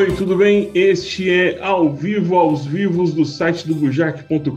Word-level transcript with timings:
Oi, 0.00 0.16
tudo 0.16 0.34
bem? 0.34 0.70
Este 0.74 1.28
é 1.28 1.58
Ao 1.60 1.92
Vivo 1.92 2.34
aos 2.34 2.64
Vivos 2.64 3.12
do 3.12 3.26
site 3.26 3.68
do 3.68 3.74
bujac.com.br. 3.74 4.48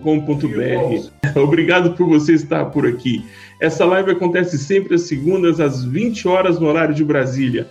Obrigado 1.37 1.97
por 1.97 2.07
você 2.07 2.31
estar 2.31 2.67
por 2.67 2.87
aqui. 2.87 3.25
Essa 3.59 3.83
live 3.83 4.11
acontece 4.11 4.57
sempre 4.57 4.95
às 4.95 5.01
segundas, 5.01 5.59
às 5.59 5.83
20 5.83 6.29
horas 6.29 6.61
no 6.61 6.67
horário 6.67 6.95
de 6.95 7.03
Brasília. 7.03 7.67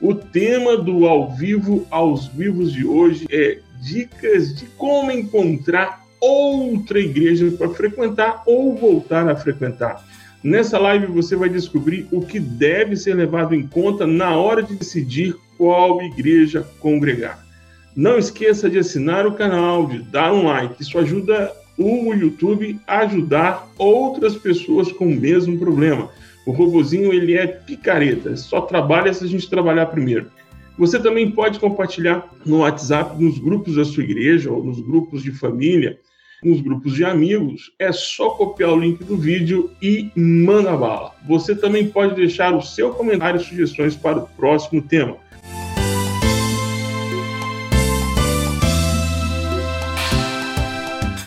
O 0.00 0.16
tema 0.16 0.76
do 0.76 1.06
Ao 1.06 1.30
Vivo 1.30 1.86
aos 1.92 2.26
Vivos 2.26 2.72
de 2.72 2.84
hoje 2.84 3.24
é 3.30 3.60
dicas 3.80 4.56
de 4.56 4.66
como 4.76 5.12
encontrar 5.12 6.04
outra 6.20 6.98
igreja 6.98 7.52
para 7.52 7.68
frequentar 7.68 8.42
ou 8.44 8.74
voltar 8.74 9.28
a 9.28 9.36
frequentar. 9.36 10.04
Nessa 10.42 10.76
live 10.76 11.06
você 11.06 11.36
vai 11.36 11.48
descobrir 11.48 12.08
o 12.10 12.20
que 12.20 12.40
deve 12.40 12.96
ser 12.96 13.14
levado 13.14 13.54
em 13.54 13.64
conta 13.64 14.08
na 14.08 14.36
hora 14.36 14.60
de 14.60 14.74
decidir 14.74 15.36
qual 15.62 16.02
igreja 16.02 16.66
congregar. 16.80 17.46
Não 17.94 18.18
esqueça 18.18 18.68
de 18.68 18.80
assinar 18.80 19.28
o 19.28 19.34
canal, 19.34 19.86
de 19.86 20.00
dar 20.00 20.32
um 20.32 20.46
like. 20.46 20.82
Isso 20.82 20.98
ajuda 20.98 21.52
o 21.78 22.12
YouTube 22.12 22.80
a 22.84 22.98
ajudar 23.02 23.68
outras 23.78 24.34
pessoas 24.34 24.90
com 24.90 25.04
o 25.04 25.14
mesmo 25.14 25.56
problema. 25.60 26.10
O 26.44 26.50
robozinho 26.50 27.12
ele 27.12 27.34
é 27.34 27.46
picareta, 27.46 28.36
só 28.36 28.62
trabalha 28.62 29.14
se 29.14 29.22
a 29.22 29.28
gente 29.28 29.48
trabalhar 29.48 29.86
primeiro. 29.86 30.32
Você 30.76 30.98
também 30.98 31.30
pode 31.30 31.60
compartilhar 31.60 32.28
no 32.44 32.58
WhatsApp, 32.58 33.22
nos 33.22 33.38
grupos 33.38 33.76
da 33.76 33.84
sua 33.84 34.02
igreja 34.02 34.50
ou 34.50 34.64
nos 34.64 34.80
grupos 34.80 35.22
de 35.22 35.30
família, 35.30 35.96
nos 36.42 36.60
grupos 36.60 36.94
de 36.94 37.04
amigos. 37.04 37.70
É 37.78 37.92
só 37.92 38.30
copiar 38.30 38.72
o 38.72 38.80
link 38.80 39.04
do 39.04 39.16
vídeo 39.16 39.70
e 39.80 40.10
manda 40.16 40.76
bala. 40.76 41.12
Você 41.28 41.54
também 41.54 41.88
pode 41.88 42.16
deixar 42.16 42.52
o 42.52 42.62
seu 42.62 42.90
comentário 42.90 43.40
e 43.40 43.44
sugestões 43.44 43.94
para 43.94 44.18
o 44.18 44.26
próximo 44.26 44.82
tema. 44.82 45.18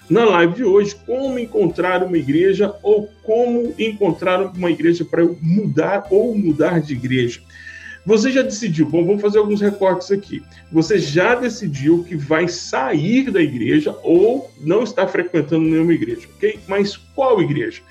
Na 0.09 0.25
live 0.25 0.53
de 0.53 0.63
hoje 0.63 0.95
como 1.05 1.39
encontrar 1.39 2.03
uma 2.03 2.17
igreja 2.17 2.73
ou 2.83 3.09
como 3.23 3.73
encontrar 3.77 4.41
uma 4.55 4.69
igreja 4.69 5.03
para 5.03 5.25
mudar 5.41 6.07
ou 6.09 6.37
mudar 6.37 6.79
de 6.79 6.93
igreja. 6.93 7.41
Você 8.05 8.31
já 8.31 8.43
decidiu, 8.43 8.85
bom, 8.87 9.03
vamos 9.03 9.21
fazer 9.21 9.39
alguns 9.39 9.61
recortes 9.61 10.11
aqui. 10.11 10.43
Você 10.71 10.99
já 10.99 11.33
decidiu 11.33 12.03
que 12.03 12.15
vai 12.15 12.47
sair 12.47 13.31
da 13.31 13.41
igreja 13.41 13.95
ou 14.03 14.51
não 14.61 14.83
está 14.83 15.07
frequentando 15.07 15.65
nenhuma 15.65 15.93
igreja, 15.93 16.27
ok? 16.35 16.59
Mas 16.67 16.95
qual 16.95 17.41
igreja? 17.41 17.81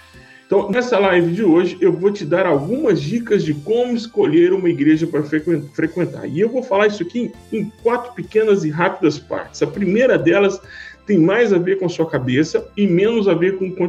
Então, 0.47 0.71
nessa 0.71 0.99
live 0.99 1.33
de 1.33 1.43
hoje, 1.43 1.77
eu 1.81 1.93
vou 1.93 2.13
te 2.13 2.25
dar 2.25 2.47
algumas 2.47 3.03
dicas 3.03 3.43
de 3.43 3.55
como 3.55 3.97
escolher 3.97 4.53
uma 4.53 4.69
igreja 4.69 5.05
para 5.05 5.23
frequentar. 5.25 6.29
E 6.29 6.39
eu 6.39 6.49
vou 6.49 6.63
falar 6.63 6.87
isso 6.87 7.03
aqui 7.03 7.33
em 7.51 7.73
quatro 7.83 8.13
pequenas 8.13 8.63
e 8.63 8.71
rápidas 8.71 9.19
partes. 9.19 9.63
A 9.63 9.67
primeira 9.67 10.17
delas 10.17 10.61
tem 11.07 11.19
mais 11.19 11.53
a 11.53 11.59
ver 11.59 11.79
com 11.79 11.87
a 11.87 11.89
sua 11.89 12.09
cabeça 12.09 12.71
e 12.77 12.87
menos 12.87 13.29
a 13.29 13.35
ver 13.35 13.59
com, 13.59 13.71
com, 13.71 13.89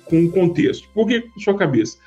com 0.00 0.24
o 0.24 0.30
contexto. 0.30 0.88
Por 0.94 1.06
que 1.06 1.20
com 1.20 1.40
a 1.40 1.42
sua 1.42 1.56
cabeça? 1.56 1.98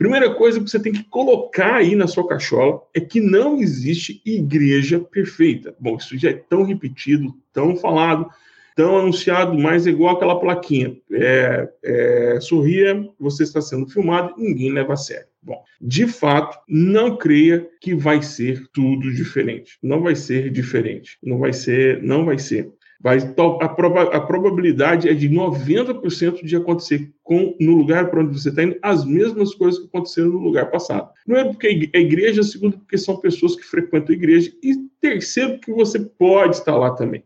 Primeira 0.00 0.32
coisa 0.34 0.58
que 0.58 0.70
você 0.70 0.80
tem 0.80 0.94
que 0.94 1.04
colocar 1.04 1.74
aí 1.74 1.94
na 1.94 2.06
sua 2.06 2.26
cachola 2.26 2.80
é 2.94 3.00
que 3.00 3.20
não 3.20 3.58
existe 3.58 4.22
igreja 4.24 4.98
perfeita. 4.98 5.74
Bom, 5.78 5.96
isso 5.96 6.16
já 6.16 6.30
é 6.30 6.32
tão 6.32 6.62
repetido, 6.62 7.34
tão 7.52 7.76
falado, 7.76 8.26
tão 8.74 8.96
anunciado, 8.96 9.58
mas 9.58 9.86
é 9.86 9.90
igual 9.90 10.16
aquela 10.16 10.40
plaquinha. 10.40 10.96
É, 11.12 11.68
é, 11.84 12.38
sorria, 12.40 13.06
você 13.20 13.42
está 13.42 13.60
sendo 13.60 13.90
filmado, 13.90 14.32
ninguém 14.38 14.72
leva 14.72 14.94
a 14.94 14.96
sério. 14.96 15.26
Bom, 15.42 15.62
de 15.78 16.06
fato, 16.06 16.58
não 16.66 17.18
creia 17.18 17.68
que 17.78 17.94
vai 17.94 18.22
ser 18.22 18.66
tudo 18.72 19.12
diferente. 19.12 19.78
Não 19.82 20.00
vai 20.00 20.14
ser 20.14 20.48
diferente. 20.50 21.18
Não 21.22 21.38
vai 21.38 21.52
ser, 21.52 22.02
não 22.02 22.24
vai 22.24 22.38
ser 22.38 22.70
vai, 23.00 23.18
a, 23.18 23.64
a 23.64 24.20
probabilidade 24.20 25.08
é 25.08 25.14
de 25.14 25.28
90% 25.28 26.44
de 26.44 26.54
acontecer 26.54 27.10
com, 27.22 27.56
no 27.58 27.74
lugar 27.74 28.10
para 28.10 28.20
onde 28.20 28.38
você 28.38 28.50
está 28.50 28.62
indo 28.62 28.76
as 28.82 29.04
mesmas 29.04 29.54
coisas 29.54 29.80
que 29.80 29.86
aconteceram 29.86 30.28
no 30.28 30.38
lugar 30.38 30.70
passado. 30.70 31.10
Não 31.26 31.36
é 31.36 31.44
porque 31.44 31.90
é 31.92 32.00
igreja, 32.00 32.42
segundo, 32.42 32.78
porque 32.78 32.98
são 32.98 33.16
pessoas 33.16 33.56
que 33.56 33.64
frequentam 33.64 34.14
a 34.14 34.18
igreja, 34.18 34.52
e 34.62 34.76
terceiro, 35.00 35.54
porque 35.54 35.72
você 35.72 35.98
pode 35.98 36.56
estar 36.56 36.76
lá 36.76 36.90
também. 36.90 37.24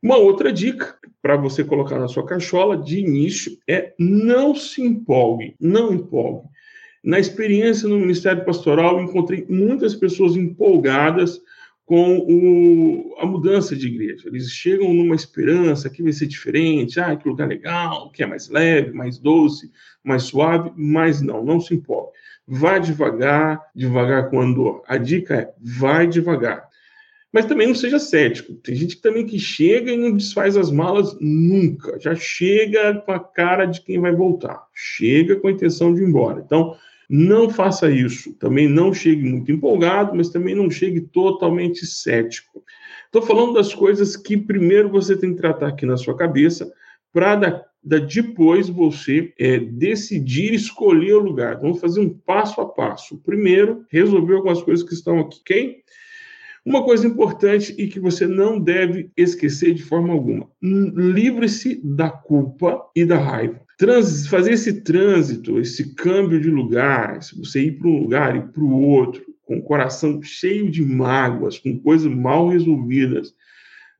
Uma 0.00 0.16
outra 0.16 0.52
dica 0.52 0.96
para 1.20 1.36
você 1.36 1.64
colocar 1.64 1.98
na 1.98 2.08
sua 2.08 2.26
cachola 2.26 2.76
de 2.76 3.00
início 3.00 3.58
é 3.66 3.94
não 3.98 4.54
se 4.54 4.82
empolgue, 4.82 5.56
não 5.58 5.92
empolgue. 5.92 6.46
Na 7.02 7.18
experiência 7.18 7.88
no 7.88 7.98
Ministério 7.98 8.44
Pastoral, 8.44 9.00
encontrei 9.00 9.44
muitas 9.48 9.94
pessoas 9.94 10.36
empolgadas 10.36 11.40
com 11.84 12.18
o, 12.18 13.14
a 13.18 13.26
mudança 13.26 13.76
de 13.76 13.86
igreja. 13.86 14.26
Eles 14.26 14.50
chegam 14.50 14.92
numa 14.92 15.14
esperança 15.14 15.90
que 15.90 16.02
vai 16.02 16.12
ser 16.12 16.26
diferente, 16.26 16.98
ah, 16.98 17.14
que 17.14 17.28
lugar 17.28 17.48
legal, 17.48 18.10
que 18.10 18.22
é 18.22 18.26
mais 18.26 18.48
leve, 18.48 18.92
mais 18.92 19.18
doce, 19.18 19.70
mais 20.02 20.22
suave, 20.22 20.72
mas 20.76 21.20
não, 21.20 21.44
não 21.44 21.60
se 21.60 21.74
empolgue. 21.74 22.12
Vá 22.46 22.78
devagar, 22.78 23.60
devagar 23.74 24.30
com 24.30 24.40
andor. 24.40 24.82
A 24.86 24.96
dica 24.96 25.34
é, 25.34 25.54
vai 25.60 26.06
devagar. 26.06 26.68
Mas 27.32 27.46
também 27.46 27.66
não 27.66 27.74
seja 27.74 27.98
cético. 27.98 28.54
Tem 28.54 28.76
gente 28.76 29.00
também 29.00 29.26
que 29.26 29.38
chega 29.40 29.90
e 29.90 29.96
não 29.96 30.16
desfaz 30.16 30.56
as 30.56 30.70
malas 30.70 31.16
nunca. 31.20 31.98
Já 31.98 32.14
chega 32.14 32.94
com 33.00 33.10
a 33.10 33.18
cara 33.18 33.64
de 33.66 33.80
quem 33.80 33.98
vai 33.98 34.14
voltar. 34.14 34.62
Chega 34.72 35.36
com 35.36 35.48
a 35.48 35.50
intenção 35.50 35.92
de 35.92 36.00
ir 36.00 36.06
embora. 36.06 36.40
Então, 36.44 36.76
não 37.16 37.48
faça 37.48 37.88
isso. 37.88 38.32
Também 38.34 38.68
não 38.68 38.92
chegue 38.92 39.22
muito 39.22 39.52
empolgado, 39.52 40.16
mas 40.16 40.30
também 40.30 40.52
não 40.52 40.68
chegue 40.68 41.00
totalmente 41.00 41.86
cético. 41.86 42.64
Estou 43.06 43.22
falando 43.22 43.54
das 43.54 43.72
coisas 43.72 44.16
que 44.16 44.36
primeiro 44.36 44.88
você 44.88 45.16
tem 45.16 45.30
que 45.32 45.40
tratar 45.40 45.68
aqui 45.68 45.86
na 45.86 45.96
sua 45.96 46.16
cabeça 46.16 46.68
para 47.12 47.64
depois 47.84 48.68
você 48.68 49.32
é, 49.38 49.60
decidir 49.60 50.54
escolher 50.54 51.14
o 51.14 51.20
lugar. 51.20 51.60
Vamos 51.60 51.80
fazer 51.80 52.00
um 52.00 52.08
passo 52.08 52.60
a 52.60 52.66
passo. 52.66 53.16
Primeiro, 53.18 53.86
resolver 53.90 54.34
algumas 54.34 54.60
coisas 54.60 54.84
que 54.84 54.94
estão 54.94 55.20
aqui, 55.20 55.38
ok? 55.40 55.76
Uma 56.66 56.82
coisa 56.82 57.06
importante 57.06 57.72
e 57.78 57.86
que 57.86 58.00
você 58.00 58.26
não 58.26 58.58
deve 58.58 59.12
esquecer 59.16 59.72
de 59.72 59.84
forma 59.84 60.12
alguma: 60.12 60.50
livre-se 60.60 61.80
da 61.84 62.10
culpa 62.10 62.84
e 62.96 63.04
da 63.04 63.18
raiva. 63.18 63.63
Trans, 63.76 64.28
fazer 64.28 64.52
esse 64.52 64.82
trânsito, 64.82 65.58
esse 65.58 65.94
câmbio 65.94 66.40
de 66.40 66.48
lugar, 66.48 67.22
se 67.22 67.36
você 67.36 67.60
ir 67.60 67.72
para 67.78 67.88
um 67.88 68.02
lugar 68.02 68.36
e 68.36 68.40
para 68.40 68.62
o 68.62 68.80
outro, 68.80 69.24
com 69.44 69.58
o 69.58 69.62
coração 69.62 70.22
cheio 70.22 70.70
de 70.70 70.84
mágoas, 70.84 71.58
com 71.58 71.78
coisas 71.78 72.10
mal 72.10 72.48
resolvidas 72.48 73.34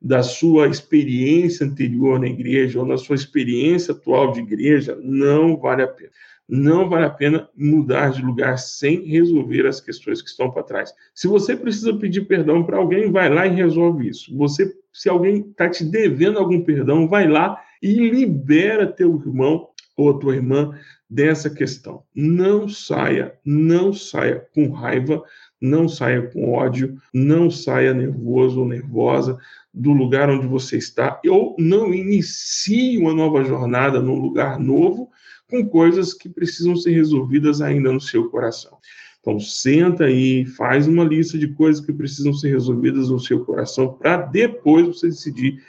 da 0.01 0.23
sua 0.23 0.67
experiência 0.67 1.65
anterior 1.65 2.19
na 2.19 2.27
igreja 2.27 2.79
ou 2.79 2.85
na 2.85 2.97
sua 2.97 3.15
experiência 3.15 3.93
atual 3.93 4.31
de 4.31 4.39
igreja, 4.39 4.97
não 5.01 5.57
vale 5.57 5.83
a 5.83 5.87
pena. 5.87 6.11
Não 6.47 6.87
vale 6.87 7.05
a 7.05 7.09
pena 7.09 7.49
mudar 7.57 8.11
de 8.11 8.21
lugar 8.21 8.59
sem 8.59 9.03
resolver 9.03 9.65
as 9.65 9.81
questões 9.81 10.21
que 10.21 10.29
estão 10.29 10.51
para 10.51 10.61
trás. 10.61 10.93
Se 11.13 11.27
você 11.27 11.55
precisa 11.55 11.97
pedir 11.97 12.27
perdão 12.27 12.63
para 12.63 12.77
alguém, 12.77 13.11
vai 13.11 13.33
lá 13.33 13.47
e 13.47 13.55
resolve 13.55 14.07
isso. 14.07 14.35
Você, 14.37 14.71
se 14.93 15.09
alguém 15.09 15.39
está 15.49 15.67
te 15.67 15.83
devendo 15.83 16.37
algum 16.37 16.61
perdão, 16.61 17.07
vai 17.07 17.27
lá 17.27 17.59
e 17.81 18.09
libera 18.09 18.87
teu 18.87 19.15
irmão 19.15 19.69
ou 19.97 20.09
a 20.09 20.19
tua 20.19 20.35
irmã 20.35 20.77
dessa 21.09 21.49
questão. 21.49 22.03
Não 22.13 22.67
saia, 22.67 23.33
não 23.45 23.93
saia 23.93 24.45
com 24.53 24.69
raiva, 24.71 25.23
não 25.61 25.87
saia 25.87 26.23
com 26.23 26.51
ódio, 26.53 26.97
não 27.13 27.49
saia 27.49 27.93
nervoso 27.93 28.61
ou 28.61 28.67
nervosa 28.67 29.37
do 29.73 29.91
lugar 29.91 30.29
onde 30.29 30.47
você 30.47 30.77
está, 30.77 31.19
ou 31.27 31.55
não 31.59 31.93
inicie 31.93 32.97
uma 32.97 33.13
nova 33.13 33.43
jornada 33.43 33.99
num 33.99 34.19
lugar 34.19 34.59
novo 34.59 35.09
com 35.49 35.67
coisas 35.67 36.13
que 36.13 36.29
precisam 36.29 36.75
ser 36.75 36.91
resolvidas 36.91 37.61
ainda 37.61 37.91
no 37.91 38.01
seu 38.01 38.29
coração. 38.29 38.77
Então, 39.19 39.39
senta 39.39 40.05
aí, 40.05 40.45
faz 40.45 40.87
uma 40.87 41.03
lista 41.03 41.37
de 41.37 41.47
coisas 41.47 41.83
que 41.83 41.91
precisam 41.91 42.31
ser 42.33 42.49
resolvidas 42.49 43.09
no 43.09 43.19
seu 43.19 43.43
coração 43.43 43.93
para 43.93 44.17
depois 44.17 44.85
você 44.85 45.07
decidir 45.07 45.63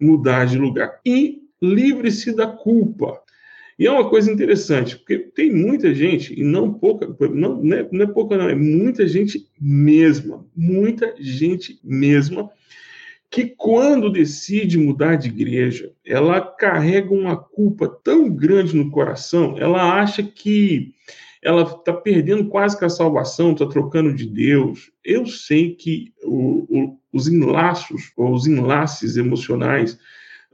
mudar 0.00 0.46
de 0.46 0.56
lugar. 0.56 1.00
E 1.04 1.42
livre-se 1.60 2.34
da 2.34 2.46
culpa. 2.46 3.20
E 3.78 3.86
é 3.86 3.90
uma 3.90 4.08
coisa 4.10 4.30
interessante, 4.30 4.96
porque 4.98 5.18
tem 5.18 5.50
muita 5.50 5.94
gente, 5.94 6.38
e 6.38 6.44
não 6.44 6.72
pouca, 6.72 7.06
não, 7.30 7.62
não, 7.62 7.76
é, 7.76 7.88
não 7.90 8.04
é 8.04 8.06
pouca, 8.06 8.36
não, 8.36 8.48
é 8.48 8.54
muita 8.54 9.08
gente 9.08 9.48
mesma, 9.58 10.46
muita 10.54 11.14
gente 11.18 11.80
mesma, 11.82 12.50
que 13.30 13.46
quando 13.46 14.12
decide 14.12 14.76
mudar 14.76 15.16
de 15.16 15.28
igreja, 15.28 15.92
ela 16.04 16.40
carrega 16.40 17.14
uma 17.14 17.36
culpa 17.36 17.88
tão 17.88 18.28
grande 18.28 18.76
no 18.76 18.90
coração, 18.90 19.56
ela 19.58 19.98
acha 19.98 20.22
que 20.22 20.92
ela 21.42 21.62
está 21.62 21.92
perdendo 21.92 22.48
quase 22.48 22.78
que 22.78 22.84
a 22.84 22.90
salvação, 22.90 23.52
está 23.52 23.66
trocando 23.66 24.12
de 24.12 24.26
Deus. 24.26 24.90
Eu 25.02 25.24
sei 25.24 25.74
que 25.74 26.12
o, 26.22 26.66
o, 26.68 26.98
os 27.12 27.28
enlaços, 27.28 28.12
ou 28.16 28.34
os 28.34 28.46
enlaces 28.46 29.16
emocionais, 29.16 29.98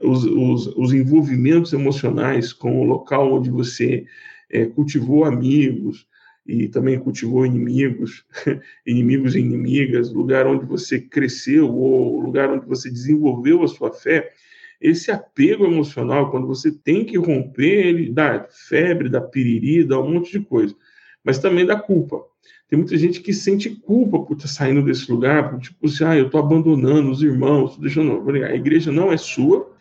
os, 0.01 0.23
os, 0.23 0.67
os 0.75 0.93
envolvimentos 0.93 1.73
emocionais 1.73 2.53
com 2.53 2.81
o 2.81 2.83
local 2.83 3.33
onde 3.33 3.49
você 3.49 4.05
é, 4.49 4.65
cultivou 4.65 5.25
amigos 5.25 6.07
e 6.45 6.67
também 6.67 6.97
cultivou 6.97 7.45
inimigos, 7.45 8.25
inimigos 8.85 9.35
e 9.35 9.39
inimigas, 9.39 10.13
lugar 10.13 10.47
onde 10.47 10.65
você 10.65 10.99
cresceu 10.99 11.73
ou 11.73 12.19
lugar 12.19 12.49
onde 12.49 12.65
você 12.65 12.89
desenvolveu 12.89 13.63
a 13.63 13.67
sua 13.67 13.91
fé, 13.91 14.31
esse 14.79 15.11
apego 15.11 15.65
emocional, 15.65 16.29
quando 16.29 16.47
você 16.47 16.71
tem 16.71 17.03
que 17.03 17.17
romper, 17.17 17.87
ele 17.87 18.11
dá 18.11 18.47
febre, 18.49 19.09
dá 19.09 19.19
piriri, 19.19 19.83
dá 19.83 19.99
um 19.99 20.13
monte 20.13 20.31
de 20.31 20.39
coisa, 20.39 20.75
mas 21.23 21.39
também 21.39 21.65
dá 21.65 21.75
culpa. 21.75 22.23
Tem 22.69 22.77
muita 22.77 22.95
gente 22.97 23.21
que 23.21 23.33
sente 23.33 23.69
culpa 23.69 24.19
por 24.19 24.35
estar 24.35 24.47
saindo 24.47 24.83
desse 24.83 25.11
lugar, 25.11 25.49
por 25.49 25.59
tipo 25.59 25.87
assim, 25.87 26.03
ah, 26.03 26.17
eu 26.17 26.27
estou 26.27 26.39
abandonando 26.39 27.09
os 27.09 27.23
irmãos, 27.23 27.77
deixando. 27.77 28.29
A 28.29 28.55
igreja 28.55 28.91
não 28.91 29.11
é 29.11 29.17
sua, 29.17 29.73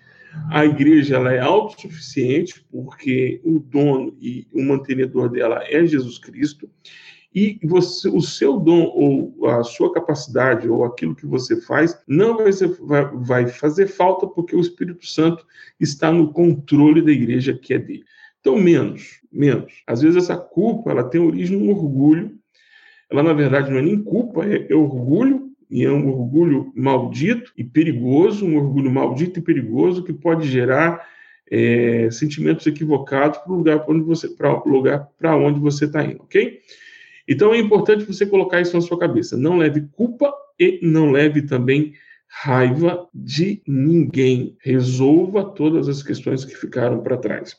a 0.50 0.64
igreja 0.64 1.16
ela 1.16 1.32
é 1.32 1.40
autossuficiente, 1.40 2.64
porque 2.70 3.40
o 3.44 3.58
dono 3.58 4.16
e 4.20 4.46
o 4.52 4.62
mantenedor 4.62 5.28
dela 5.28 5.62
é 5.64 5.84
Jesus 5.86 6.18
Cristo, 6.18 6.70
e 7.36 7.58
você, 7.62 8.08
o 8.08 8.22
seu 8.22 8.58
dom 8.58 8.90
ou 8.94 9.46
a 9.46 9.62
sua 9.62 9.92
capacidade 9.92 10.66
ou 10.66 10.86
aquilo 10.86 11.14
que 11.14 11.26
você 11.26 11.60
faz 11.60 12.00
não 12.08 12.38
vai, 12.38 12.50
ser, 12.50 12.68
vai, 12.80 13.04
vai 13.14 13.46
fazer 13.46 13.88
falta 13.88 14.26
porque 14.26 14.56
o 14.56 14.60
Espírito 14.60 15.06
Santo 15.06 15.44
está 15.78 16.10
no 16.10 16.32
controle 16.32 17.02
da 17.02 17.12
igreja 17.12 17.52
que 17.52 17.74
é 17.74 17.78
dele. 17.78 18.04
Então, 18.40 18.56
menos, 18.58 19.20
menos. 19.30 19.82
Às 19.86 20.00
vezes 20.00 20.16
essa 20.16 20.36
culpa 20.38 20.90
ela 20.90 21.04
tem 21.04 21.20
origem 21.20 21.58
no 21.58 21.70
orgulho. 21.70 22.38
Ela, 23.10 23.22
na 23.22 23.34
verdade, 23.34 23.70
não 23.70 23.78
é 23.78 23.82
nem 23.82 24.02
culpa, 24.02 24.46
é, 24.46 24.66
é 24.70 24.74
orgulho 24.74 25.45
e 25.70 25.84
é 25.84 25.90
um 25.90 26.08
orgulho 26.08 26.72
maldito 26.74 27.52
e 27.56 27.64
perigoso, 27.64 28.46
um 28.46 28.56
orgulho 28.56 28.90
maldito 28.90 29.38
e 29.38 29.42
perigoso 29.42 30.04
que 30.04 30.12
pode 30.12 30.48
gerar 30.48 31.06
é, 31.50 32.08
sentimentos 32.10 32.66
equivocados 32.66 33.38
para 33.38 33.52
o 33.52 33.56
lugar 33.56 33.80
para 33.80 33.94
onde 33.94 34.04
você 34.04 34.28
para 34.28 34.62
lugar 34.64 35.08
para 35.18 35.36
onde 35.36 35.60
você 35.60 35.84
está 35.84 36.04
indo, 36.04 36.22
ok? 36.22 36.60
Então 37.28 37.52
é 37.52 37.58
importante 37.58 38.04
você 38.04 38.24
colocar 38.24 38.60
isso 38.60 38.74
na 38.74 38.80
sua 38.80 38.98
cabeça. 38.98 39.36
Não 39.36 39.56
leve 39.56 39.88
culpa 39.92 40.32
e 40.58 40.78
não 40.82 41.10
leve 41.10 41.42
também 41.42 41.94
raiva 42.28 43.08
de 43.12 43.62
ninguém. 43.66 44.56
Resolva 44.60 45.44
todas 45.44 45.88
as 45.88 46.02
questões 46.02 46.44
que 46.44 46.54
ficaram 46.54 47.02
para 47.02 47.16
trás. 47.16 47.56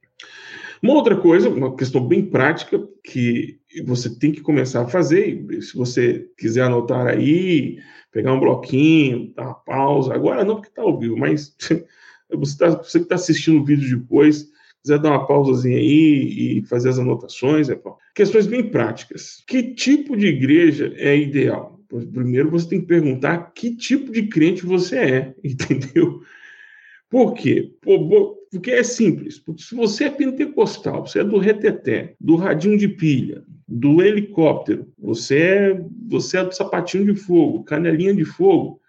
Uma 0.81 0.94
outra 0.94 1.18
coisa, 1.18 1.50
uma 1.50 1.75
questão 1.75 2.06
bem 2.07 2.24
prática 2.24 2.81
que 3.03 3.60
você 3.83 4.10
tem 4.18 4.31
que 4.31 4.42
começar 4.42 4.83
a 4.83 4.88
fazer, 4.88 5.45
se 5.62 5.75
você 5.75 6.27
quiser 6.38 6.63
anotar 6.63 7.07
aí, 7.07 7.80
pegar 8.17 8.33
um 8.33 8.39
bloquinho, 8.39 9.31
dar 9.35 9.43
uma 9.43 9.53
pausa, 9.53 10.15
agora 10.15 10.43
não 10.43 10.55
porque 10.55 10.69
está 10.69 10.81
ao 10.81 10.97
vivo, 10.97 11.15
mas 11.15 11.55
você, 12.33 12.57
tá, 12.57 12.69
você 12.69 12.97
que 12.97 13.05
está 13.05 13.13
assistindo 13.13 13.61
o 13.61 13.63
vídeo 13.63 13.99
depois, 13.99 14.49
quiser 14.81 14.97
dar 14.97 15.11
uma 15.11 15.27
pausazinha 15.27 15.77
aí 15.77 16.57
e 16.57 16.65
fazer 16.65 16.89
as 16.89 16.97
anotações, 16.97 17.69
é 17.69 17.75
bom. 17.75 17.95
Questões 18.15 18.47
bem 18.47 18.71
práticas. 18.71 19.43
Que 19.47 19.75
tipo 19.75 20.17
de 20.17 20.25
igreja 20.25 20.91
é 20.97 21.15
ideal? 21.15 21.79
Primeiro 21.87 22.49
você 22.49 22.67
tem 22.67 22.81
que 22.81 22.87
perguntar 22.87 23.51
que 23.53 23.75
tipo 23.75 24.11
de 24.11 24.23
crente 24.23 24.65
você 24.65 24.97
é, 24.97 25.35
entendeu? 25.45 26.23
Por 27.11 27.35
quê? 27.35 27.71
Porque 28.51 28.71
é 28.71 28.83
simples. 28.83 29.39
Porque 29.39 29.63
se 29.63 29.75
você 29.75 30.05
é 30.05 30.09
pentecostal, 30.09 31.05
você 31.05 31.19
é 31.19 31.23
do 31.23 31.38
reteté, 31.38 32.15
do 32.19 32.35
radinho 32.35 32.77
de 32.77 32.88
pilha, 32.88 33.44
do 33.67 34.01
helicóptero, 34.01 34.88
você 34.97 35.38
é, 35.39 35.81
você 36.07 36.38
é 36.38 36.44
do 36.44 36.55
sapatinho 36.55 37.13
de 37.13 37.19
fogo, 37.19 37.63
canelinha 37.63 38.13
de 38.13 38.23
fogo, 38.23 38.79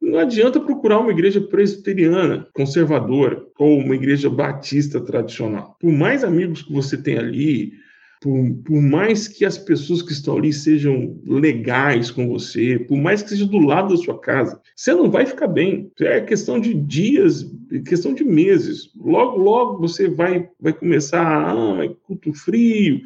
não 0.00 0.18
adianta 0.18 0.58
procurar 0.58 0.98
uma 0.98 1.12
igreja 1.12 1.40
presbiteriana, 1.40 2.48
conservadora, 2.52 3.40
ou 3.56 3.78
uma 3.78 3.94
igreja 3.94 4.28
batista 4.28 5.00
tradicional. 5.00 5.76
Por 5.78 5.92
mais 5.92 6.24
amigos 6.24 6.62
que 6.62 6.72
você 6.72 6.96
tem 6.96 7.18
ali, 7.18 7.74
por, 8.22 8.54
por, 8.64 8.80
mais 8.80 9.26
que 9.26 9.44
as 9.44 9.58
pessoas 9.58 10.00
que 10.00 10.12
estão 10.12 10.38
ali 10.38 10.52
sejam 10.52 11.20
legais 11.26 12.08
com 12.08 12.28
você, 12.28 12.78
por 12.78 12.96
mais 12.96 13.20
que 13.20 13.30
seja 13.30 13.44
do 13.44 13.58
lado 13.58 13.96
da 13.96 14.00
sua 14.00 14.16
casa, 14.20 14.60
você 14.76 14.94
não 14.94 15.10
vai 15.10 15.26
ficar 15.26 15.48
bem. 15.48 15.90
É 16.00 16.20
questão 16.20 16.60
de 16.60 16.72
dias, 16.72 17.44
é 17.72 17.80
questão 17.80 18.14
de 18.14 18.22
meses. 18.22 18.90
Logo, 18.96 19.38
logo 19.38 19.80
você 19.80 20.08
vai, 20.08 20.48
vai 20.60 20.72
começar 20.72 21.20
a 21.20 21.50
ah, 21.52 21.88
culto 22.06 22.32
frio, 22.32 23.00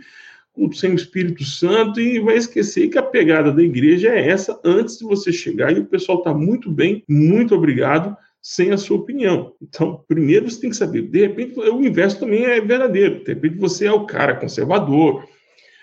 culto 0.53 0.77
sem 0.77 0.93
o 0.93 0.97
Espírito 0.97 1.45
Santo 1.45 1.99
e 1.99 2.21
vai 2.21 2.37
esquecer 2.37 2.89
que 2.89 2.99
a 2.99 3.03
pegada 3.03 3.51
da 3.51 3.62
igreja 3.62 4.11
é 4.11 4.29
essa 4.29 4.61
antes 4.62 4.99
de 4.99 5.05
você 5.05 5.33
chegar 5.33 5.75
e 5.75 5.81
o 5.81 5.87
pessoal 5.87 6.19
está 6.19 6.35
muito 6.35 6.71
bem, 6.71 7.03
muito 7.09 7.55
obrigado, 7.55 8.15
sem 8.49 8.71
a 8.71 8.79
sua 8.79 8.99
opinião. 8.99 9.57
Então, 9.61 10.05
primeiro 10.07 10.49
você 10.49 10.61
tem 10.61 10.71
que 10.71 10.77
saber, 10.77 11.03
de 11.03 11.21
repente 11.21 11.59
o 11.59 11.85
inverso 11.85 12.21
também 12.21 12.45
é 12.45 12.61
verdadeiro, 12.61 13.25
de 13.25 13.35
repente 13.35 13.59
você 13.59 13.87
é 13.87 13.93
o 13.93 14.07
cara 14.07 14.37
conservador, 14.37 15.29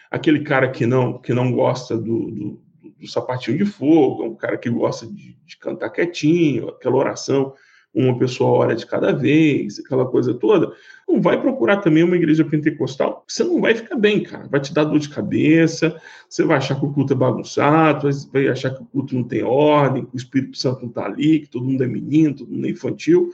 aquele 0.10 0.46
cara 0.46 0.72
que 0.72 0.86
não, 0.86 1.18
que 1.18 1.34
não 1.34 1.52
gosta 1.52 1.98
do, 1.98 2.32
do, 2.32 2.64
do 3.00 3.06
sapatinho 3.06 3.58
de 3.58 3.66
fogo, 3.66 4.24
é 4.24 4.28
um 4.28 4.36
cara 4.36 4.58
que 4.58 4.70
gosta 4.70 5.06
de, 5.06 5.38
de 5.46 5.58
cantar 5.58 5.90
quietinho, 5.90 6.70
aquela 6.70 6.96
oração 6.96 7.54
uma 7.94 8.18
pessoa 8.18 8.52
hora 8.52 8.76
de 8.76 8.86
cada 8.86 9.12
vez, 9.12 9.80
aquela 9.80 10.06
coisa 10.06 10.34
toda, 10.34 10.74
não 11.08 11.22
vai 11.22 11.40
procurar 11.40 11.78
também 11.78 12.04
uma 12.04 12.16
igreja 12.16 12.44
pentecostal, 12.44 13.24
você 13.28 13.44
não 13.44 13.62
vai 13.62 13.76
ficar 13.76 13.96
bem, 13.96 14.24
cara. 14.24 14.48
Vai 14.48 14.60
te 14.60 14.74
dar 14.74 14.86
dor 14.86 14.98
de 14.98 15.10
cabeça, 15.10 15.96
você 16.28 16.44
vai 16.44 16.58
achar 16.58 16.80
que 16.80 16.86
o 16.86 16.92
culto 16.92 17.14
é 17.14 17.16
bagunçado, 17.16 18.10
vai 18.32 18.48
achar 18.48 18.72
que 18.72 18.82
o 18.82 18.86
culto 18.86 19.14
não 19.14 19.24
tem 19.24 19.44
ordem, 19.44 20.06
que 20.06 20.16
o 20.16 20.18
Espírito 20.18 20.58
Santo 20.58 20.82
não 20.82 20.90
está 20.90 21.06
ali, 21.06 21.42
que 21.42 21.50
todo 21.50 21.66
mundo 21.66 21.84
é 21.84 21.88
menino, 21.88 22.36
todo 22.36 22.52
mundo 22.52 22.66
é 22.66 22.72
infantil. 22.72 23.32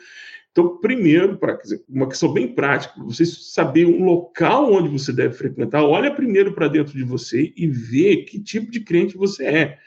Então, 0.51 0.77
primeiro, 0.77 1.37
para 1.37 1.57
uma 1.87 2.07
questão 2.07 2.33
bem 2.33 2.47
prática, 2.47 2.93
você 3.01 3.25
saber 3.25 3.85
um 3.85 4.03
local 4.03 4.73
onde 4.73 4.89
você 4.89 5.13
deve 5.13 5.35
frequentar, 5.35 5.83
olha 5.83 6.13
primeiro 6.13 6.53
para 6.53 6.67
dentro 6.67 6.93
de 6.93 7.03
você 7.03 7.53
e 7.55 7.67
vê 7.67 8.17
que 8.17 8.39
tipo 8.41 8.69
de 8.69 8.81
crente 8.81 9.15
você 9.15 9.45
é. 9.45 9.77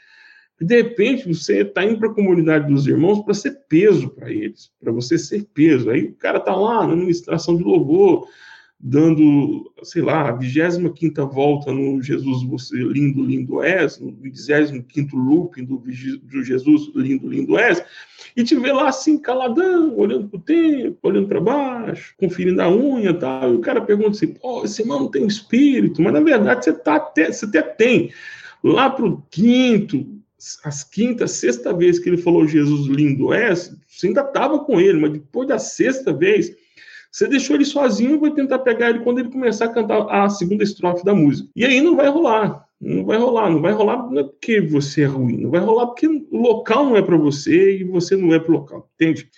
De 0.63 0.81
repente, 0.81 1.27
você 1.27 1.61
está 1.61 1.83
indo 1.83 1.99
para 1.99 2.09
a 2.09 2.13
comunidade 2.13 2.71
dos 2.71 2.87
irmãos 2.87 3.23
para 3.23 3.33
ser 3.33 3.51
peso 3.67 4.09
para 4.09 4.31
eles, 4.31 4.71
para 4.79 4.91
você 4.91 5.17
ser 5.17 5.45
peso. 5.53 5.89
Aí 5.89 6.05
o 6.05 6.15
cara 6.15 6.37
está 6.37 6.55
lá 6.55 6.87
na 6.87 6.93
administração 6.93 7.57
de 7.57 7.63
louvor, 7.63 8.27
dando, 8.85 9.71
sei 9.81 10.01
lá, 10.01 10.27
a 10.27 10.31
25 10.33 11.25
volta 11.27 11.71
no 11.71 12.01
Jesus 12.01 12.43
você 12.43 12.75
lindo, 12.75 13.23
lindo 13.23 13.63
és, 13.63 13.97
no 13.97 14.11
25 14.11 15.15
looping 15.15 15.63
do, 15.63 15.77
do 15.77 16.43
Jesus 16.43 16.91
lindo, 16.93 17.29
lindo 17.29 17.57
és, 17.57 17.81
e 18.35 18.43
te 18.43 18.55
vê 18.55 18.73
lá 18.73 18.89
assim, 18.89 19.17
caladão, 19.17 19.95
olhando 19.97 20.27
para 20.27 20.37
o 20.37 20.41
tempo, 20.41 20.97
olhando 21.03 21.27
para 21.29 21.39
baixo, 21.39 22.13
conferindo 22.17 22.61
a 22.61 22.69
unha 22.69 23.11
e 23.11 23.13
tal. 23.13 23.53
E 23.53 23.55
o 23.55 23.61
cara 23.61 23.79
pergunta 23.79 24.11
assim: 24.11 24.33
pô, 24.33 24.65
esse 24.65 24.81
irmão 24.81 25.01
não 25.01 25.11
tem 25.11 25.25
espírito, 25.27 26.01
mas 26.01 26.11
na 26.11 26.19
verdade 26.19 26.65
você, 26.65 26.73
tá 26.73 26.95
até, 26.95 27.31
você 27.31 27.45
até 27.45 27.61
tem. 27.61 28.11
Lá 28.61 28.89
para 28.89 29.05
o 29.05 29.23
quinto, 29.29 30.05
as 30.63 30.83
quinta, 30.83 31.27
sexta 31.27 31.73
vez 31.73 31.99
que 31.99 32.09
ele 32.09 32.17
falou 32.17 32.47
Jesus 32.47 32.87
lindo 32.87 33.33
é, 33.33 33.53
você 33.53 34.07
ainda 34.07 34.21
estava 34.21 34.59
com 34.59 34.79
ele, 34.79 34.99
mas 34.99 35.11
depois 35.13 35.47
da 35.47 35.59
sexta 35.59 36.11
vez, 36.11 36.53
você 37.11 37.27
deixou 37.27 37.55
ele 37.55 37.65
sozinho 37.65 38.15
e 38.15 38.17
vai 38.17 38.31
tentar 38.31 38.59
pegar 38.59 38.89
ele 38.89 38.99
quando 38.99 39.19
ele 39.19 39.29
começar 39.29 39.65
a 39.65 39.73
cantar 39.73 40.07
a 40.09 40.29
segunda 40.29 40.63
estrofe 40.63 41.05
da 41.05 41.13
música. 41.13 41.47
E 41.55 41.63
aí 41.63 41.79
não 41.79 41.95
vai 41.95 42.09
rolar. 42.09 42.65
Não 42.81 43.05
vai 43.05 43.17
rolar, 43.17 43.49
não 43.49 43.61
vai 43.61 43.71
rolar 43.71 44.11
não 44.11 44.19
é 44.19 44.23
porque 44.23 44.59
você 44.59 45.03
é 45.03 45.05
ruim, 45.05 45.37
não 45.37 45.49
vai 45.49 45.61
rolar 45.61 45.87
porque 45.87 46.05
o 46.05 46.37
local 46.37 46.85
não 46.85 46.97
é 46.97 47.01
para 47.01 47.15
você 47.15 47.77
e 47.77 47.83
você 47.85 48.17
não 48.17 48.33
é 48.33 48.39
para 48.39 48.51
o 48.51 48.55
local, 48.55 48.89
entende? 48.95 49.29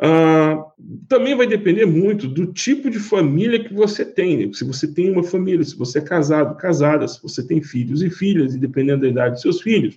Uh, 0.00 0.64
também 1.06 1.36
vai 1.36 1.46
depender 1.46 1.86
muito 1.86 2.26
do 2.26 2.52
tipo 2.52 2.90
de 2.90 2.98
família 2.98 3.62
que 3.62 3.72
você 3.72 4.04
tem. 4.04 4.52
Se 4.52 4.64
você 4.64 4.92
tem 4.92 5.12
uma 5.12 5.22
família, 5.22 5.64
se 5.64 5.76
você 5.76 5.98
é 5.98 6.02
casado, 6.02 6.56
casada, 6.56 7.06
se 7.06 7.22
você 7.22 7.46
tem 7.46 7.62
filhos 7.62 8.02
e 8.02 8.10
filhas, 8.10 8.52
e 8.52 8.58
dependendo 8.58 9.02
da 9.02 9.08
idade 9.08 9.34
dos 9.34 9.42
seus 9.42 9.60
filhos, 9.60 9.96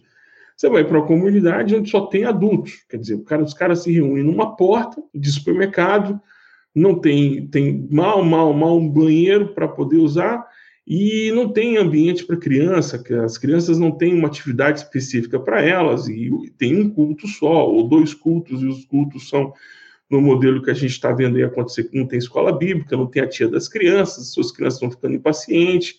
você 0.56 0.70
vai 0.70 0.84
para 0.84 0.98
uma 0.98 1.08
comunidade 1.08 1.76
onde 1.76 1.90
só 1.90 2.06
tem 2.06 2.24
adultos. 2.24 2.86
Quer 2.90 2.98
dizer, 2.98 3.24
os 3.44 3.54
caras 3.54 3.84
se 3.84 3.92
reúnem 3.92 4.24
numa 4.24 4.56
porta 4.56 5.04
de 5.14 5.30
supermercado, 5.32 6.20
não 6.74 7.00
tem, 7.00 7.48
tem 7.48 7.88
mal, 7.92 8.24
mal, 8.24 8.54
mal 8.54 8.78
um 8.78 8.90
banheiro 8.90 9.54
para 9.54 9.68
poder 9.68 9.98
usar 9.98 10.46
e 10.88 11.32
não 11.34 11.50
tem 11.50 11.78
ambiente 11.78 12.26
para 12.26 12.38
criança, 12.38 13.00
que 13.00 13.14
as 13.14 13.38
crianças 13.38 13.80
não 13.80 13.92
têm 13.92 14.14
uma 14.14 14.28
atividade 14.28 14.80
específica 14.80 15.40
para 15.40 15.62
elas 15.62 16.08
e 16.08 16.30
tem 16.58 16.80
um 16.80 16.90
culto 16.90 17.28
só 17.28 17.68
ou 17.68 17.88
dois 17.88 18.14
cultos 18.14 18.62
e 18.62 18.68
os 18.68 18.86
cultos 18.86 19.28
são 19.28 19.54
no 20.10 20.22
modelo 20.22 20.62
que 20.62 20.70
a 20.70 20.76
gente 20.76 20.92
está 20.92 21.12
vendo 21.12 21.38
aí 21.38 21.44
acontecer, 21.44 21.90
não 21.92 22.06
tem 22.06 22.20
escola 22.20 22.56
bíblica, 22.56 22.96
não 22.96 23.08
tem 23.08 23.24
a 23.24 23.28
tia 23.28 23.48
das 23.48 23.68
crianças, 23.68 24.32
suas 24.32 24.52
crianças 24.52 24.76
estão 24.76 24.92
ficando 24.92 25.16
impacientes 25.16 25.96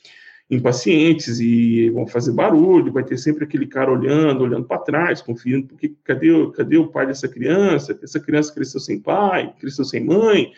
impacientes 0.48 1.40
e 1.40 1.90
vão 1.90 2.06
fazer 2.06 2.32
barulho, 2.32 2.92
vai 2.92 3.04
ter 3.04 3.18
sempre 3.18 3.44
aquele 3.44 3.66
cara 3.66 3.90
olhando, 3.90 4.44
olhando 4.44 4.64
para 4.64 4.78
trás, 4.78 5.20
conferindo, 5.20 5.66
porque 5.66 5.94
cadê, 6.04 6.28
cadê 6.52 6.76
o 6.76 6.88
pai 6.88 7.06
dessa 7.06 7.28
criança? 7.28 7.98
Essa 8.02 8.20
criança 8.20 8.54
cresceu 8.54 8.80
sem 8.80 9.00
pai, 9.00 9.52
cresceu 9.58 9.84
sem 9.84 10.04
mãe. 10.04 10.52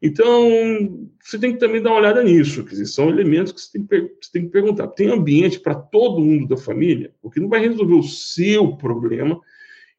Então, 0.00 1.08
você 1.20 1.38
tem 1.38 1.52
que 1.52 1.58
também 1.58 1.82
dar 1.82 1.90
uma 1.90 1.98
olhada 1.98 2.22
nisso, 2.22 2.62
dizer, 2.62 2.86
são 2.86 3.10
elementos 3.10 3.52
que 3.52 3.60
você 3.60 3.72
tem 3.72 3.86
que, 3.86 4.00
você 4.20 4.32
tem 4.32 4.42
que 4.44 4.52
perguntar. 4.52 4.88
Tem 4.88 5.08
ambiente 5.08 5.60
para 5.60 5.74
todo 5.74 6.24
mundo 6.24 6.46
da 6.46 6.56
família? 6.56 7.12
Porque 7.20 7.40
não 7.40 7.48
vai 7.48 7.60
resolver 7.60 7.94
o 7.94 8.02
seu 8.02 8.76
problema 8.76 9.38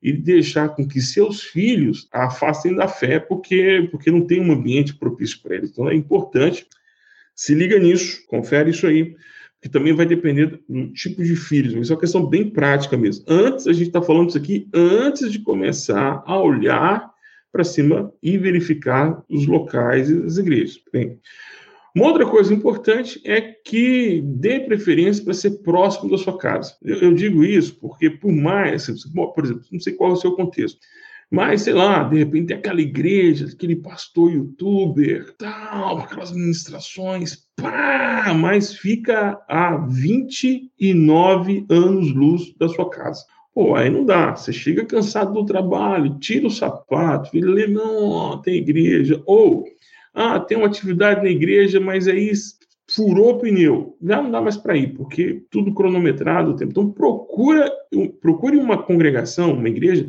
e 0.02 0.14
deixar 0.14 0.70
com 0.70 0.88
que 0.88 1.02
seus 1.02 1.44
filhos 1.44 2.08
afastem 2.14 2.74
da 2.74 2.88
fé 2.88 3.20
porque, 3.20 3.90
porque 3.92 4.10
não 4.10 4.26
tem 4.26 4.40
um 4.40 4.54
ambiente 4.54 4.96
propício 4.96 5.42
para 5.42 5.56
eles. 5.56 5.70
Então, 5.70 5.90
é 5.90 5.94
importante 5.94 6.66
se 7.40 7.56
liga 7.56 7.80
nisso, 7.80 8.22
confere 8.28 8.72
isso 8.72 8.86
aí, 8.86 9.16
que 9.62 9.70
também 9.70 9.94
vai 9.94 10.06
depender 10.06 10.60
do 10.68 10.92
tipo 10.92 11.24
de 11.24 11.38
filhos. 11.38 11.74
Isso 11.74 11.94
é 11.94 11.96
uma 11.96 12.02
questão 12.02 12.26
bem 12.26 12.50
prática 12.50 12.98
mesmo. 12.98 13.24
Antes, 13.30 13.66
a 13.66 13.72
gente 13.72 13.88
está 13.88 14.02
falando 14.02 14.28
isso 14.28 14.38
aqui 14.38 14.68
antes 14.74 15.32
de 15.32 15.40
começar 15.40 16.22
a 16.26 16.38
olhar 16.38 17.10
para 17.50 17.64
cima 17.64 18.12
e 18.22 18.38
verificar 18.38 19.24
os 19.30 19.48
locais 19.48 20.10
e 20.10 20.22
as 20.22 20.36
igrejas. 20.36 20.82
Bem, 20.92 21.18
uma 21.96 22.08
outra 22.08 22.26
coisa 22.26 22.54
importante 22.54 23.22
é 23.24 23.40
que 23.40 24.22
dê 24.22 24.60
preferência 24.60 25.24
para 25.24 25.34
ser 25.34 25.62
próximo 25.64 26.12
da 26.12 26.18
sua 26.18 26.38
casa. 26.38 26.76
Eu, 26.84 26.98
eu, 26.98 27.14
digo 27.14 27.42
isso 27.46 27.80
porque, 27.80 28.10
por 28.10 28.34
mais, 28.34 28.88
por 29.14 29.46
exemplo, 29.46 29.64
não 29.72 29.80
sei 29.80 29.94
qual 29.94 30.10
é 30.10 30.14
o 30.14 30.18
seu 30.18 30.34
contexto, 30.34 30.78
mas, 31.32 31.62
sei 31.62 31.74
lá, 31.74 32.04
de 32.04 32.18
repente 32.18 32.54
aquela 32.54 32.82
igreja, 32.82 33.46
aquele 33.46 33.76
pastor 33.76 34.32
youtuber, 34.32 35.36
tal, 35.38 36.00
aquelas 36.00 36.32
ministrações, 36.32 37.46
pá, 37.56 38.34
mas 38.36 38.74
fica 38.74 39.40
a 39.48 39.78
29 39.78 41.68
anos-luz 41.70 42.54
da 42.58 42.68
sua 42.68 42.90
casa. 42.90 43.24
Pô, 43.54 43.76
aí 43.76 43.90
não 43.90 44.06
dá. 44.06 44.36
Você 44.36 44.52
chega 44.52 44.86
cansado 44.86 45.34
do 45.34 45.46
trabalho, 45.46 46.18
tira 46.18 46.48
o 46.48 46.52
sapato, 46.52 47.30
vira 47.32 47.50
lê, 47.50 47.68
não, 47.68 48.42
tem 48.42 48.56
igreja. 48.56 49.22
Ou, 49.26 49.66
ah, 50.14 50.40
tem 50.40 50.58
uma 50.58 50.68
atividade 50.68 51.22
na 51.22 51.30
igreja, 51.30 51.80
mas 51.80 52.08
aí 52.08 52.32
furou 52.90 53.36
o 53.36 53.38
pneu. 53.38 53.98
Já 54.02 54.22
não 54.22 54.32
dá 54.32 54.42
mais 54.42 54.58
para 54.58 54.76
ir, 54.76 54.94
porque 54.94 55.44
tudo 55.52 55.74
cronometrado 55.74 56.52
o 56.52 56.56
tempo. 56.56 56.72
Então, 56.72 56.90
procura, 56.90 57.72
procure 58.20 58.58
uma 58.58 58.82
congregação, 58.82 59.54
uma 59.54 59.70
igreja, 59.70 60.08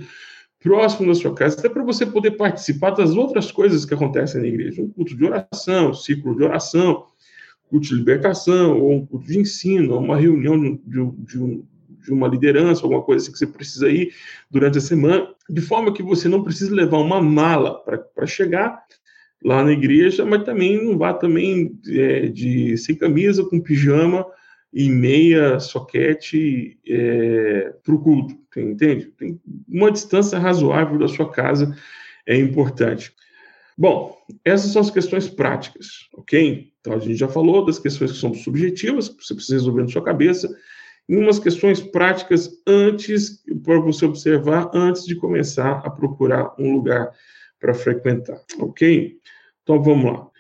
próximo 0.60 1.08
da 1.08 1.14
sua 1.14 1.34
casa, 1.34 1.58
até 1.58 1.68
para 1.68 1.82
você 1.82 2.04
poder 2.04 2.32
participar 2.32 2.90
das 2.90 3.16
outras 3.16 3.50
coisas 3.50 3.84
que 3.84 3.94
acontecem 3.94 4.42
na 4.42 4.46
igreja. 4.46 4.82
Um 4.82 4.90
culto 4.90 5.16
de 5.16 5.24
oração, 5.24 5.94
ciclo 5.94 6.36
de 6.36 6.44
oração, 6.44 7.06
culto 7.68 7.88
de 7.88 7.94
libertação, 7.94 8.78
ou 8.78 8.92
um 8.92 9.06
culto 9.06 9.26
de 9.26 9.38
ensino, 9.38 9.98
uma 9.98 10.16
reunião 10.16 10.60
de, 10.60 10.78
de, 10.86 11.38
um, 11.38 11.64
de 12.04 12.12
uma 12.12 12.28
liderança, 12.28 12.82
alguma 12.82 13.02
coisa 13.02 13.24
assim 13.24 13.32
que 13.32 13.38
você 13.38 13.46
precisa 13.46 13.88
ir 13.88 14.12
durante 14.50 14.76
a 14.76 14.82
semana, 14.82 15.28
de 15.48 15.60
forma 15.62 15.94
que 15.94 16.02
você 16.02 16.28
não 16.28 16.44
precise 16.44 16.70
levar 16.70 16.98
uma 16.98 17.22
mala 17.22 17.82
para 17.82 18.26
chegar 18.26 18.82
lá 19.42 19.64
na 19.64 19.72
igreja, 19.72 20.26
mas 20.26 20.44
também 20.44 20.84
não 20.84 20.98
vá 20.98 21.14
também 21.14 21.78
é, 21.88 22.26
de 22.26 22.76
sem 22.76 22.94
camisa, 22.94 23.44
com 23.44 23.58
pijama, 23.58 24.26
e 24.72 24.88
meia 24.88 25.58
soquete 25.58 26.78
é, 26.86 27.74
para 27.82 27.94
o 27.94 28.00
culto, 28.00 28.36
entende? 28.56 29.06
Tem 29.16 29.40
uma 29.68 29.90
distância 29.90 30.38
razoável 30.38 30.98
da 30.98 31.08
sua 31.08 31.30
casa 31.30 31.76
é 32.26 32.36
importante. 32.36 33.12
Bom, 33.76 34.16
essas 34.44 34.72
são 34.72 34.82
as 34.82 34.90
questões 34.90 35.28
práticas, 35.28 36.08
ok? 36.14 36.70
Então 36.80 36.92
a 36.92 36.98
gente 36.98 37.16
já 37.16 37.28
falou 37.28 37.64
das 37.64 37.78
questões 37.78 38.12
que 38.12 38.18
são 38.18 38.32
subjetivas, 38.34 39.08
que 39.08 39.24
você 39.24 39.34
precisa 39.34 39.56
resolver 39.56 39.82
na 39.82 39.88
sua 39.88 40.04
cabeça, 40.04 40.54
e 41.08 41.16
umas 41.16 41.38
questões 41.38 41.80
práticas 41.80 42.48
antes, 42.66 43.42
para 43.64 43.80
você 43.80 44.04
observar, 44.04 44.70
antes 44.72 45.04
de 45.04 45.16
começar 45.16 45.82
a 45.84 45.90
procurar 45.90 46.54
um 46.58 46.74
lugar 46.74 47.10
para 47.58 47.74
frequentar, 47.74 48.40
ok? 48.58 49.16
Então 49.62 49.82
vamos 49.82 50.12
lá. 50.12 50.30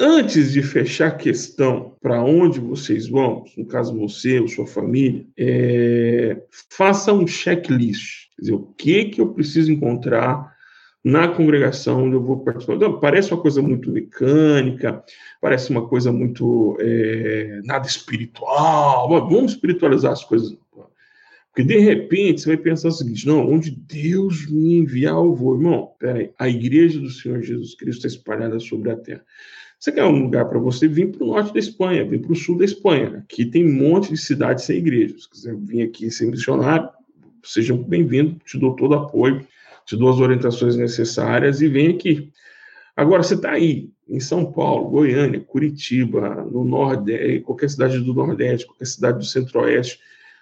Antes 0.00 0.52
de 0.52 0.62
fechar 0.62 1.08
a 1.08 1.16
questão 1.16 1.96
para 2.00 2.22
onde 2.22 2.60
vocês 2.60 3.08
vão, 3.08 3.44
no 3.56 3.66
caso 3.66 3.98
você 3.98 4.38
ou 4.38 4.46
sua 4.46 4.66
família, 4.66 5.26
é, 5.36 6.40
faça 6.70 7.12
um 7.12 7.26
checklist. 7.26 8.28
Quer 8.36 8.42
dizer, 8.42 8.54
o 8.54 8.62
que, 8.78 9.06
que 9.06 9.20
eu 9.20 9.32
preciso 9.32 9.72
encontrar 9.72 10.56
na 11.02 11.28
congregação 11.28 12.04
onde 12.04 12.16
eu 12.16 12.22
vou 12.22 12.44
participar. 12.44 12.76
Parece 13.00 13.32
uma 13.32 13.40
coisa 13.40 13.62
muito 13.62 13.90
mecânica, 13.90 15.02
parece 15.40 15.70
uma 15.70 15.86
coisa 15.88 16.12
muito 16.12 16.76
é, 16.80 17.60
nada 17.64 17.86
espiritual. 17.86 19.08
Vamos 19.08 19.52
espiritualizar 19.52 20.12
as 20.12 20.24
coisas. 20.24 20.56
Porque 21.50 21.64
de 21.64 21.78
repente 21.78 22.40
você 22.40 22.48
vai 22.48 22.56
pensar 22.56 22.88
o 22.88 22.92
seguinte: 22.92 23.26
não, 23.26 23.48
onde 23.50 23.70
Deus 23.70 24.46
me 24.48 24.78
enviar, 24.78 25.14
eu 25.14 25.34
vou. 25.34 25.56
Irmão, 25.56 25.92
peraí, 25.98 26.30
a 26.38 26.48
igreja 26.48 27.00
do 27.00 27.10
Senhor 27.10 27.42
Jesus 27.42 27.74
Cristo 27.74 28.06
está 28.06 28.18
espalhada 28.18 28.60
sobre 28.60 28.90
a 28.90 28.96
terra. 28.96 29.24
Você 29.78 29.92
quer 29.92 30.04
um 30.04 30.24
lugar 30.24 30.48
para 30.48 30.58
você 30.58 30.88
vir 30.88 31.12
para 31.12 31.22
o 31.22 31.28
norte 31.28 31.52
da 31.52 31.60
Espanha, 31.60 32.04
vir 32.04 32.20
para 32.20 32.32
o 32.32 32.36
sul 32.36 32.58
da 32.58 32.64
Espanha. 32.64 33.18
Aqui 33.18 33.46
tem 33.46 33.64
um 33.64 33.72
monte 33.72 34.10
de 34.10 34.16
cidades 34.16 34.64
sem 34.64 34.78
igrejas. 34.78 35.22
Se 35.22 35.30
quiser 35.30 35.54
vir 35.54 35.82
aqui 35.82 36.10
ser 36.10 36.26
missionário, 36.26 36.88
seja 37.44 37.76
bem-vindo, 37.76 38.40
te 38.44 38.58
dou 38.58 38.74
todo 38.74 38.94
apoio, 38.94 39.46
te 39.86 39.96
dou 39.96 40.10
as 40.10 40.18
orientações 40.18 40.76
necessárias 40.76 41.60
e 41.60 41.68
vem 41.68 41.90
aqui. 41.90 42.32
Agora, 42.96 43.22
você 43.22 43.34
está 43.34 43.52
aí, 43.52 43.92
em 44.08 44.18
São 44.18 44.50
Paulo, 44.50 44.90
Goiânia, 44.90 45.38
Curitiba, 45.38 46.44
no 46.50 46.64
Nordeste, 46.64 47.40
qualquer 47.40 47.70
cidade 47.70 48.00
do 48.00 48.12
Nordeste, 48.12 48.66
qualquer 48.66 48.86
cidade 48.86 49.18
do 49.18 49.24
Centro-Oeste, 49.24 50.00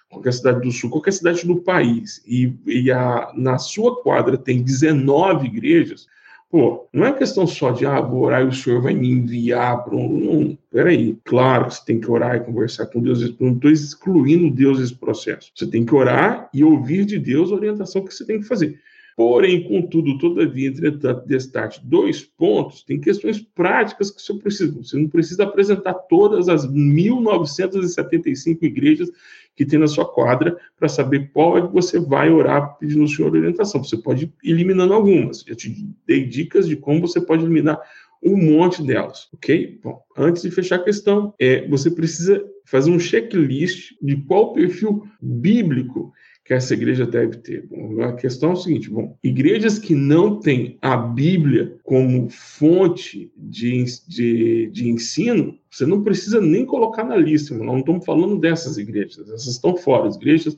qualquer 0.09 0.33
cidade 0.33 0.61
do 0.61 0.71
Sul, 0.71 0.89
qualquer 0.89 1.13
cidade 1.13 1.45
do 1.45 1.57
país, 1.57 2.23
e, 2.25 2.51
e 2.65 2.89
a, 2.91 3.31
na 3.35 3.59
sua 3.59 4.01
quadra 4.01 4.35
tem 4.35 4.63
19 4.63 5.45
igrejas, 5.45 6.07
Pô, 6.49 6.87
não 6.93 7.05
é 7.05 7.11
questão 7.11 7.45
só 7.45 7.71
de, 7.71 7.85
ah, 7.85 7.99
vou 7.99 8.21
orar 8.21 8.41
e 8.41 8.47
o 8.47 8.53
Senhor 8.53 8.81
vai 8.81 8.93
me 8.93 9.11
enviar 9.11 9.85
um. 9.93 10.07
Não, 10.07 10.57
peraí. 10.71 11.17
Claro 11.25 11.65
que 11.65 11.75
você 11.75 11.85
tem 11.85 11.99
que 11.99 12.09
orar 12.09 12.37
e 12.37 12.39
conversar 12.39 12.85
com 12.85 13.01
Deus. 13.01 13.37
Não 13.37 13.51
estou 13.51 13.69
excluindo 13.69 14.49
Deus 14.49 14.79
desse 14.79 14.95
processo. 14.95 15.51
Você 15.53 15.67
tem 15.67 15.85
que 15.85 15.93
orar 15.93 16.49
e 16.53 16.63
ouvir 16.63 17.05
de 17.05 17.19
Deus 17.19 17.51
a 17.51 17.55
orientação 17.55 18.03
que 18.03 18.13
você 18.13 18.25
tem 18.25 18.39
que 18.39 18.47
fazer. 18.47 18.79
Porém, 19.17 19.63
contudo, 19.63 20.15
todavia, 20.19 20.69
entretanto, 20.69 21.25
destaque 21.25 21.81
dois 21.83 22.21
pontos, 22.21 22.83
tem 22.83 23.01
questões 23.01 23.41
práticas 23.41 24.11
que 24.11 24.21
você 24.21 24.31
precisa. 24.35 24.71
Você 24.77 24.95
não 24.95 25.09
precisa 25.09 25.41
apresentar 25.41 25.95
todas 25.95 26.47
as 26.47 26.67
1.975 26.67 28.59
igrejas 28.61 29.09
que 29.55 29.65
tem 29.65 29.79
na 29.79 29.87
sua 29.87 30.05
quadra 30.05 30.55
para 30.77 30.87
saber 30.87 31.31
qual 31.33 31.57
é 31.57 31.65
que 31.65 31.73
você 31.73 31.99
vai 31.99 32.29
orar 32.29 32.77
pedindo 32.77 33.01
ao 33.01 33.07
Senhor 33.07 33.33
orientação. 33.33 33.83
Você 33.83 33.97
pode 33.97 34.25
ir 34.43 34.51
eliminando 34.51 34.93
algumas. 34.93 35.43
Eu 35.47 35.55
te 35.55 35.75
dei 36.05 36.23
dicas 36.23 36.67
de 36.67 36.75
como 36.75 37.01
você 37.01 37.19
pode 37.19 37.43
eliminar 37.43 37.81
um 38.23 38.37
monte 38.37 38.85
delas, 38.85 39.29
ok? 39.33 39.79
Bom, 39.83 39.99
antes 40.15 40.43
de 40.43 40.51
fechar 40.51 40.75
a 40.75 40.83
questão, 40.83 41.33
é, 41.39 41.67
você 41.67 41.89
precisa 41.89 42.43
fazer 42.65 42.91
um 42.91 42.99
checklist 42.99 43.93
de 43.99 44.15
qual 44.17 44.53
perfil 44.53 45.07
bíblico 45.19 46.13
que 46.47 46.53
essa 46.53 46.73
igreja 46.73 47.05
deve 47.05 47.37
ter? 47.39 47.67
Bom, 47.67 48.01
a 48.01 48.13
questão 48.13 48.51
é 48.51 48.53
o 48.53 48.55
seguinte: 48.55 48.89
bom, 48.89 49.17
igrejas 49.21 49.77
que 49.77 49.93
não 49.93 50.39
têm 50.39 50.77
a 50.81 50.95
Bíblia 50.95 51.75
como 51.83 52.29
fonte 52.29 53.29
de, 53.35 53.83
de, 54.07 54.69
de 54.71 54.89
ensino, 54.89 55.59
você 55.69 55.85
não 55.85 56.01
precisa 56.01 56.39
nem 56.39 56.65
colocar 56.65 57.03
na 57.03 57.17
lista. 57.17 57.53
Nós 57.53 57.67
não 57.67 57.79
estamos 57.79 58.05
falando 58.05 58.39
dessas 58.39 58.77
igrejas, 58.77 59.29
essas 59.29 59.47
estão 59.47 59.75
fora. 59.75 60.07
As 60.07 60.15
igrejas 60.15 60.55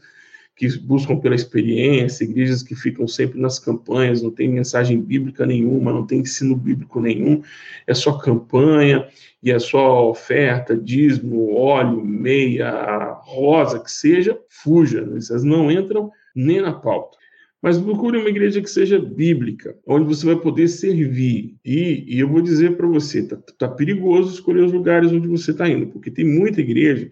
que 0.60 0.78
buscam 0.78 1.18
pela 1.18 1.36
experiência, 1.36 2.26
igrejas 2.26 2.62
que 2.62 2.76
ficam 2.76 3.08
sempre 3.08 3.40
nas 3.40 3.58
campanhas, 3.58 4.22
não 4.22 4.30
tem 4.30 4.50
mensagem 4.50 5.00
bíblica 5.00 5.46
nenhuma, 5.46 5.94
não 5.94 6.06
tem 6.06 6.20
ensino 6.20 6.54
bíblico 6.54 7.00
nenhum, 7.00 7.42
é 7.88 7.94
só 7.94 8.18
campanha 8.18 9.08
e 9.42 9.52
é 9.52 9.58
só 9.58 10.10
oferta, 10.10 10.76
dízimo, 10.76 11.56
óleo, 11.56 12.04
meia, 12.04 13.14
rosa, 13.22 13.80
que 13.80 13.90
seja, 13.90 14.38
fuja, 14.50 15.10
essas 15.16 15.46
não 15.46 15.72
entram 15.72 16.12
nem 16.36 16.60
na 16.60 16.74
pauta. 16.74 17.18
Mas 17.62 17.78
procure 17.78 18.18
uma 18.18 18.30
igreja 18.30 18.62
que 18.62 18.70
seja 18.70 19.00
bíblica, 19.00 19.78
onde 19.88 20.08
você 20.08 20.26
vai 20.26 20.36
poder 20.36 20.68
servir. 20.68 21.56
E, 21.64 22.04
e 22.06 22.20
eu 22.20 22.28
vou 22.28 22.42
dizer 22.42 22.76
para 22.76 22.88
você, 22.88 23.26
tá, 23.26 23.38
tá 23.58 23.70
perigoso 23.70 24.34
escolher 24.34 24.66
os 24.66 24.74
lugares 24.74 25.10
onde 25.10 25.28
você 25.30 25.52
está 25.52 25.70
indo, 25.70 25.88
porque 25.88 26.12
tem 26.12 26.26
muita 26.26 26.60
igreja 26.60 27.10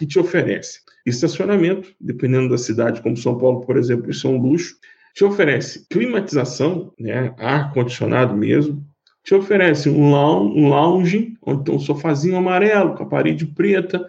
que 0.00 0.06
te 0.06 0.18
oferece 0.18 0.80
estacionamento, 1.04 1.94
dependendo 2.00 2.48
da 2.48 2.56
cidade, 2.56 3.02
como 3.02 3.18
São 3.18 3.36
Paulo, 3.36 3.60
por 3.60 3.76
exemplo, 3.76 4.10
isso 4.10 4.26
é 4.26 4.30
um 4.30 4.40
luxo. 4.40 4.76
Te 5.14 5.24
oferece 5.24 5.86
climatização, 5.90 6.90
né, 6.98 7.34
ar 7.36 7.70
condicionado 7.74 8.34
mesmo. 8.34 8.82
Te 9.22 9.34
oferece 9.34 9.90
um 9.90 10.10
lounge, 10.10 10.58
um 10.58 10.68
lounge 10.68 11.34
onde 11.42 11.64
tem 11.64 11.74
um 11.74 11.78
sofazinho 11.78 12.38
amarelo 12.38 12.94
com 12.94 13.02
a 13.02 13.06
parede 13.06 13.44
preta, 13.44 14.06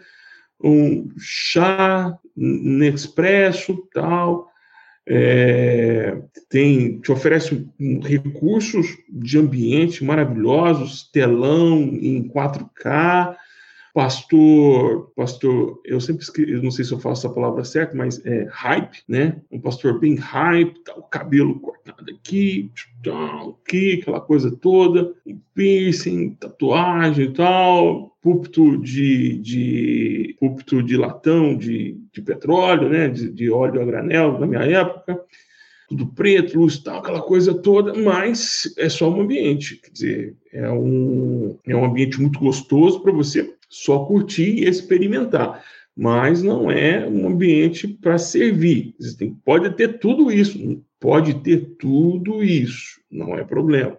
um 0.64 1.10
chá 1.18 2.18
Nespresso, 2.34 3.86
tal. 3.94 4.48
É, 5.06 6.22
tem, 6.48 7.02
te 7.02 7.12
oferece 7.12 7.68
recursos 8.02 8.88
de 9.10 9.38
ambiente 9.38 10.06
maravilhosos, 10.06 11.10
telão 11.12 11.80
em 11.82 12.26
4K, 12.30 13.36
pastor, 13.94 15.12
pastor, 15.16 15.82
eu 15.86 16.00
sempre 16.00 16.24
escrevo, 16.24 16.64
não 16.64 16.72
sei 16.72 16.86
se 16.86 16.94
eu 16.94 17.00
faço 17.00 17.28
a 17.28 17.34
palavra 17.34 17.64
certa, 17.64 17.96
mas 17.96 18.26
é 18.26 18.48
hype, 18.50 19.04
né? 19.08 19.42
Um 19.52 19.60
pastor 19.60 20.00
bem 20.00 20.16
hype, 20.16 20.80
tá, 20.84 20.96
o 20.96 21.04
cabelo 21.04 21.60
cortado 21.60 22.12
aqui, 22.12 22.72
aqui, 23.60 24.00
aquela 24.02 24.22
coisa 24.22 24.50
toda, 24.50 25.14
piercing, 25.54 26.32
tatuagem 26.36 27.26
e 27.26 27.34
tal, 27.34 28.16
púlpito 28.22 28.78
de, 28.78 29.38
de 29.40 30.36
púlpito 30.40 30.82
de 30.82 30.96
latão, 30.96 31.58
de, 31.58 31.98
de 32.14 32.22
petróleo, 32.22 32.90
né? 32.90 33.10
De, 33.10 33.30
de 33.30 33.52
óleo 33.52 33.82
a 33.82 33.86
granel 33.86 34.40
na 34.40 34.48
minha 34.48 34.64
época 34.64 35.20
tudo 35.90 36.08
preto, 36.08 36.58
luz 36.58 36.78
tal, 36.78 37.00
aquela 37.00 37.22
coisa 37.22 37.54
toda, 37.54 37.94
mas 37.94 38.74
é 38.78 38.88
só 38.88 39.12
um 39.12 39.20
ambiente, 39.20 39.76
quer 39.76 39.92
dizer, 39.92 40.38
é 40.54 40.72
um, 40.72 41.58
é 41.68 41.76
um 41.76 41.84
ambiente 41.84 42.18
muito 42.22 42.40
gostoso 42.40 43.02
para 43.02 43.12
você 43.12 43.54
só 43.72 44.06
curtir 44.06 44.60
e 44.60 44.68
experimentar. 44.68 45.64
mas 45.96 46.42
não 46.42 46.72
é 46.72 47.08
um 47.08 47.28
ambiente 47.28 47.88
para 47.88 48.18
servir. 48.18 48.96
Tem, 49.18 49.34
pode 49.46 49.76
ter 49.76 50.00
tudo 50.00 50.32
isso, 50.32 50.84
pode 51.00 51.34
ter 51.44 51.76
tudo 51.78 52.44
isso, 52.44 53.02
não 53.12 53.38
é 53.38 53.44
problema. 53.44 53.98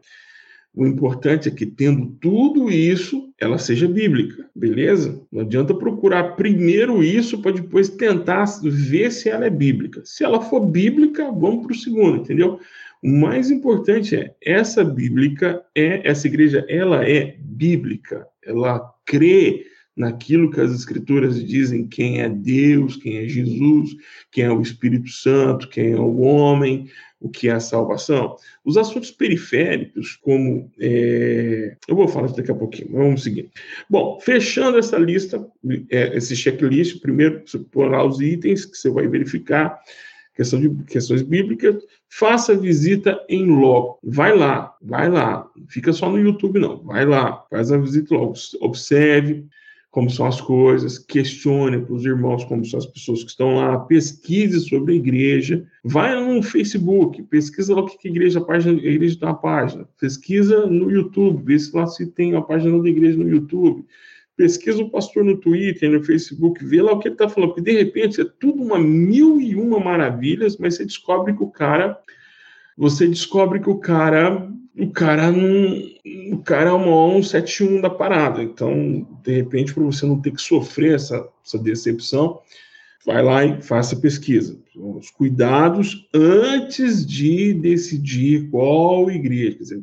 O 0.75 0.87
importante 0.87 1.49
é 1.49 1.53
que, 1.53 1.67
tendo 1.67 2.07
tudo 2.19 2.71
isso, 2.71 3.31
ela 3.39 3.59
seja 3.59 3.87
bíblica, 3.87 4.49
beleza? 4.57 5.23
Não 5.31 5.43
adianta 5.43 5.75
procurar 5.75 6.35
primeiro 6.35 7.05
isso 7.05 7.43
para 7.43 7.53
depois 7.53 7.91
tentar 7.91 8.47
ver 8.63 9.13
se 9.13 9.29
ela 9.29 9.45
é 9.45 9.51
bíblica. 9.51 10.01
Se 10.03 10.25
ela 10.25 10.41
for 10.41 10.65
bíblica, 10.65 11.31
vamos 11.31 11.67
para 11.67 11.73
o 11.73 11.79
segundo, 11.79 12.17
entendeu? 12.23 12.59
O 13.03 13.09
mais 13.09 13.51
importante 13.51 14.17
é 14.17 14.35
essa 14.41 14.83
bíblica 14.83 15.63
é 15.75 16.09
essa 16.09 16.27
igreja, 16.27 16.65
ela 16.67 17.07
é 17.07 17.37
bíblica. 17.39 18.27
Ela 18.45 18.93
crê 19.05 19.67
naquilo 19.97 20.51
que 20.51 20.61
as 20.61 20.73
escrituras 20.73 21.45
dizem 21.45 21.87
quem 21.87 22.21
é 22.21 22.29
Deus, 22.29 22.97
quem 22.97 23.19
é 23.19 23.29
Jesus, 23.29 23.95
quem 24.31 24.45
é 24.45 24.51
o 24.51 24.63
Espírito 24.63 25.09
Santo, 25.11 25.69
quem 25.69 25.93
é 25.93 26.01
o 26.01 26.21
homem, 26.21 26.89
o 27.21 27.29
que 27.29 27.49
é 27.49 27.53
a 27.53 27.61
salvação. 27.61 28.37
Os 28.65 28.77
assuntos 28.77 29.11
periféricos, 29.11 30.17
como. 30.17 30.71
É... 30.79 31.77
Eu 31.87 31.95
vou 31.95 32.09
falar 32.09 32.29
daqui 32.33 32.51
a 32.51 32.55
pouquinho, 32.55 32.91
vamos 32.93 33.23
seguir. 33.23 33.51
Bom, 33.89 34.19
fechando 34.21 34.79
essa 34.79 34.99
lista, 34.99 35.47
é, 35.91 36.17
esse 36.17 36.35
checklist, 36.35 37.01
primeiro 37.01 37.43
você 37.47 37.59
pôr 37.59 37.91
lá 37.91 38.05
os 38.05 38.21
itens 38.21 38.65
que 38.65 38.77
você 38.77 38.91
vai 38.91 39.07
verificar, 39.07 39.79
questão 40.35 40.61
de 40.61 40.71
questões 40.85 41.23
bíblicas, 41.23 41.77
faça 42.09 42.57
visita 42.57 43.19
em 43.29 43.47
loco. 43.47 43.99
Vai 44.03 44.37
lá, 44.37 44.75
vai 44.81 45.11
lá. 45.11 45.49
Fica 45.69 45.93
só 45.93 46.11
no 46.11 46.19
YouTube, 46.19 46.59
não. 46.59 46.83
Vai 46.83 47.05
lá, 47.05 47.45
faz 47.51 47.71
a 47.71 47.79
visita 47.79 48.15
logo. 48.15 48.35
Observe 48.61 49.47
como 49.93 50.09
são 50.09 50.27
as 50.27 50.41
coisas, 50.41 50.99
questione 50.99 51.79
para 51.79 51.95
os 51.95 52.05
irmãos 52.07 52.45
como 52.45 52.65
são 52.65 52.79
as 52.79 52.87
pessoas 52.87 53.23
que 53.23 53.29
estão 53.29 53.57
lá, 53.57 53.79
pesquise 53.81 54.59
sobre 54.67 54.95
a 54.95 54.97
igreja, 54.97 55.67
vai 55.85 56.19
no 56.19 56.43
Facebook, 56.43 57.23
pesquisa 57.25 57.75
lá 57.75 57.83
o 57.83 57.87
que 57.87 58.09
a 58.09 58.11
igreja, 58.11 58.39
a 58.39 58.43
página, 58.43 58.73
a 58.73 58.85
igreja 58.87 59.19
tem 59.19 59.29
uma 59.29 59.35
página, 59.35 59.87
pesquisa 60.01 60.67
no 60.67 60.91
YouTube, 60.91 61.45
vê 61.45 61.59
se 61.59 61.77
lá 61.77 61.87
se 61.87 62.07
tem 62.07 62.35
a 62.35 62.41
página 62.41 62.83
da 62.83 62.89
igreja 62.89 63.19
no 63.19 63.29
YouTube, 63.29 63.85
pesquisa 64.37 64.83
o 64.83 64.91
pastor 64.91 65.25
no 65.25 65.37
Twitter, 65.37 65.91
no 65.91 66.03
Facebook, 66.03 66.65
vê 66.65 66.81
lá 66.81 66.93
o 66.93 66.99
que 66.99 67.09
ele 67.09 67.15
está 67.15 67.29
falando, 67.29 67.51
porque 67.55 67.71
de 67.71 67.77
repente 67.77 68.21
é 68.21 68.25
tudo 68.25 68.63
uma 68.63 68.79
mil 68.79 69.41
e 69.41 69.55
uma 69.55 69.79
maravilhas, 69.79 70.57
mas 70.57 70.77
você 70.77 70.85
descobre 70.85 71.35
que 71.35 71.43
o 71.43 71.51
cara, 71.51 71.99
você 72.77 73.07
descobre 73.07 73.61
que 73.61 73.71
o 73.71 73.79
cara 73.79 74.51
o 74.79 74.91
cara 74.91 75.31
não. 75.31 75.83
O 76.33 76.39
cara 76.39 76.71
é 76.71 76.73
uma 76.73 77.23
171 77.23 77.81
da 77.81 77.91
parada. 77.91 78.43
Então, 78.43 79.07
de 79.23 79.33
repente, 79.33 79.75
para 79.75 79.83
você 79.83 80.07
não 80.07 80.21
ter 80.21 80.33
que 80.33 80.41
sofrer 80.41 80.95
essa, 80.95 81.29
essa 81.45 81.59
decepção, 81.59 82.41
vai 83.05 83.23
lá 83.23 83.45
e 83.45 83.61
faça 83.63 83.97
pesquisa. 83.97 84.59
Os 84.75 85.11
cuidados 85.11 86.09
antes 86.15 87.07
de 87.07 87.53
decidir 87.55 88.49
qual 88.51 89.11
igreja. 89.11 89.57
Quer 89.57 89.63
dizer, 89.63 89.83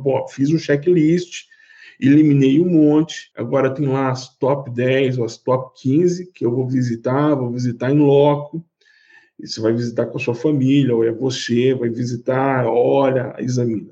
bom, 0.00 0.26
fiz 0.28 0.50
um 0.50 0.58
checklist, 0.58 1.44
eliminei 2.00 2.60
um 2.60 2.68
monte, 2.68 3.30
agora 3.36 3.74
tem 3.74 3.86
lá 3.86 4.10
as 4.10 4.28
top 4.36 4.70
10 4.70 5.18
ou 5.18 5.24
as 5.24 5.36
top 5.36 5.72
15 5.80 6.32
que 6.32 6.44
eu 6.44 6.50
vou 6.50 6.66
visitar, 6.66 7.34
vou 7.34 7.50
visitar 7.50 7.90
em 7.90 7.98
loco. 7.98 8.64
E 9.38 9.46
você 9.46 9.60
vai 9.60 9.72
visitar 9.72 10.06
com 10.06 10.16
a 10.16 10.20
sua 10.20 10.34
família, 10.34 10.94
ou 10.94 11.04
é 11.04 11.12
você, 11.12 11.74
vai 11.74 11.90
visitar, 11.90 12.66
olha, 12.66 13.34
examina. 13.38 13.90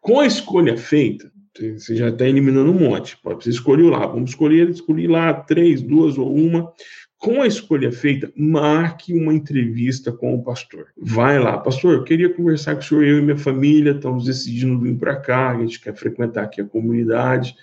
Com 0.00 0.18
a 0.18 0.26
escolha 0.26 0.76
feita, 0.76 1.30
você 1.78 1.94
já 1.94 2.08
está 2.08 2.26
eliminando 2.26 2.70
um 2.70 2.78
monte. 2.78 3.16
Você 3.22 3.50
escolheu 3.50 3.90
lá, 3.90 4.06
vamos 4.06 4.30
escolher, 4.30 4.70
escolher 4.70 5.08
lá 5.08 5.32
três, 5.34 5.82
duas 5.82 6.18
ou 6.18 6.34
uma. 6.34 6.72
Com 7.22 7.40
a 7.40 7.46
escolha 7.46 7.92
feita, 7.92 8.32
marque 8.36 9.14
uma 9.14 9.32
entrevista 9.32 10.10
com 10.10 10.34
o 10.34 10.42
pastor. 10.42 10.88
Vai 11.00 11.38
lá, 11.38 11.56
pastor, 11.56 11.94
eu 11.94 12.02
queria 12.02 12.28
conversar 12.28 12.74
com 12.74 12.80
o 12.80 12.84
senhor, 12.84 13.04
eu 13.04 13.18
e 13.20 13.22
minha 13.22 13.38
família 13.38 13.92
estamos 13.92 14.24
decidindo 14.24 14.80
vir 14.80 14.96
para 14.96 15.14
cá, 15.14 15.50
a 15.50 15.60
gente 15.60 15.80
quer 15.80 15.94
frequentar 15.94 16.42
aqui 16.42 16.60
a 16.60 16.64
comunidade, 16.64 17.54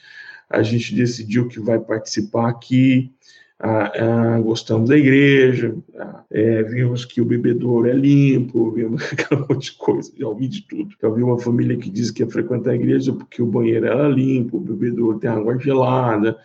a 0.49 0.63
gente 0.63 0.95
decidiu 0.95 1.49
que 1.49 1.60
vai 1.60 1.77
participar 1.77 2.47
aqui, 2.47 3.12
ah, 3.60 3.91
ah, 4.38 4.39
gostamos 4.39 4.88
da 4.88 4.97
igreja, 4.97 5.75
ah, 5.97 6.23
é, 6.31 6.63
vimos 6.63 7.03
que 7.03 7.19
o 7.19 7.25
bebedouro 7.25 7.89
é 7.89 7.93
limpo, 7.93 8.71
vimos 8.71 9.03
aquela 9.12 9.45
monte 9.45 9.73
de 9.73 9.77
coisa, 9.77 10.10
já 10.17 10.25
ouvi 10.25 10.47
de 10.47 10.62
tudo. 10.62 10.95
Já 11.01 11.10
ouvi 11.10 11.21
uma 11.21 11.38
família 11.38 11.75
que 11.75 11.89
diz 11.89 12.12
que 12.12 12.23
ia 12.23 12.29
frequentar 12.29 12.71
a 12.71 12.75
igreja 12.75 13.12
porque 13.12 13.41
o 13.41 13.45
banheiro 13.45 13.88
era 13.88 14.07
limpo, 14.07 14.55
o 14.55 14.62
bebedouro 14.62 15.19
tem 15.19 15.29
água 15.29 15.60
gelada, 15.60 16.38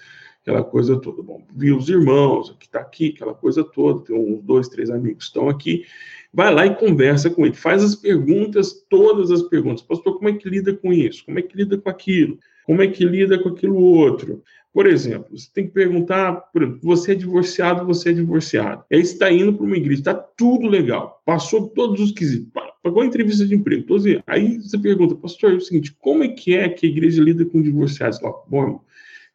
aquela 0.44 0.62
coisa 0.62 1.00
toda. 1.00 1.22
Bom, 1.22 1.42
vi 1.56 1.72
os 1.72 1.88
irmãos, 1.88 2.54
que 2.60 2.66
está 2.66 2.80
aqui, 2.80 3.14
aquela 3.16 3.34
coisa 3.34 3.64
toda, 3.64 4.04
tem 4.04 4.14
uns 4.14 4.42
dois, 4.42 4.68
três 4.68 4.90
amigos 4.90 5.24
que 5.24 5.24
estão 5.24 5.48
aqui. 5.48 5.84
Vai 6.32 6.52
lá 6.52 6.66
e 6.66 6.74
conversa 6.74 7.30
com 7.30 7.46
ele, 7.46 7.54
faz 7.54 7.82
as 7.82 7.94
perguntas, 7.94 8.84
todas 8.88 9.30
as 9.30 9.42
perguntas. 9.42 9.82
Pastor, 9.82 10.16
como 10.16 10.28
é 10.28 10.34
que 10.34 10.48
lida 10.48 10.74
com 10.74 10.92
isso? 10.92 11.24
Como 11.24 11.38
é 11.38 11.42
que 11.42 11.56
lida 11.56 11.78
com 11.78 11.88
aquilo? 11.88 12.38
Como 12.66 12.82
é 12.82 12.86
que 12.86 13.04
lida 13.04 13.38
com 13.38 13.48
aquilo 13.48 13.76
outro? 13.76 14.42
Por 14.72 14.86
exemplo, 14.86 15.28
você 15.30 15.48
tem 15.54 15.66
que 15.66 15.72
perguntar, 15.72 16.50
exemplo, 16.56 16.80
você 16.82 17.12
é 17.12 17.14
divorciado, 17.14 17.86
você 17.86 18.10
é 18.10 18.12
divorciado. 18.12 18.84
Aí 18.92 19.00
está 19.00 19.30
indo 19.30 19.54
para 19.54 19.64
uma 19.64 19.76
igreja, 19.76 20.00
está 20.00 20.14
tudo 20.14 20.66
legal, 20.66 21.22
passou 21.24 21.68
todos 21.68 22.00
os 22.00 22.10
quesitos, 22.10 22.48
pagou 22.82 23.02
a 23.02 23.06
entrevista 23.06 23.46
de 23.46 23.54
emprego. 23.54 23.84
Todos, 23.84 24.04
aí 24.26 24.58
você 24.58 24.76
pergunta, 24.76 25.14
pastor, 25.14 25.52
é 25.52 25.54
o 25.54 25.60
seguinte, 25.60 25.96
como 26.00 26.24
é 26.24 26.28
que 26.28 26.56
é 26.56 26.68
que 26.68 26.86
a 26.86 26.88
igreja 26.88 27.22
lida 27.22 27.44
com 27.44 27.62
divorciados? 27.62 28.18
Bom, 28.48 28.80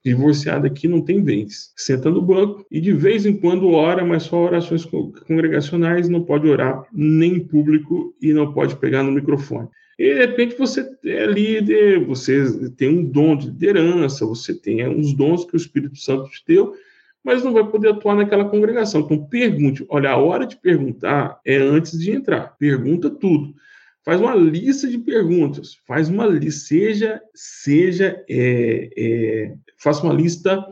divorciado 0.04 0.66
aqui 0.66 0.88
não 0.88 1.02
tem 1.02 1.22
bens. 1.22 1.74
Senta 1.76 2.10
no 2.10 2.22
banco 2.22 2.66
e 2.72 2.80
de 2.80 2.94
vez 2.94 3.26
em 3.26 3.36
quando 3.36 3.70
ora, 3.72 4.06
mas 4.06 4.24
só 4.24 4.44
orações 4.44 4.86
congregacionais, 4.86 6.08
não 6.10 6.24
pode 6.24 6.48
orar 6.48 6.86
nem 6.94 7.36
em 7.36 7.40
público 7.40 8.16
e 8.22 8.34
não 8.34 8.54
pode 8.54 8.76
pegar 8.78 9.04
no 9.04 9.12
microfone. 9.12 9.68
E 9.98 10.14
de 10.14 10.20
repente 10.20 10.58
você 10.58 10.90
é 11.04 11.26
líder, 11.26 12.06
você 12.06 12.70
tem 12.78 12.90
um 12.90 13.04
dom 13.04 13.36
de 13.36 13.48
liderança, 13.48 14.26
você 14.26 14.54
tem 14.54 14.88
uns 14.88 15.14
dons 15.14 15.44
que 15.44 15.56
o 15.56 15.58
Espírito 15.58 15.98
Santo 15.98 16.30
te 16.30 16.42
deu, 16.48 16.74
mas 17.22 17.44
não 17.44 17.52
vai 17.52 17.68
poder 17.68 17.90
atuar 17.90 18.16
naquela 18.16 18.46
congregação. 18.46 19.02
Então 19.02 19.26
pergunte, 19.26 19.86
olha, 19.90 20.12
a 20.12 20.18
hora 20.18 20.48
de 20.48 20.56
perguntar 20.56 21.42
é 21.46 21.58
antes 21.58 22.00
de 22.00 22.12
entrar. 22.12 22.56
Pergunta 22.58 23.10
tudo. 23.10 23.54
Faz 24.06 24.20
uma 24.20 24.34
lista 24.34 24.88
de 24.88 24.98
perguntas, 24.98 25.78
faz 25.86 26.08
uma 26.10 26.26
lista, 26.26 26.68
seja, 26.68 27.22
seja, 27.36 28.24
é, 28.30 28.90
é, 28.98 29.54
faça 29.78 30.04
uma 30.04 30.14
lista 30.14 30.66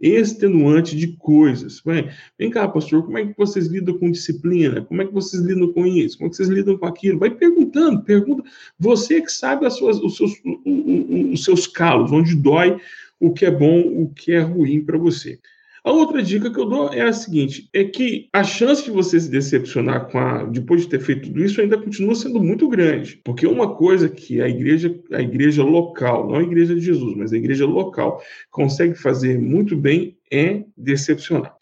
extenuante 0.00 0.96
de 0.96 1.16
coisas. 1.16 1.80
Vem, 1.86 2.10
vem 2.36 2.50
cá, 2.50 2.66
pastor, 2.66 3.04
como 3.04 3.16
é 3.18 3.26
que 3.26 3.36
vocês 3.38 3.68
lidam 3.68 3.96
com 3.98 4.10
disciplina? 4.10 4.82
Como 4.84 5.00
é 5.00 5.06
que 5.06 5.12
vocês 5.12 5.40
lidam 5.40 5.72
com 5.72 5.86
isso? 5.86 6.18
Como 6.18 6.26
é 6.26 6.30
que 6.30 6.36
vocês 6.36 6.48
lidam 6.48 6.76
com 6.76 6.86
aquilo? 6.86 7.20
Vai 7.20 7.30
perguntando, 7.30 8.02
pergunta. 8.02 8.42
Você 8.78 9.22
que 9.22 9.30
sabe 9.30 9.64
as 9.64 9.74
suas, 9.74 9.98
os, 10.00 10.16
seus, 10.16 10.32
os 10.66 11.44
seus 11.44 11.68
calos, 11.68 12.10
onde 12.10 12.34
dói, 12.34 12.76
o 13.20 13.32
que 13.32 13.46
é 13.46 13.50
bom, 13.50 13.80
o 14.02 14.12
que 14.12 14.32
é 14.32 14.40
ruim 14.40 14.84
para 14.84 14.98
você. 14.98 15.38
A 15.84 15.90
outra 15.90 16.22
dica 16.22 16.48
que 16.48 16.60
eu 16.60 16.64
dou 16.64 16.92
é 16.92 17.02
a 17.02 17.12
seguinte: 17.12 17.68
é 17.72 17.82
que 17.82 18.28
a 18.32 18.44
chance 18.44 18.84
de 18.84 18.90
você 18.90 19.18
se 19.18 19.28
decepcionar 19.28 20.08
com 20.10 20.18
a, 20.18 20.44
depois 20.44 20.82
de 20.82 20.88
ter 20.88 21.00
feito 21.00 21.28
tudo 21.28 21.42
isso 21.42 21.60
ainda 21.60 21.76
continua 21.76 22.14
sendo 22.14 22.40
muito 22.40 22.68
grande. 22.68 23.20
Porque 23.24 23.46
uma 23.46 23.74
coisa 23.74 24.08
que 24.08 24.40
a 24.40 24.48
igreja, 24.48 24.94
a 25.12 25.20
igreja 25.20 25.64
local, 25.64 26.28
não 26.28 26.36
a 26.36 26.42
igreja 26.42 26.74
de 26.74 26.80
Jesus, 26.80 27.16
mas 27.16 27.32
a 27.32 27.36
igreja 27.36 27.66
local, 27.66 28.22
consegue 28.50 28.94
fazer 28.94 29.40
muito 29.40 29.76
bem 29.76 30.16
é 30.30 30.64
decepcionar. 30.76 31.56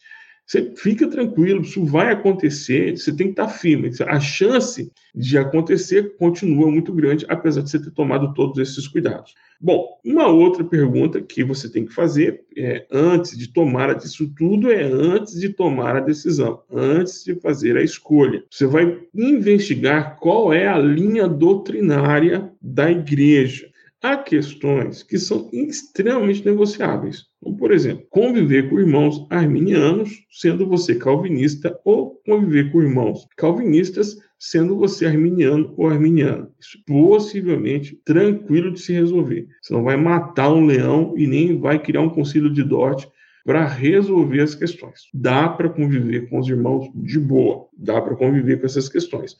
Você 0.51 0.73
fica 0.75 1.07
tranquilo, 1.07 1.61
isso 1.61 1.85
vai 1.85 2.11
acontecer, 2.11 2.99
você 2.99 3.15
tem 3.15 3.29
que 3.29 3.35
estar 3.35 3.47
firme. 3.47 3.89
A 4.09 4.19
chance 4.19 4.91
de 5.15 5.39
acontecer 5.39 6.17
continua 6.17 6.69
muito 6.69 6.93
grande, 6.93 7.25
apesar 7.29 7.63
de 7.63 7.71
você 7.71 7.79
ter 7.79 7.93
tomado 7.93 8.35
todos 8.35 8.59
esses 8.59 8.89
cuidados. 8.89 9.33
Bom, 9.61 10.01
uma 10.05 10.27
outra 10.27 10.65
pergunta 10.65 11.23
que 11.23 11.45
você 11.45 11.71
tem 11.71 11.87
que 11.87 11.95
fazer 11.95 12.43
é, 12.57 12.85
antes 12.91 13.39
de 13.39 13.47
tomar 13.47 13.97
isso 13.99 14.29
tudo 14.37 14.73
é 14.73 14.83
antes 14.83 15.39
de 15.39 15.51
tomar 15.51 15.95
a 15.95 16.01
decisão, 16.01 16.61
antes 16.69 17.23
de 17.23 17.37
fazer 17.37 17.77
a 17.77 17.83
escolha. 17.85 18.43
Você 18.51 18.67
vai 18.67 18.99
investigar 19.15 20.17
qual 20.19 20.53
é 20.53 20.67
a 20.67 20.79
linha 20.79 21.29
doutrinária 21.29 22.51
da 22.61 22.91
igreja. 22.91 23.70
Há 24.03 24.17
questões 24.17 25.03
que 25.03 25.19
são 25.19 25.51
extremamente 25.53 26.45
negociáveis. 26.47 27.27
Como, 27.39 27.59
por 27.59 27.71
exemplo, 27.71 28.07
conviver 28.09 28.71
com 28.71 28.81
irmãos 28.81 29.27
arminianos, 29.29 30.25
sendo 30.31 30.67
você 30.67 30.95
calvinista, 30.95 31.79
ou 31.85 32.19
conviver 32.25 32.73
com 32.73 32.81
irmãos 32.81 33.27
calvinistas, 33.37 34.17
sendo 34.39 34.79
você 34.79 35.05
arminiano 35.05 35.75
ou 35.77 35.87
arminiana. 35.87 36.51
Isso 36.59 36.83
possivelmente 36.87 37.95
tranquilo 38.03 38.73
de 38.73 38.81
se 38.81 38.95
resolver. 38.95 39.47
Você 39.61 39.75
não 39.75 39.85
vai 39.85 39.99
matar 39.99 40.51
um 40.51 40.65
leão 40.65 41.13
e 41.15 41.27
nem 41.27 41.59
vai 41.59 41.79
criar 41.79 42.01
um 42.01 42.09
concílio 42.09 42.51
de 42.51 42.65
Dort 42.65 43.07
para 43.45 43.67
resolver 43.67 44.41
as 44.41 44.55
questões. 44.55 45.11
Dá 45.13 45.47
para 45.47 45.69
conviver 45.69 46.31
com 46.31 46.39
os 46.39 46.49
irmãos 46.49 46.91
de 46.95 47.19
boa, 47.19 47.67
dá 47.77 48.01
para 48.01 48.17
conviver 48.17 48.61
com 48.61 48.67
essas 48.67 48.89
questões. 48.89 49.37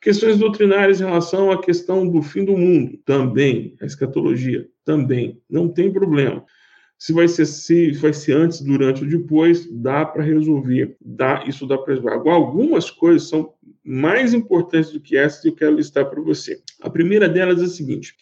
Questões 0.00 0.38
doutrinárias 0.38 1.00
em 1.00 1.04
relação 1.04 1.50
à 1.50 1.60
questão 1.60 2.08
do 2.08 2.22
fim 2.22 2.44
do 2.44 2.56
mundo, 2.56 2.96
também. 3.04 3.74
A 3.80 3.86
escatologia, 3.86 4.68
também. 4.84 5.42
Não 5.50 5.68
tem 5.68 5.92
problema. 5.92 6.44
Se 6.96 7.12
vai 7.12 7.28
ser 7.28 7.46
se 7.46 7.92
vai 7.92 8.12
ser 8.12 8.32
antes, 8.32 8.60
durante 8.60 9.04
ou 9.04 9.10
depois, 9.10 9.68
dá 9.70 10.04
para 10.04 10.22
resolver, 10.22 10.96
dá 11.00 11.44
isso 11.46 11.66
dá 11.66 11.78
para 11.78 11.94
resolver. 11.94 12.14
Agora, 12.14 12.36
algumas 12.36 12.90
coisas 12.90 13.28
são 13.28 13.54
mais 13.84 14.34
importantes 14.34 14.90
do 14.90 15.00
que 15.00 15.16
essas 15.16 15.42
que 15.42 15.48
eu 15.48 15.54
quero 15.54 15.76
listar 15.76 16.10
para 16.10 16.20
você. 16.20 16.60
A 16.82 16.90
primeira 16.90 17.28
delas 17.28 17.60
é 17.60 17.64
a 17.64 17.68
seguinte: 17.68 18.14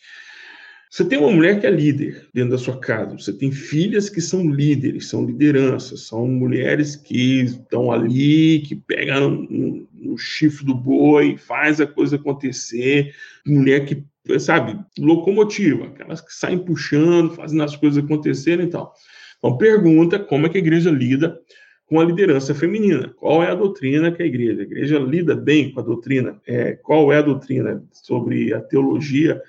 você 0.90 1.04
tem 1.04 1.18
uma 1.18 1.32
mulher 1.32 1.60
que 1.60 1.66
é 1.66 1.70
líder 1.70 2.28
dentro 2.32 2.50
da 2.50 2.58
sua 2.58 2.78
casa, 2.78 3.18
você 3.18 3.32
tem 3.32 3.50
filhas 3.50 4.08
que 4.08 4.20
são 4.20 4.48
líderes, 4.48 5.08
são 5.08 5.24
lideranças, 5.24 6.02
são 6.02 6.26
mulheres 6.26 6.96
que 6.96 7.42
estão 7.42 7.90
ali, 7.90 8.60
que 8.60 8.76
pegam 8.76 9.46
no, 9.50 10.16
chifre 10.16 10.64
do 10.64 10.74
boi, 10.74 11.36
faz 11.36 11.80
a 11.80 11.86
coisa 11.86 12.16
acontecer, 12.16 13.14
mulher 13.44 13.84
que 13.84 14.02
sabe, 14.38 14.78
locomotiva, 14.98 15.86
aquelas 15.86 16.20
que 16.20 16.32
saem 16.32 16.58
puxando, 16.58 17.34
fazendo 17.34 17.62
as 17.62 17.76
coisas 17.76 18.02
acontecerem 18.02 18.66
e 18.66 18.70
tal. 18.70 18.94
Então, 19.38 19.58
pergunta 19.58 20.18
como 20.18 20.46
é 20.46 20.48
que 20.48 20.56
a 20.56 20.60
igreja 20.60 20.90
lida 20.90 21.38
com 21.86 22.00
a 22.00 22.04
liderança 22.04 22.54
feminina. 22.54 23.12
Qual 23.16 23.42
é 23.42 23.50
a 23.50 23.54
doutrina 23.54 24.10
que 24.10 24.22
a 24.22 24.26
igreja? 24.26 24.60
A 24.60 24.64
igreja 24.64 24.98
lida 24.98 25.36
bem 25.36 25.70
com 25.70 25.80
a 25.80 25.82
doutrina? 25.82 26.40
É, 26.46 26.72
qual 26.72 27.12
é 27.12 27.18
a 27.18 27.22
doutrina 27.22 27.82
sobre 27.92 28.52
a 28.52 28.60
teologia 28.60 29.40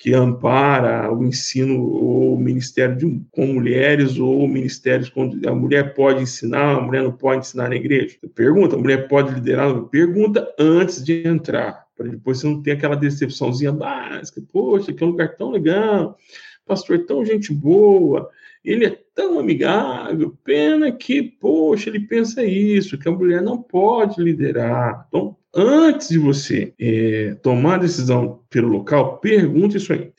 que 0.00 0.14
ampara 0.14 1.12
o 1.12 1.22
ensino 1.22 1.78
ou 1.84 2.34
o 2.34 2.40
ministério 2.40 2.96
de, 2.96 3.22
com 3.30 3.46
mulheres 3.46 4.18
ou 4.18 4.48
ministérios 4.48 5.12
onde 5.14 5.46
a 5.46 5.54
mulher 5.54 5.92
pode 5.92 6.22
ensinar, 6.22 6.78
a 6.78 6.80
mulher 6.80 7.02
não 7.02 7.12
pode 7.12 7.40
ensinar 7.40 7.68
na 7.68 7.76
igreja? 7.76 8.16
Pergunta, 8.34 8.76
a 8.76 8.78
mulher 8.78 9.08
pode 9.08 9.34
liderar? 9.34 9.78
Pergunta 9.84 10.50
antes 10.58 11.04
de 11.04 11.28
entrar 11.28 11.84
para 11.94 12.08
depois 12.08 12.38
você 12.38 12.46
não 12.46 12.62
ter 12.62 12.70
aquela 12.70 12.96
decepçãozinha 12.96 13.72
básica, 13.72 14.42
poxa, 14.50 14.90
que 14.90 15.04
é 15.04 15.06
um 15.06 15.10
lugar 15.10 15.36
tão 15.36 15.50
legal, 15.50 16.16
pastor 16.64 16.96
é 16.96 17.04
tão 17.04 17.22
gente 17.22 17.52
boa, 17.52 18.30
ele 18.64 18.86
é 18.86 18.98
tão 19.14 19.38
amigável, 19.38 20.34
pena 20.42 20.90
que, 20.90 21.22
poxa, 21.22 21.90
ele 21.90 22.00
pensa 22.00 22.42
isso, 22.42 22.96
que 22.96 23.06
a 23.06 23.12
mulher 23.12 23.42
não 23.42 23.60
pode 23.60 24.22
liderar. 24.22 25.04
Então, 25.08 25.36
antes 25.54 26.08
de 26.08 26.18
você 26.18 26.72
é, 26.78 27.36
tomar 27.42 27.74
a 27.74 27.78
decisão 27.78 28.40
pelo 28.50 28.68
local, 28.68 29.18
pergunte 29.18 29.76
isso 29.76 29.92
aí. 29.92 30.12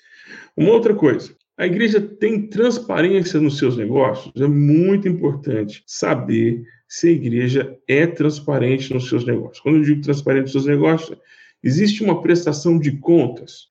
Uma 0.55 0.71
outra 0.71 0.93
coisa, 0.93 1.33
a 1.57 1.65
igreja 1.65 2.01
tem 2.01 2.47
transparência 2.47 3.39
nos 3.39 3.57
seus 3.57 3.77
negócios? 3.77 4.33
É 4.41 4.47
muito 4.47 5.07
importante 5.07 5.83
saber 5.85 6.63
se 6.87 7.07
a 7.07 7.11
igreja 7.11 7.77
é 7.87 8.05
transparente 8.05 8.93
nos 8.93 9.07
seus 9.07 9.25
negócios. 9.25 9.59
Quando 9.59 9.77
eu 9.77 9.83
digo 9.83 10.01
transparente 10.01 10.43
nos 10.43 10.51
seus 10.51 10.65
negócios, 10.65 11.17
Existe 11.63 12.03
uma 12.03 12.21
prestação 12.21 12.79
de 12.79 12.91
contas. 12.93 13.67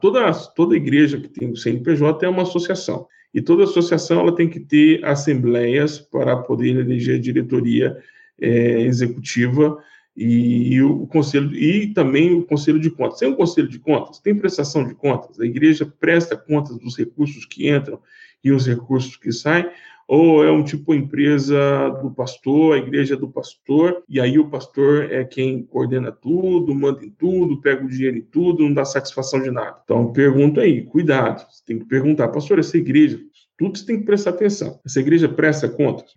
Toda, 0.00 0.30
toda 0.54 0.76
igreja 0.76 1.18
que 1.18 1.28
tem 1.28 1.50
o 1.50 1.56
CNPJ 1.56 2.26
é 2.26 2.28
uma 2.28 2.42
associação. 2.42 3.06
E 3.32 3.40
toda 3.40 3.64
associação 3.64 4.20
ela 4.20 4.34
tem 4.34 4.48
que 4.48 4.60
ter 4.60 5.04
assembleias 5.04 5.98
para 5.98 6.36
poder 6.36 6.76
eleger 6.76 7.16
a 7.16 7.20
diretoria 7.20 7.96
é, 8.40 8.82
executiva 8.82 9.78
e, 10.18 10.74
e, 10.74 10.82
o 10.82 11.06
conselho 11.06 11.54
e 11.54 11.92
também 11.94 12.34
o 12.34 12.44
conselho 12.44 12.80
de 12.80 12.90
contas. 12.90 13.20
Tem 13.20 13.28
um 13.28 13.36
conselho 13.36 13.68
de 13.68 13.78
contas, 13.78 14.18
tem 14.18 14.34
prestação 14.34 14.84
de 14.84 14.94
contas. 14.94 15.38
A 15.38 15.46
igreja 15.46 15.86
presta 15.86 16.36
contas 16.36 16.76
dos 16.76 16.96
recursos 16.98 17.44
que 17.44 17.70
entram 17.70 18.00
e 18.42 18.50
os 18.50 18.66
recursos 18.66 19.16
que 19.16 19.30
saem 19.30 19.66
ou 20.08 20.42
é 20.42 20.50
um 20.50 20.64
tipo 20.64 20.94
empresa 20.94 21.90
do 22.02 22.10
pastor, 22.10 22.74
a 22.74 22.78
igreja 22.78 23.12
é 23.12 23.16
do 23.16 23.28
pastor, 23.28 24.02
e 24.08 24.18
aí 24.18 24.38
o 24.38 24.48
pastor 24.48 25.12
é 25.12 25.22
quem 25.22 25.62
coordena 25.62 26.10
tudo, 26.10 26.74
manda 26.74 27.04
em 27.04 27.10
tudo, 27.10 27.60
pega 27.60 27.84
o 27.84 27.88
dinheiro 27.88 28.16
em 28.16 28.22
tudo, 28.22 28.64
não 28.64 28.72
dá 28.72 28.86
satisfação 28.86 29.42
de 29.42 29.50
nada. 29.50 29.78
Então, 29.84 30.10
pergunta 30.10 30.62
aí, 30.62 30.82
cuidado, 30.82 31.46
você 31.50 31.62
tem 31.66 31.78
que 31.78 31.84
perguntar, 31.84 32.28
pastor, 32.28 32.58
essa 32.58 32.78
igreja, 32.78 33.20
tudo 33.58 33.76
você 33.76 33.84
tem 33.84 33.98
que 33.98 34.06
prestar 34.06 34.30
atenção. 34.30 34.80
Essa 34.82 34.98
igreja 34.98 35.28
presta 35.28 35.68
contas? 35.68 36.14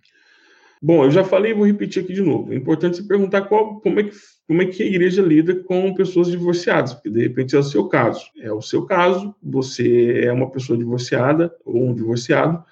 Bom, 0.84 1.04
eu 1.04 1.12
já 1.12 1.22
falei 1.22 1.52
e 1.52 1.54
vou 1.54 1.64
repetir 1.64 2.02
aqui 2.02 2.12
de 2.12 2.22
novo. 2.22 2.52
É 2.52 2.56
importante 2.56 2.96
se 2.96 3.06
perguntar 3.06 3.42
qual, 3.42 3.80
como, 3.80 4.00
é 4.00 4.02
que, 4.02 4.10
como 4.48 4.62
é 4.62 4.66
que 4.66 4.82
a 4.82 4.86
igreja 4.86 5.22
lida 5.22 5.54
com 5.54 5.94
pessoas 5.94 6.28
divorciadas, 6.28 6.92
porque 6.92 7.08
de 7.08 7.22
repente 7.22 7.54
é 7.54 7.58
o 7.60 7.62
seu 7.62 7.86
caso. 7.86 8.24
É 8.40 8.52
o 8.52 8.60
seu 8.60 8.84
caso, 8.84 9.32
você 9.40 10.22
é 10.24 10.32
uma 10.32 10.50
pessoa 10.50 10.76
divorciada 10.76 11.54
ou 11.64 11.90
um 11.90 11.94
divorciado, 11.94 12.64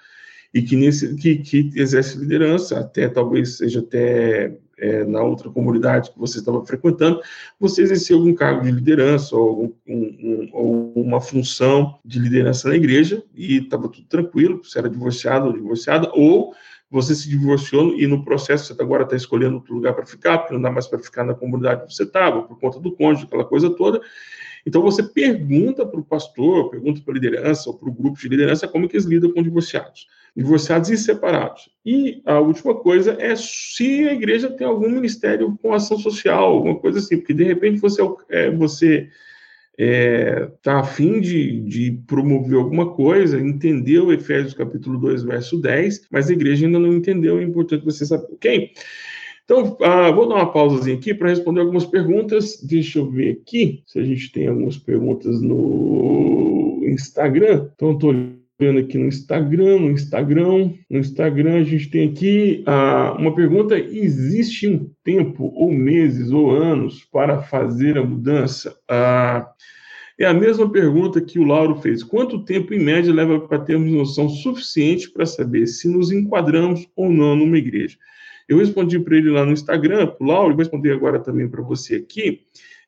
e 0.53 0.61
que, 0.61 0.75
nesse, 0.75 1.15
que, 1.15 1.37
que 1.37 1.71
exerce 1.73 2.17
liderança, 2.17 2.81
até 2.81 3.07
talvez 3.07 3.55
seja 3.55 3.79
até 3.79 4.57
é, 4.77 5.05
na 5.05 5.23
outra 5.23 5.49
comunidade 5.49 6.11
que 6.11 6.19
você 6.19 6.39
estava 6.39 6.65
frequentando, 6.65 7.21
você 7.57 7.83
exerceu 7.83 8.17
algum 8.17 8.33
cargo 8.33 8.63
de 8.63 8.71
liderança 8.71 9.37
ou, 9.37 9.73
um, 9.87 9.95
um, 9.95 10.49
ou 10.51 10.93
uma 10.95 11.21
função 11.21 11.97
de 12.03 12.19
liderança 12.19 12.67
na 12.67 12.75
igreja 12.75 13.23
e 13.33 13.59
estava 13.59 13.87
tudo 13.87 14.05
tranquilo, 14.07 14.61
você 14.61 14.79
era 14.79 14.89
divorciado 14.89 15.45
ou 15.45 15.53
divorciada, 15.53 16.11
ou 16.13 16.53
você 16.91 17.15
se 17.15 17.29
divorciou 17.29 17.97
e 17.97 18.05
no 18.05 18.23
processo 18.23 18.75
você 18.75 18.81
agora 18.81 19.03
está 19.03 19.15
escolhendo 19.15 19.55
outro 19.55 19.73
lugar 19.73 19.93
para 19.93 20.05
ficar, 20.05 20.39
porque 20.39 20.53
não 20.53 20.61
dá 20.61 20.69
mais 20.69 20.87
para 20.87 20.99
ficar 20.99 21.23
na 21.23 21.33
comunidade 21.33 21.85
que 21.85 21.93
você 21.93 22.03
estava, 22.03 22.43
por 22.43 22.59
conta 22.59 22.79
do 22.79 22.91
cônjuge, 22.91 23.25
aquela 23.25 23.45
coisa 23.45 23.69
toda, 23.69 24.01
então 24.65 24.81
você 24.81 25.01
pergunta 25.01 25.85
para 25.85 25.99
o 25.99 26.03
pastor, 26.03 26.69
pergunta 26.69 27.01
para 27.03 27.13
a 27.13 27.15
liderança 27.15 27.69
ou 27.69 27.77
para 27.77 27.89
o 27.89 27.93
grupo 27.93 28.19
de 28.19 28.27
liderança 28.27 28.67
como 28.67 28.87
que 28.87 28.95
eles 28.95 29.05
lidam 29.05 29.31
com 29.31 29.41
divorciados, 29.41 30.07
divorciados 30.35 30.89
e 30.89 30.97
separados. 30.97 31.69
E 31.85 32.21
a 32.25 32.39
última 32.39 32.75
coisa 32.75 33.15
é 33.19 33.35
se 33.35 34.07
a 34.07 34.13
igreja 34.13 34.51
tem 34.51 34.67
algum 34.67 34.89
ministério 34.89 35.57
com 35.61 35.73
ação 35.73 35.97
social, 35.97 36.43
alguma 36.43 36.75
coisa 36.75 36.99
assim, 36.99 37.17
porque 37.17 37.33
de 37.33 37.43
repente 37.43 37.79
você 37.79 38.01
é, 38.29 38.51
você 38.51 39.09
está 39.77 39.83
é, 39.83 40.51
tá 40.61 40.79
afim 40.79 41.19
de, 41.19 41.61
de 41.61 41.91
promover 42.07 42.57
alguma 42.57 42.93
coisa, 42.93 43.39
entendeu 43.39 44.11
Efésios 44.11 44.53
capítulo 44.53 44.99
2, 44.99 45.23
verso 45.23 45.59
10, 45.59 46.07
mas 46.11 46.29
a 46.29 46.33
igreja 46.33 46.65
ainda 46.65 46.79
não 46.79 46.93
entendeu, 46.93 47.39
é 47.39 47.43
importante 47.43 47.85
você 47.85 48.05
saber. 48.05 48.27
Ok? 48.33 48.71
Então, 49.43 49.77
uh, 49.81 50.15
vou 50.15 50.29
dar 50.29 50.35
uma 50.35 50.51
pausazinha 50.51 50.95
aqui 50.95 51.13
para 51.13 51.29
responder 51.29 51.59
algumas 51.59 51.85
perguntas. 51.85 52.61
Deixa 52.63 52.99
eu 52.99 53.09
ver 53.09 53.41
aqui 53.41 53.83
se 53.85 53.99
a 53.99 54.03
gente 54.03 54.31
tem 54.31 54.47
algumas 54.47 54.77
perguntas 54.77 55.41
no 55.41 56.79
Instagram. 56.83 57.69
Então, 57.75 57.91
estou 57.91 58.13
vendo 58.61 58.77
aqui 58.77 58.95
no 58.95 59.07
Instagram, 59.07 59.79
no 59.79 59.89
Instagram, 59.89 60.73
no 60.87 60.99
Instagram 60.99 61.55
a 61.55 61.63
gente 61.63 61.89
tem 61.89 62.09
aqui 62.09 62.63
uh, 62.67 63.19
uma 63.19 63.33
pergunta: 63.33 63.75
existe 63.75 64.67
um 64.67 64.87
tempo, 65.03 65.51
ou 65.55 65.71
meses, 65.71 66.31
ou 66.31 66.51
anos 66.51 67.03
para 67.11 67.41
fazer 67.41 67.97
a 67.97 68.03
mudança? 68.03 68.77
Uh, 68.83 69.43
é 70.19 70.25
a 70.25 70.33
mesma 70.33 70.71
pergunta 70.71 71.19
que 71.19 71.39
o 71.39 71.43
Lauro 71.43 71.81
fez. 71.81 72.03
Quanto 72.03 72.45
tempo, 72.45 72.71
em 72.71 72.79
média, 72.79 73.11
leva 73.11 73.39
para 73.39 73.57
termos 73.57 73.91
noção 73.91 74.29
suficiente 74.29 75.09
para 75.09 75.25
saber 75.25 75.65
se 75.65 75.89
nos 75.89 76.11
enquadramos 76.11 76.87
ou 76.95 77.09
não 77.09 77.35
numa 77.35 77.57
igreja? 77.57 77.97
Eu 78.47 78.59
respondi 78.59 78.99
para 78.99 79.17
ele 79.17 79.31
lá 79.31 79.43
no 79.43 79.53
Instagram, 79.53 80.05
para 80.05 80.23
o 80.23 80.27
Lauro, 80.27 80.49
e 80.49 80.55
vou 80.55 80.59
responder 80.59 80.91
agora 80.91 81.19
também 81.19 81.49
para 81.49 81.63
você 81.63 81.95
aqui. 81.95 82.41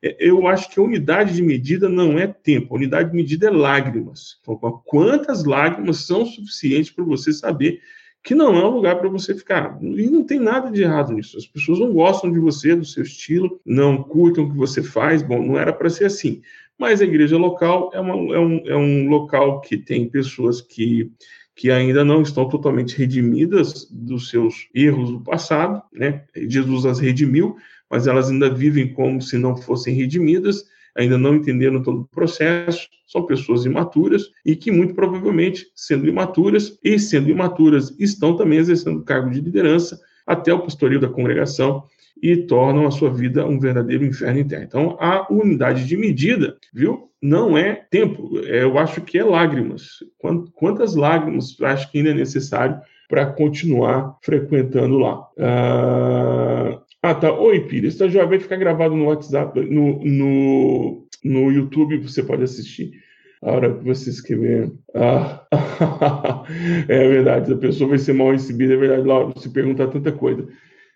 É, 0.03 0.17
eu 0.19 0.45
acho 0.47 0.69
que 0.69 0.79
a 0.79 0.83
unidade 0.83 1.33
de 1.33 1.41
medida 1.41 1.87
não 1.87 2.19
é 2.19 2.27
tempo, 2.27 2.73
a 2.73 2.77
unidade 2.77 3.09
de 3.09 3.15
medida 3.15 3.47
é 3.47 3.49
lágrimas. 3.49 4.37
Então, 4.41 4.81
quantas 4.85 5.45
lágrimas 5.45 6.05
são 6.05 6.25
suficientes 6.25 6.91
para 6.91 7.05
você 7.05 7.31
saber 7.31 7.79
que 8.21 8.35
não 8.35 8.55
é 8.55 8.65
um 8.65 8.75
lugar 8.75 8.99
para 8.99 9.09
você 9.09 9.35
ficar. 9.35 9.77
E 9.81 10.09
não 10.09 10.23
tem 10.23 10.39
nada 10.39 10.71
de 10.71 10.81
errado 10.81 11.11
nisso. 11.11 11.37
As 11.37 11.45
pessoas 11.45 11.79
não 11.79 11.93
gostam 11.93 12.31
de 12.31 12.39
você, 12.39 12.73
do 12.75 12.85
seu 12.85 13.03
estilo, 13.03 13.59
não 13.65 14.01
curtam 14.01 14.45
o 14.45 14.49
que 14.49 14.55
você 14.55 14.81
faz. 14.81 15.21
Bom, 15.21 15.45
não 15.45 15.57
era 15.57 15.73
para 15.73 15.89
ser 15.89 16.05
assim. 16.05 16.41
Mas 16.77 17.01
a 17.01 17.05
igreja 17.05 17.37
local 17.37 17.91
é, 17.93 17.99
uma, 17.99 18.13
é, 18.13 18.39
um, 18.39 18.61
é 18.65 18.75
um 18.75 19.09
local 19.09 19.59
que 19.61 19.77
tem 19.77 20.09
pessoas 20.09 20.61
que 20.61 21.11
que 21.55 21.69
ainda 21.69 22.03
não 22.03 22.21
estão 22.21 22.49
totalmente 22.49 22.97
redimidas 22.97 23.87
dos 23.91 24.29
seus 24.29 24.67
erros 24.73 25.11
do 25.11 25.19
passado, 25.19 25.83
né? 25.93 26.23
Jesus 26.35 26.85
as 26.85 26.99
redimiu, 26.99 27.57
mas 27.93 28.07
elas 28.07 28.31
ainda 28.31 28.49
vivem 28.49 28.91
como 28.91 29.21
se 29.21 29.37
não 29.37 29.55
fossem 29.55 29.93
redimidas, 29.93 30.65
ainda 30.97 31.15
não 31.15 31.35
entenderam 31.35 31.79
todo 31.79 32.01
o 32.01 32.07
processo, 32.07 32.89
são 33.05 33.23
pessoas 33.23 33.65
imaturas 33.65 34.31
e 34.43 34.55
que 34.55 34.71
muito 34.71 34.95
provavelmente, 34.95 35.67
sendo 35.75 36.07
imaturas 36.07 36.79
e 36.83 36.97
sendo 36.97 37.29
imaturas, 37.29 37.95
estão 37.99 38.35
também 38.35 38.57
exercendo 38.57 39.03
cargo 39.03 39.29
de 39.29 39.39
liderança 39.39 40.01
até 40.25 40.51
o 40.51 40.61
pastoreio 40.61 40.99
da 40.99 41.07
congregação 41.07 41.83
e 42.19 42.35
tornam 42.35 42.87
a 42.87 42.91
sua 42.91 43.13
vida 43.13 43.45
um 43.45 43.59
verdadeiro 43.59 44.03
inferno 44.03 44.39
interno. 44.39 44.65
Então, 44.65 44.97
a 44.99 45.31
unidade 45.31 45.85
de 45.85 45.95
medida, 45.95 46.57
viu? 46.73 47.11
Não 47.21 47.55
é 47.55 47.75
tempo, 47.91 48.39
eu 48.39 48.79
acho 48.79 49.01
que 49.01 49.19
é 49.19 49.23
lágrimas. 49.23 49.99
Quantas 50.55 50.95
lágrimas 50.95 51.55
eu 51.59 51.67
acho 51.67 51.91
que 51.91 51.99
ainda 51.99 52.09
é 52.09 52.15
necessário 52.15 52.81
para 53.13 53.27
continuar 53.27 54.17
frequentando 54.23 54.97
lá? 54.97 55.23
Ah, 55.39 56.81
ah, 56.99 57.13
tá. 57.13 57.31
Oi, 57.31 57.59
Pira, 57.59 57.85
esse 57.85 58.09
já 58.09 58.25
vai 58.25 58.39
ficar 58.39 58.55
gravado 58.55 58.95
no 58.95 59.05
WhatsApp, 59.05 59.61
no, 59.69 60.03
no, 60.03 61.07
no 61.23 61.51
YouTube, 61.51 61.99
você 61.99 62.23
pode 62.23 62.41
assistir 62.41 62.91
a 63.43 63.51
hora 63.51 63.71
que 63.71 63.85
você 63.85 64.09
escrever. 64.09 64.71
Ah, 64.95 65.45
é 66.89 67.07
verdade, 67.07 67.53
a 67.53 67.57
pessoa 67.57 67.91
vai 67.91 67.99
ser 67.99 68.13
mal 68.13 68.31
recebida, 68.31 68.73
é 68.73 68.77
verdade, 68.77 69.07
Laura, 69.07 69.31
se 69.39 69.47
perguntar 69.53 69.89
tanta 69.89 70.11
coisa. 70.11 70.47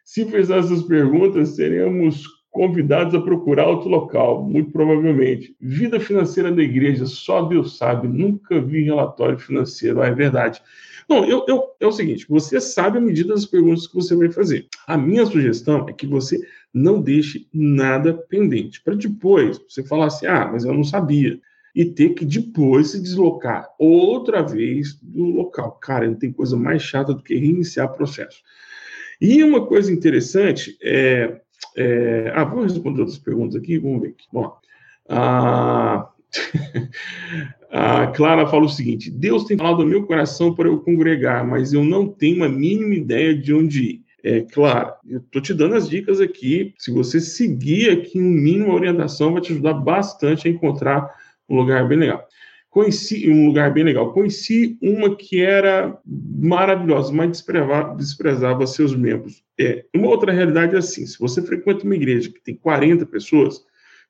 Se 0.03 0.25
fizer 0.25 0.57
essas 0.57 0.81
perguntas, 0.81 1.49
seremos 1.49 2.23
convidados 2.49 3.13
a 3.13 3.21
procurar 3.21 3.67
outro 3.67 3.89
local, 3.89 4.43
muito 4.43 4.71
provavelmente. 4.71 5.55
Vida 5.61 5.99
financeira 5.99 6.51
da 6.51 6.63
igreja, 6.63 7.05
só 7.05 7.43
Deus 7.43 7.77
sabe, 7.77 8.07
nunca 8.07 8.59
vi 8.59 8.85
relatório 8.85 9.37
financeiro, 9.37 10.01
ah, 10.01 10.07
é 10.07 10.15
verdade. 10.15 10.63
Não, 11.07 11.23
eu, 11.25 11.45
eu, 11.47 11.63
é 11.79 11.87
o 11.87 11.91
seguinte: 11.91 12.25
você 12.27 12.59
sabe 12.59 12.97
a 12.97 13.01
medida 13.01 13.33
das 13.33 13.45
perguntas 13.45 13.87
que 13.87 13.95
você 13.95 14.15
vai 14.15 14.31
fazer. 14.31 14.67
A 14.85 14.97
minha 14.97 15.25
sugestão 15.25 15.87
é 15.87 15.93
que 15.93 16.05
você 16.05 16.39
não 16.73 17.01
deixe 17.01 17.47
nada 17.53 18.13
pendente. 18.13 18.81
Para 18.81 18.95
depois 18.95 19.59
você 19.67 19.83
falar 19.83 20.07
assim: 20.07 20.25
ah, 20.25 20.49
mas 20.51 20.65
eu 20.65 20.73
não 20.73 20.83
sabia. 20.83 21.39
E 21.73 21.85
ter 21.85 22.09
que 22.09 22.25
depois 22.25 22.89
se 22.91 23.01
deslocar 23.01 23.69
outra 23.77 24.41
vez 24.41 24.99
do 25.01 25.25
local. 25.25 25.73
Cara, 25.73 26.07
não 26.07 26.15
tem 26.15 26.31
coisa 26.31 26.57
mais 26.57 26.81
chata 26.81 27.13
do 27.13 27.23
que 27.23 27.35
reiniciar 27.35 27.87
o 27.87 27.95
processo. 27.95 28.41
E 29.21 29.43
uma 29.43 29.65
coisa 29.65 29.91
interessante 29.91 30.77
é. 30.81 31.39
é... 31.75 32.31
Ah, 32.35 32.43
vou 32.43 32.63
responder 32.63 33.01
outras 33.01 33.19
perguntas 33.19 33.55
aqui, 33.55 33.77
vamos 33.77 34.01
ver 34.01 34.09
aqui. 34.09 34.25
Bom, 34.33 34.57
ah, 35.07 36.09
a 37.71 38.07
Clara 38.07 38.47
fala 38.47 38.65
o 38.65 38.69
seguinte: 38.69 39.09
Deus 39.09 39.45
tem 39.45 39.57
falado 39.57 39.79
no 39.79 39.89
meu 39.89 40.05
coração 40.05 40.53
para 40.53 40.67
eu 40.67 40.79
congregar, 40.79 41.45
mas 41.45 41.73
eu 41.73 41.83
não 41.83 42.07
tenho 42.07 42.43
a 42.43 42.49
mínima 42.49 42.95
ideia 42.95 43.35
de 43.35 43.53
onde 43.53 43.83
ir. 43.83 44.07
É 44.23 44.41
claro, 44.41 44.93
eu 45.07 45.19
estou 45.19 45.41
te 45.41 45.53
dando 45.53 45.75
as 45.75 45.87
dicas 45.87 46.19
aqui. 46.19 46.73
Se 46.77 46.91
você 46.91 47.19
seguir 47.21 47.91
aqui 47.91 48.19
um 48.19 48.29
mínimo 48.29 48.73
orientação, 48.73 49.31
vai 49.31 49.41
te 49.41 49.53
ajudar 49.53 49.75
bastante 49.75 50.47
a 50.47 50.51
encontrar 50.51 51.09
um 51.47 51.55
lugar 51.55 51.87
bem 51.87 51.99
legal. 51.99 52.27
Conheci 52.69 53.29
um 53.29 53.47
lugar 53.47 53.73
bem 53.73 53.83
legal. 53.83 54.11
Conheci 54.11 54.77
uma 54.81 55.15
que 55.15 55.41
era 55.41 55.97
maravilhosa, 56.05 57.13
mas 57.13 57.31
desprezava, 57.31 57.95
desprezava 57.95 58.67
seus 58.67 58.95
membros. 58.95 59.43
É, 59.57 59.85
uma 59.95 60.07
outra 60.07 60.31
realidade 60.31 60.75
é 60.75 60.79
assim: 60.79 61.05
se 61.05 61.17
você 61.17 61.41
frequenta 61.41 61.85
uma 61.85 61.95
igreja 61.95 62.29
que 62.29 62.41
tem 62.41 62.55
40 62.55 63.05
pessoas, 63.05 63.63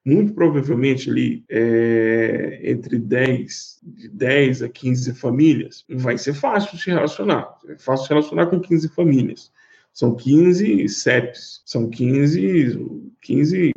muito 0.06 0.34
provavelmente 0.34 1.10
ali 1.10 1.44
é, 1.50 2.62
entre 2.64 2.98
10, 2.98 3.80
de 3.84 4.08
10 4.10 4.64
a 4.64 4.70
15 4.70 5.14
famílias, 5.16 5.84
vai 5.90 6.18
ser 6.18 6.34
fácil 6.34 6.78
se 6.78 6.90
relacionar. 6.90 7.58
É 7.68 7.78
fácil 7.78 8.06
se 8.06 8.10
relacionar 8.10 8.48
com 8.48 8.60
15 8.60 8.90
famílias. 8.90 9.52
São 9.94 10.16
15 10.16 10.88
CEPs, 10.88 11.62
são 11.66 11.90
15, 11.90 12.80
15, 13.22 13.74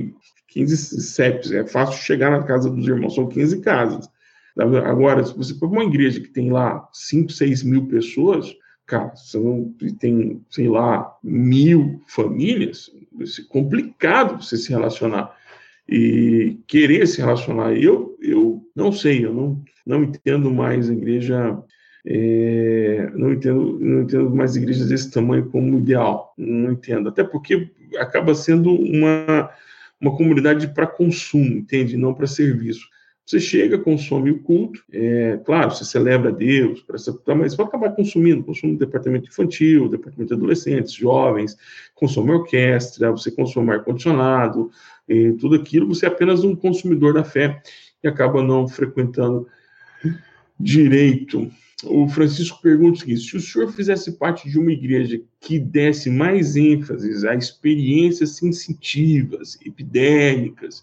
15 0.49 0.77
CEPs. 0.77 1.51
É 1.51 1.67
fácil 1.67 1.97
chegar 1.97 2.31
na 2.31 2.43
casa 2.43 2.71
dos 2.71 2.87
irmãos, 2.87 3.15
são 3.15 3.27
15 3.27 3.61
casas. 3.61 4.09
Agora, 4.57 5.25
se 5.25 5.37
você 5.37 5.55
for 5.55 5.71
uma 5.71 5.85
igreja 5.85 6.21
que 6.21 6.29
tem 6.29 6.51
lá 6.51 6.89
5, 6.93 7.33
6 7.33 7.63
mil 7.63 7.87
pessoas, 7.87 8.55
cara, 8.85 9.15
são, 9.17 9.75
tem, 9.99 10.45
sei 10.51 10.69
lá, 10.69 11.17
mil 11.23 12.03
famílias, 12.07 12.91
vai 13.13 13.27
ser 13.27 13.45
complicado 13.45 14.43
você 14.43 14.57
se 14.57 14.71
relacionar 14.71 15.35
e 15.91 16.59
querer 16.69 17.07
se 17.07 17.21
relacionar. 17.21 17.73
Eu, 17.75 18.17
eu 18.23 18.63
não 18.75 18.93
sei, 18.93 19.25
eu 19.25 19.35
não, 19.35 19.63
não 19.85 20.05
entendo 20.05 20.51
mais 20.51 20.89
a 20.89 20.93
igreja, 20.93 21.59
é, 22.07 23.11
não, 23.15 23.33
entendo, 23.33 23.79
não 23.81 24.03
entendo 24.03 24.31
mais 24.31 24.55
igrejas 24.55 24.89
desse 24.89 25.11
tamanho 25.11 25.47
como 25.51 25.79
ideal, 25.79 26.33
não 26.39 26.73
entendo. 26.73 27.09
Até 27.09 27.25
porque 27.25 27.71
acaba 27.99 28.35
sendo 28.35 28.73
uma, 28.73 29.51
uma 30.01 30.17
comunidade 30.17 30.69
para 30.69 30.87
consumo, 30.87 31.57
entende? 31.57 31.97
Não 31.97 32.15
para 32.15 32.27
serviço. 32.27 32.89
Você 33.31 33.39
chega, 33.39 33.79
consome 33.79 34.33
o 34.33 34.41
culto, 34.41 34.83
é, 34.93 35.39
claro, 35.45 35.71
você 35.71 35.85
celebra 35.85 36.33
Deus, 36.33 36.85
mas 37.39 37.55
vai 37.55 37.65
acabar 37.65 37.91
consumindo, 37.91 38.43
consome 38.43 38.75
o 38.75 38.77
departamento 38.77 39.29
infantil, 39.29 39.89
departamento 39.89 40.31
de 40.31 40.35
adolescentes, 40.35 40.93
jovens, 40.93 41.57
consome 41.95 42.33
orquestra, 42.33 43.13
você 43.13 43.31
consome 43.31 43.71
ar-condicionado, 43.71 44.73
tudo 45.39 45.55
aquilo, 45.55 45.87
você 45.87 46.07
é 46.07 46.09
apenas 46.09 46.43
um 46.43 46.57
consumidor 46.57 47.15
da 47.15 47.23
fé 47.23 47.63
e 48.03 48.09
acaba 48.09 48.43
não 48.43 48.67
frequentando 48.67 49.47
direito. 50.59 51.49
O 51.85 52.09
Francisco 52.09 52.61
pergunta 52.61 52.97
o 52.97 53.01
seguinte: 53.01 53.21
se 53.21 53.37
o 53.37 53.41
senhor 53.41 53.71
fizesse 53.71 54.11
parte 54.19 54.51
de 54.51 54.59
uma 54.59 54.73
igreja 54.73 55.23
que 55.41 55.61
desse 55.61 56.11
mais 56.11 56.57
ênfase 56.57 57.29
a 57.29 57.37
experiências 57.37 58.31
sensitivas, 58.31 59.57
epidérmicas 59.65 60.83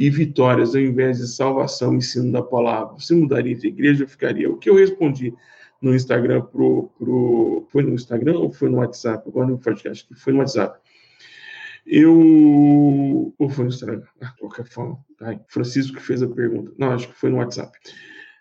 e 0.00 0.08
vitórias, 0.08 0.74
ao 0.74 0.80
invés 0.80 1.18
de 1.18 1.28
salvação 1.28 1.94
ensino 1.94 2.32
da 2.32 2.42
palavra, 2.42 2.94
você 2.94 3.14
mudaria 3.14 3.54
de 3.54 3.66
igreja 3.66 4.08
ficaria? 4.08 4.50
O 4.50 4.56
que 4.56 4.70
eu 4.70 4.76
respondi 4.76 5.34
no 5.78 5.94
Instagram 5.94 6.40
pro, 6.40 6.90
pro 6.98 7.66
foi 7.68 7.82
no 7.82 7.92
Instagram 7.92 8.38
ou 8.38 8.50
foi 8.50 8.70
no 8.70 8.78
WhatsApp? 8.78 9.28
Agora 9.28 9.48
não 9.48 9.60
acho 9.90 10.08
que 10.08 10.14
foi 10.14 10.32
no 10.32 10.38
WhatsApp. 10.38 10.80
Eu. 11.86 13.34
Ou 13.38 13.48
foi 13.50 13.64
no 13.64 13.70
Instagram? 13.70 14.02
Ah, 14.22 14.32
qualquer 14.38 14.64
forma. 14.64 14.98
Ai, 15.20 15.38
Francisco 15.48 15.98
que 15.98 16.02
fez 16.02 16.22
a 16.22 16.28
pergunta. 16.28 16.72
Não, 16.78 16.92
acho 16.92 17.06
que 17.06 17.14
foi 17.14 17.28
no 17.28 17.36
WhatsApp. 17.36 17.78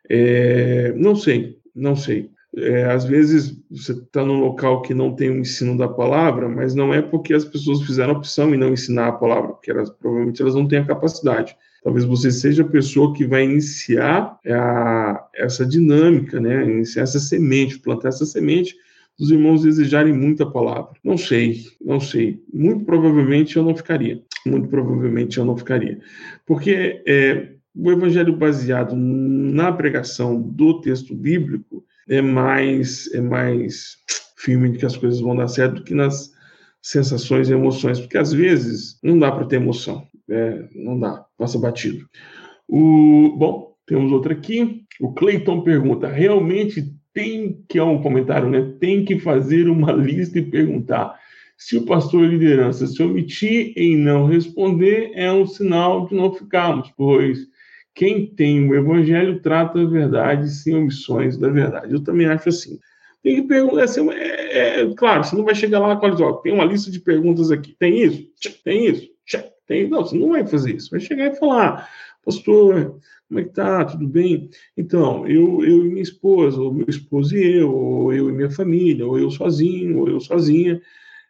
É, 0.10 0.94
não 0.94 1.14
sei, 1.14 1.60
não 1.76 1.94
sei. 1.94 2.32
É, 2.58 2.86
às 2.86 3.06
vezes 3.06 3.62
você 3.70 3.92
está 3.92 4.26
num 4.26 4.40
local 4.40 4.82
que 4.82 4.94
não 4.94 5.16
tem 5.16 5.30
o 5.30 5.34
um 5.34 5.40
ensino 5.40 5.78
da 5.78 5.88
palavra, 5.88 6.50
mas 6.50 6.74
não 6.74 6.94
é 6.94 7.02
porque 7.02 7.34
as 7.34 7.46
pessoas 7.46 7.82
fizeram 7.84 8.14
opção 8.14 8.54
em 8.54 8.58
não 8.58 8.74
ensinar 8.74 9.08
a 9.08 9.14
palavra, 9.14 9.50
porque 9.50 9.70
elas 9.70 9.90
provavelmente 9.90 10.42
elas 10.42 10.56
não 10.56 10.68
têm 10.68 10.80
a 10.80 10.86
capacidade. 10.86 11.56
Talvez 11.84 12.06
você 12.06 12.32
seja 12.32 12.64
a 12.64 12.68
pessoa 12.68 13.14
que 13.14 13.26
vai 13.26 13.46
iniciar 13.46 14.38
a, 14.46 15.28
essa 15.36 15.66
dinâmica, 15.66 16.40
né? 16.40 16.66
Iniciar 16.66 17.04
essa 17.04 17.20
semente, 17.20 17.80
plantar 17.80 18.10
essa 18.10 18.26
semente 18.26 18.76
os 19.20 19.30
irmãos 19.30 19.64
desejarem 19.64 20.14
muita 20.14 20.46
palavra. 20.46 20.94
Não 21.04 21.18
sei, 21.18 21.66
não 21.84 22.00
sei. 22.00 22.42
Muito 22.54 22.86
provavelmente 22.86 23.58
eu 23.58 23.64
não 23.64 23.76
ficaria. 23.76 24.24
Muito 24.46 24.70
provavelmente 24.70 25.38
eu 25.38 25.44
não 25.44 25.58
ficaria. 25.58 26.00
Porque 26.46 27.04
é, 27.06 27.50
o 27.76 27.92
evangelho 27.92 28.36
baseado 28.38 28.96
na 28.96 29.74
pregação 29.74 30.42
do 30.42 30.80
texto 30.80 31.14
bíblico 31.14 31.84
é 32.10 32.22
mais, 32.22 33.14
é 33.14 33.22
mais 33.22 33.98
firme 34.36 34.72
de 34.72 34.80
que 34.80 34.86
as 34.86 34.98
coisas 34.98 35.22
vão 35.22 35.36
dar 35.36 35.48
certo 35.48 35.76
do 35.76 35.84
que 35.84 35.94
nas 35.94 36.32
sensações 36.82 37.50
e 37.50 37.54
emoções. 37.54 38.00
Porque 38.00 38.18
às 38.18 38.34
vezes 38.34 39.00
não 39.04 39.20
dá 39.20 39.32
para 39.32 39.46
ter 39.46 39.58
emoção. 39.58 40.08
É, 40.30 40.68
não 40.76 41.00
dá, 41.00 41.26
passa 41.38 41.60
batido. 41.60 42.06
O, 42.68 43.36
bom, 43.38 43.74
temos 43.86 44.12
outra 44.12 44.34
aqui. 44.34 44.84
O 45.00 45.14
Cleiton 45.14 45.62
pergunta: 45.62 46.08
realmente 46.08 46.94
tem 47.14 47.64
que, 47.68 47.78
é 47.78 47.84
um 47.84 48.02
comentário, 48.02 48.50
né? 48.50 48.74
Tem 48.80 49.06
que 49.06 49.20
fazer 49.20 49.70
uma 49.70 49.92
lista 49.92 50.40
e 50.40 50.44
perguntar. 50.44 51.18
Se 51.58 51.76
o 51.76 51.86
pastor 51.86 52.26
liderança 52.26 52.88
se 52.88 53.04
omitir 53.04 53.74
em 53.76 53.98
não 53.98 54.26
responder, 54.26 55.12
é 55.14 55.30
um 55.32 55.46
sinal 55.46 56.08
de 56.08 56.16
não 56.16 56.34
ficarmos, 56.34 56.90
pois 56.96 57.40
quem 57.94 58.28
tem 58.28 58.70
o 58.70 58.76
evangelho 58.76 59.42
trata 59.42 59.82
a 59.82 59.86
verdade 59.86 60.50
sem 60.50 60.76
omissões 60.76 61.38
da 61.38 61.50
verdade. 61.50 61.94
Eu 61.94 62.04
também 62.04 62.28
acho 62.28 62.50
assim. 62.50 62.80
Tem 63.22 63.42
que 63.42 63.48
perguntar, 63.48 63.84
assim, 63.84 64.10
é, 64.12 64.82
é, 64.82 64.94
claro, 64.96 65.24
você 65.24 65.36
não 65.36 65.44
vai 65.44 65.54
chegar 65.54 65.80
lá 65.80 65.98
com 65.98 66.06
a 66.06 66.42
tem 66.42 66.54
uma 66.54 66.64
lista 66.64 66.90
de 66.90 67.02
perguntas 67.02 67.52
aqui. 67.52 67.76
Tem 67.78 68.02
isso? 68.02 68.26
Tem 68.64 68.88
isso? 68.88 69.10
Tem, 69.68 69.88
não, 69.88 70.04
você 70.04 70.18
não 70.18 70.30
vai 70.30 70.48
fazer 70.48 70.76
isso. 70.76 70.90
Vai 70.90 71.00
chegar 71.00 71.28
e 71.28 71.36
falar, 71.36 71.88
pastor, 72.26 73.00
como 73.28 73.40
é 73.40 73.44
que 73.44 73.52
tá? 73.52 73.86
Tudo 73.86 74.08
bem? 74.08 74.50
Então, 74.76 75.28
eu, 75.28 75.64
eu 75.64 75.86
e 75.86 75.90
minha 75.90 76.02
esposa, 76.02 76.60
ou 76.60 76.74
meu 76.74 76.88
esposo 76.90 77.38
e 77.38 77.58
eu, 77.58 77.72
ou 77.72 78.12
eu 78.12 78.30
e 78.30 78.34
minha 78.34 78.50
família, 78.50 79.06
ou 79.06 79.20
eu 79.20 79.30
sozinho, 79.30 80.00
ou 80.00 80.10
eu 80.10 80.20
sozinha, 80.20 80.82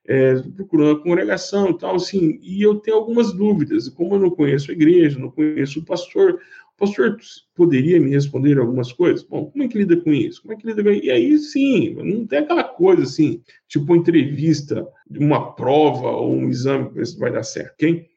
é, 0.09 0.41
procurando 0.55 0.97
a 0.97 1.03
congregação 1.03 1.69
e 1.69 1.77
tal, 1.77 1.95
assim, 1.95 2.39
e 2.41 2.63
eu 2.63 2.75
tenho 2.79 2.97
algumas 2.97 3.31
dúvidas, 3.31 3.87
como 3.89 4.15
eu 4.15 4.19
não 4.19 4.31
conheço 4.31 4.71
a 4.71 4.73
igreja, 4.73 5.19
não 5.19 5.29
conheço 5.29 5.79
o 5.79 5.85
pastor, 5.85 6.41
o 6.75 6.79
pastor 6.79 7.15
poderia 7.53 8.01
me 8.01 8.09
responder 8.09 8.57
algumas 8.57 8.91
coisas? 8.91 9.21
Bom, 9.21 9.45
como 9.51 9.63
é 9.63 9.67
que 9.67 9.77
lida 9.77 9.95
com 9.97 10.11
isso? 10.11 10.41
Como 10.41 10.51
é 10.51 10.57
que 10.57 10.65
lida 10.65 10.83
com 10.83 10.89
isso? 10.89 11.05
E 11.05 11.11
aí, 11.11 11.37
sim, 11.37 11.93
não 11.93 12.25
tem 12.25 12.39
aquela 12.39 12.63
coisa 12.63 13.03
assim, 13.03 13.43
tipo 13.67 13.85
uma 13.85 13.97
entrevista, 13.97 14.87
uma 15.11 15.53
prova 15.53 16.09
ou 16.09 16.33
um 16.33 16.49
exame 16.49 16.85
para 16.85 16.93
ver 16.93 17.05
se 17.05 17.19
vai 17.19 17.31
dar 17.31 17.43
certo, 17.43 17.73
ok? 17.73 18.08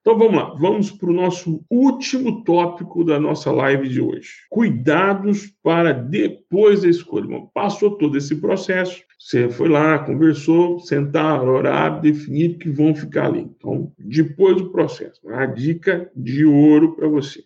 Então 0.00 0.16
vamos 0.16 0.34
lá, 0.34 0.54
vamos 0.54 0.90
para 0.90 1.10
o 1.10 1.12
nosso 1.12 1.62
último 1.68 2.42
tópico 2.42 3.04
da 3.04 3.20
nossa 3.20 3.52
live 3.52 3.86
de 3.86 4.00
hoje. 4.00 4.30
Cuidados 4.48 5.52
para 5.62 5.92
depois 5.92 6.80
da 6.80 6.88
escolha. 6.88 7.26
Bom, 7.26 7.50
passou 7.52 7.98
todo 7.98 8.16
esse 8.16 8.36
processo, 8.36 9.02
você 9.18 9.50
foi 9.50 9.68
lá, 9.68 9.98
conversou, 9.98 10.80
sentar, 10.80 11.46
orar, 11.46 12.00
definir 12.00 12.56
que 12.56 12.70
vão 12.70 12.94
ficar 12.94 13.26
ali. 13.26 13.40
Então, 13.40 13.92
depois 13.98 14.56
do 14.56 14.70
processo, 14.70 15.20
a 15.28 15.44
dica 15.44 16.10
de 16.16 16.46
ouro 16.46 16.96
para 16.96 17.06
você. 17.06 17.44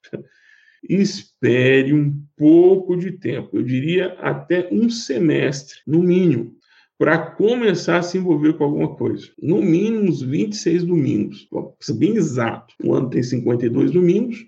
Espere 0.88 1.92
um 1.92 2.22
pouco 2.36 2.96
de 2.96 3.10
tempo, 3.12 3.56
eu 3.56 3.64
diria 3.64 4.12
até 4.20 4.68
um 4.70 4.88
semestre, 4.88 5.80
no 5.84 6.00
mínimo 6.00 6.54
para 6.98 7.18
começar 7.18 7.98
a 7.98 8.02
se 8.02 8.18
envolver 8.18 8.54
com 8.54 8.64
alguma 8.64 8.94
coisa. 8.94 9.28
No 9.40 9.60
mínimo, 9.60 10.08
uns 10.08 10.22
26 10.22 10.84
domingos. 10.84 11.48
Ser 11.80 11.94
bem 11.94 12.16
exato. 12.16 12.74
O 12.82 12.94
ano 12.94 13.10
tem 13.10 13.22
52 13.22 13.90
domingos, 13.90 14.46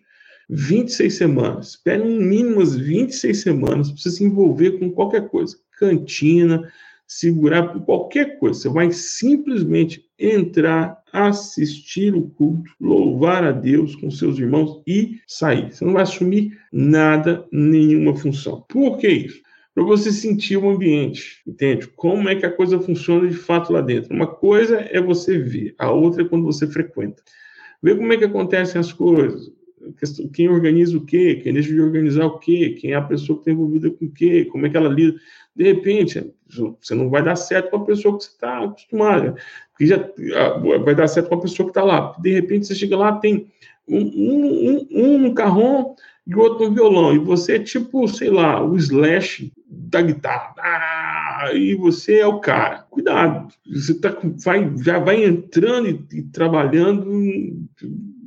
26 0.49 1.15
semanas. 1.15 1.69
Espere 1.71 2.05
no 2.05 2.21
mínimo 2.21 2.57
umas 2.57 2.77
26 2.77 3.41
semanas 3.41 3.91
para 3.91 4.01
você 4.01 4.11
se 4.11 4.25
envolver 4.25 4.79
com 4.79 4.91
qualquer 4.93 5.29
coisa. 5.29 5.57
Cantina, 5.79 6.71
segurar 7.07 7.81
qualquer 7.85 8.39
coisa. 8.39 8.61
Você 8.61 8.69
vai 8.69 8.91
simplesmente 8.93 10.05
entrar, 10.19 11.03
assistir 11.13 12.15
o 12.15 12.29
culto, 12.31 12.71
louvar 12.81 13.45
a 13.45 13.53
Deus 13.53 13.95
com 13.97 14.11
seus 14.11 14.39
irmãos 14.39 14.83
e 14.87 15.21
sair. 15.27 15.73
Você 15.73 15.85
não 15.85 15.93
vai 15.93 16.03
assumir 16.03 16.57
nada, 16.73 17.47
nenhuma 17.53 18.17
função. 18.17 18.65
Por 18.69 18.99
que 18.99 19.09
isso? 19.09 19.46
Para 19.77 19.85
você 19.85 20.11
sentir 20.11 20.57
o 20.57 20.71
ambiente, 20.71 21.43
entende? 21.47 21.87
Como 21.89 22.31
é 22.31 22.35
que 22.35 22.47
a 22.47 22.51
coisa 22.51 22.81
funciona 22.81 23.29
de 23.29 23.37
fato 23.37 23.75
lá 23.75 23.83
dentro. 23.83 24.15
Uma 24.15 24.27
coisa 24.27 24.79
é 24.91 24.99
você 25.03 25.37
ver, 25.37 25.75
a 25.79 25.91
outra 25.91 26.23
é 26.23 26.25
quando 26.25 26.47
você 26.47 26.67
frequenta. 26.67 27.23
Ver 27.83 27.99
como 27.99 28.11
é 28.11 28.17
que 28.17 28.25
acontecem 28.25 28.81
as 28.81 28.91
coisas, 28.91 29.53
quem 30.33 30.49
organiza 30.49 30.97
o 30.97 31.05
quê, 31.05 31.41
quem 31.43 31.53
deixa 31.53 31.69
de 31.69 31.79
organizar 31.79 32.25
o 32.25 32.39
quê, 32.39 32.75
quem 32.81 32.93
é 32.93 32.95
a 32.95 33.03
pessoa 33.03 33.37
que 33.37 33.43
está 33.43 33.51
envolvida 33.51 33.91
com 33.91 34.07
o 34.07 34.11
quê, 34.11 34.47
como 34.47 34.65
é 34.65 34.71
que 34.71 34.79
ela 34.79 34.89
lida. 34.89 35.15
De 35.55 35.65
repente, 35.65 36.33
você 36.81 36.95
não 36.95 37.11
vai 37.11 37.23
dar 37.23 37.37
certo 37.37 37.69
com 37.69 37.77
a 37.77 37.85
pessoa 37.85 38.17
que 38.17 38.25
você 38.25 38.31
está 38.31 38.65
acostumado, 38.65 39.35
porque 39.73 39.85
já 39.85 40.11
vai 40.87 40.95
dar 40.95 41.07
certo 41.07 41.29
com 41.29 41.35
a 41.35 41.43
pessoa 41.43 41.67
que 41.67 41.73
está 41.73 41.85
lá. 41.85 42.17
De 42.19 42.33
repente, 42.33 42.67
você 42.67 42.75
chega 42.75 42.97
lá, 42.97 43.13
tem 43.19 43.47
um, 43.87 43.99
um, 43.99 44.87
um, 44.91 45.27
um 45.27 45.35
carrão 45.35 45.95
e 46.27 46.35
o 46.35 46.41
outro 46.41 46.73
violão, 46.73 47.15
e 47.15 47.19
você 47.19 47.55
é 47.55 47.59
tipo, 47.59 48.09
sei 48.09 48.31
lá, 48.31 48.63
o 48.63 48.77
slash 48.77 49.53
da 49.69 50.03
guitarra, 50.03 50.55
ah, 50.59 51.51
e 51.55 51.75
você 51.77 52.19
é 52.19 52.27
o 52.27 52.41
cara. 52.41 52.85
Cuidado, 52.91 53.53
você 53.65 53.95
tá, 54.01 54.17
vai, 54.45 54.73
já 54.79 54.99
vai 54.99 55.25
entrando 55.25 55.89
e, 55.89 56.19
e 56.19 56.23
trabalhando, 56.25 57.07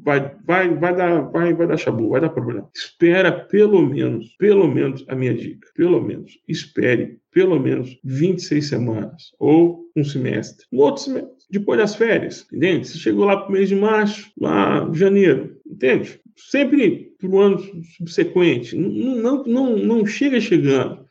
vai, 0.04 0.34
vai, 0.46 0.74
vai, 0.76 0.96
dar, 0.96 1.22
vai, 1.24 1.54
vai 1.54 1.68
dar 1.68 1.78
chabu, 1.78 2.10
vai 2.10 2.22
dar 2.22 2.30
problema. 2.30 2.70
Espera 2.74 3.32
pelo 3.32 3.82
menos, 3.86 4.36
pelo 4.38 4.68
menos, 4.68 5.04
a 5.08 5.16
minha 5.16 5.34
dica, 5.34 5.68
pelo 5.76 6.02
menos, 6.02 6.40
espere 6.48 7.20
pelo 7.32 7.60
menos 7.60 8.00
26 8.04 8.66
semanas 8.66 9.34
ou 9.38 9.86
um 9.96 10.04
semestre. 10.04 10.66
Um 10.72 10.80
outro 10.80 11.04
semestre, 11.04 11.32
depois 11.52 11.80
das 11.80 11.96
férias, 11.96 12.48
entende? 12.52 12.88
Você 12.88 12.98
chegou 12.98 13.26
lá 13.26 13.38
para 13.38 13.50
o 13.50 13.52
mês 13.52 13.70
de 13.70 13.76
março, 13.76 14.32
lá 14.40 14.90
janeiro, 14.94 15.58
entende? 15.66 16.20
Sempre 16.50 17.14
para 17.20 17.30
o 17.30 17.40
ano 17.40 17.60
subsequente. 17.98 18.76
Não, 18.76 19.44
não, 19.44 19.76
não, 19.78 20.06
chega 20.06 20.40
chegando. 20.40 21.06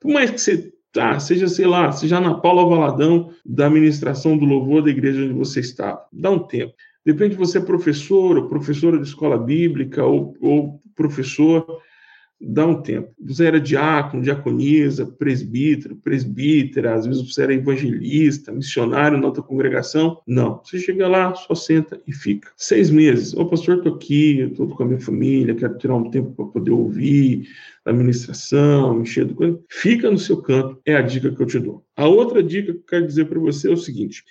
Por 0.00 0.12
mais 0.12 0.30
que 0.30 0.40
você 0.40 0.72
tá, 0.92 1.18
seja, 1.18 1.48
sei 1.48 1.66
lá, 1.66 1.90
seja 1.92 2.20
na 2.20 2.34
Paula 2.34 2.68
Valadão 2.68 3.30
da 3.44 3.66
administração 3.66 4.36
do 4.36 4.44
louvor 4.44 4.82
da 4.82 4.90
igreja 4.90 5.22
onde 5.22 5.34
você 5.34 5.60
está, 5.60 6.00
dá 6.12 6.30
um 6.30 6.38
tempo. 6.38 6.74
Depende 7.04 7.30
de 7.30 7.36
você 7.36 7.58
é 7.58 7.60
professor 7.60 8.36
ou 8.36 8.48
professora 8.48 8.98
de 8.98 9.06
escola 9.06 9.38
bíblica 9.38 10.04
ou, 10.04 10.34
ou 10.40 10.80
professor 10.94 11.80
dá 12.40 12.66
um 12.66 12.80
tempo. 12.80 13.12
Você 13.20 13.46
era 13.46 13.60
diácono, 13.60 14.22
diaconisa, 14.22 15.06
presbítero, 15.06 15.96
presbítera, 15.96 16.94
às 16.94 17.06
vezes 17.06 17.22
você 17.22 17.42
era 17.42 17.54
evangelista, 17.54 18.52
missionário 18.52 19.18
na 19.18 19.26
outra 19.26 19.42
congregação. 19.42 20.20
Não. 20.26 20.60
Você 20.64 20.78
chega 20.78 21.08
lá, 21.08 21.34
só 21.34 21.54
senta 21.54 22.00
e 22.06 22.12
fica. 22.12 22.50
Seis 22.56 22.90
meses. 22.90 23.34
Ô, 23.34 23.46
pastor, 23.46 23.78
estou 23.78 23.94
aqui, 23.94 24.40
estou 24.40 24.68
com 24.68 24.82
a 24.82 24.86
minha 24.86 25.00
família, 25.00 25.54
quero 25.54 25.76
tirar 25.78 25.96
um 25.96 26.10
tempo 26.10 26.32
para 26.32 26.46
poder 26.46 26.70
ouvir 26.70 27.48
a 27.84 27.92
ministração, 27.92 29.00
encher 29.00 29.24
do 29.24 29.34
coisa. 29.34 29.58
Fica 29.68 30.10
no 30.10 30.18
seu 30.18 30.36
canto, 30.40 30.80
é 30.84 30.94
a 30.96 31.02
dica 31.02 31.32
que 31.32 31.42
eu 31.42 31.46
te 31.46 31.58
dou. 31.58 31.84
A 31.96 32.06
outra 32.06 32.42
dica 32.42 32.72
que 32.72 32.78
eu 32.78 32.84
quero 32.84 33.06
dizer 33.06 33.26
para 33.26 33.40
você 33.40 33.68
é 33.68 33.72
o 33.72 33.76
seguinte: 33.76 34.22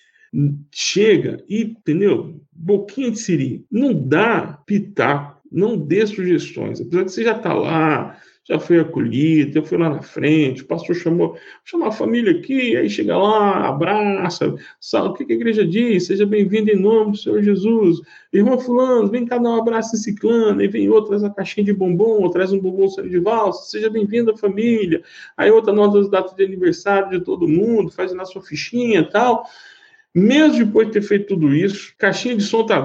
chega 0.71 1.43
e, 1.49 1.61
entendeu? 1.63 2.41
Boquinha 2.51 3.11
de 3.11 3.19
siri. 3.19 3.65
Não 3.69 3.93
dá 3.93 4.59
pitaco 4.65 5.37
não 5.51 5.77
dê 5.77 6.05
sugestões. 6.05 6.81
Apesar 6.81 7.03
de 7.03 7.12
você 7.12 7.23
já 7.23 7.38
estar 7.38 7.49
tá 7.49 7.53
lá, 7.53 8.17
já 8.47 8.57
foi 8.57 8.79
acolhido, 8.79 9.55
já 9.55 9.62
foi 9.62 9.77
lá 9.77 9.89
na 9.89 10.01
frente, 10.01 10.62
o 10.62 10.65
pastor 10.65 10.95
chamou, 10.95 11.38
chama 11.65 11.89
a 11.89 11.91
família 11.91 12.31
aqui, 12.31 12.77
aí 12.77 12.89
chega 12.89 13.17
lá, 13.17 13.67
abraça, 13.67 14.55
sabe 14.79 15.10
o 15.10 15.13
que 15.13 15.31
a 15.31 15.36
igreja 15.36 15.67
diz? 15.67 16.07
Seja 16.07 16.25
bem-vindo 16.25 16.71
em 16.71 16.79
nome 16.79 17.12
do 17.12 17.17
Senhor 17.17 17.43
Jesus. 17.43 17.99
Irmão 18.31 18.57
fulano, 18.57 19.10
vem 19.10 19.25
cá 19.25 19.38
dar 19.38 19.49
um 19.49 19.60
abraço 19.60 19.95
em 19.95 19.99
ciclano, 19.99 20.62
aí 20.62 20.67
vem 20.67 20.88
outro, 20.88 21.10
traz 21.10 21.23
uma 21.23 21.33
caixinha 21.33 21.65
de 21.65 21.73
bombom, 21.73 22.21
ou 22.21 22.29
traz 22.29 22.53
um 22.53 22.60
bombom 22.60 22.88
de 22.88 23.19
valsa, 23.19 23.69
seja 23.69 23.89
bem-vindo 23.89 24.31
à 24.31 24.38
família. 24.38 25.03
Aí 25.36 25.51
outra 25.51 25.73
nota 25.73 25.99
das 25.99 26.10
datas 26.10 26.33
de 26.33 26.43
aniversário 26.45 27.19
de 27.19 27.25
todo 27.25 27.49
mundo, 27.49 27.91
faz 27.91 28.13
na 28.13 28.23
sua 28.23 28.41
fichinha 28.41 29.01
e 29.01 29.10
tal. 29.10 29.45
Mesmo 30.15 30.65
depois 30.65 30.88
de 30.88 30.93
ter 30.93 31.01
feito 31.01 31.27
tudo 31.27 31.53
isso, 31.53 31.93
caixinha 31.97 32.36
de 32.36 32.43
som 32.43 32.65
tá 32.65 32.79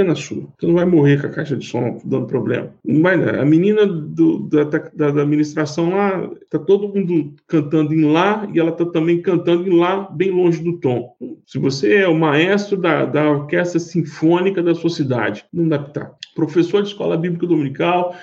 fica 0.00 0.04
na 0.04 0.14
sua. 0.14 0.48
Você 0.58 0.66
não 0.66 0.74
vai 0.74 0.84
morrer 0.84 1.20
com 1.20 1.26
a 1.26 1.30
caixa 1.30 1.56
de 1.56 1.66
som 1.66 2.00
dando 2.04 2.26
problema. 2.26 2.72
Não 2.84 3.02
vai, 3.02 3.14
A 3.38 3.44
menina 3.44 3.86
do, 3.86 4.40
da, 4.40 4.64
da, 4.64 5.10
da, 5.10 5.22
administração 5.22 5.90
lá, 5.90 6.30
tá 6.48 6.58
todo 6.58 6.88
mundo 6.88 7.34
cantando 7.46 7.94
em 7.94 8.04
lá 8.04 8.48
e 8.52 8.58
ela 8.58 8.72
tá 8.72 8.84
também 8.86 9.20
cantando 9.20 9.68
em 9.68 9.76
lá, 9.76 10.08
bem 10.10 10.30
longe 10.30 10.62
do 10.62 10.78
tom. 10.78 11.14
Se 11.46 11.58
você 11.58 11.96
é 11.96 12.08
o 12.08 12.18
maestro 12.18 12.76
da, 12.76 13.04
da 13.04 13.30
orquestra 13.30 13.78
sinfônica 13.78 14.62
da 14.62 14.74
sua 14.74 14.90
cidade, 14.90 15.44
não 15.52 15.68
dá 15.68 15.78
pra 15.78 15.88
estar. 15.88 16.12
Professor 16.34 16.82
de 16.82 16.88
escola 16.88 17.16
bíblica 17.16 17.46
dominical, 17.46 18.14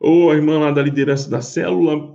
ou 0.00 0.30
a 0.30 0.34
irmã 0.34 0.58
lá 0.58 0.70
da 0.70 0.82
liderança 0.82 1.30
da 1.30 1.40
célula, 1.40 2.14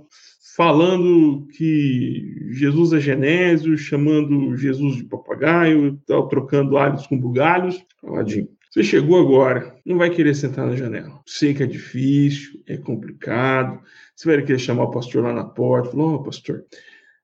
falando 0.56 1.46
que 1.56 2.50
Jesus 2.50 2.92
é 2.92 3.00
Genésio, 3.00 3.76
chamando 3.76 4.56
Jesus 4.56 4.96
de 4.96 5.04
papagaio, 5.04 5.98
trocando 6.28 6.76
alhos 6.76 7.06
com 7.06 7.18
bugalhos. 7.18 7.84
Caladinho. 8.00 8.48
Você 8.70 8.84
chegou 8.84 9.18
agora, 9.18 9.74
não 9.84 9.98
vai 9.98 10.10
querer 10.10 10.34
sentar 10.34 10.66
na 10.66 10.76
janela. 10.76 11.20
Sei 11.26 11.52
que 11.52 11.62
é 11.62 11.66
difícil, 11.66 12.62
é 12.68 12.76
complicado. 12.76 13.80
Você 14.14 14.28
vai 14.28 14.42
querer 14.44 14.60
chamar 14.60 14.84
o 14.84 14.90
pastor 14.90 15.24
lá 15.24 15.32
na 15.32 15.44
porta, 15.44 15.90
falar, 15.90 16.04
oh, 16.04 16.22
pastor, 16.22 16.64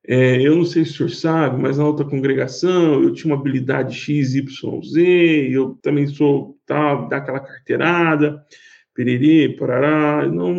é, 0.09 0.41
eu 0.41 0.57
não 0.57 0.65
sei 0.65 0.85
se 0.85 0.93
o 0.93 0.95
senhor 0.97 1.11
sabe, 1.11 1.61
mas 1.61 1.79
na 1.79 1.87
outra 1.87 2.05
congregação 2.05 3.03
eu 3.03 3.13
tinha 3.13 3.33
uma 3.33 3.41
habilidade 3.41 3.95
X, 3.97 4.35
Y, 4.35 4.83
Z, 4.83 5.49
eu 5.51 5.79
também 5.83 6.07
sou 6.07 6.57
tal, 6.67 7.09
dá 7.09 7.19
aquela 7.19 7.41
carteirada, 7.41 8.45
pererê, 8.95 9.49
parará. 9.57 10.27
Não, 10.29 10.55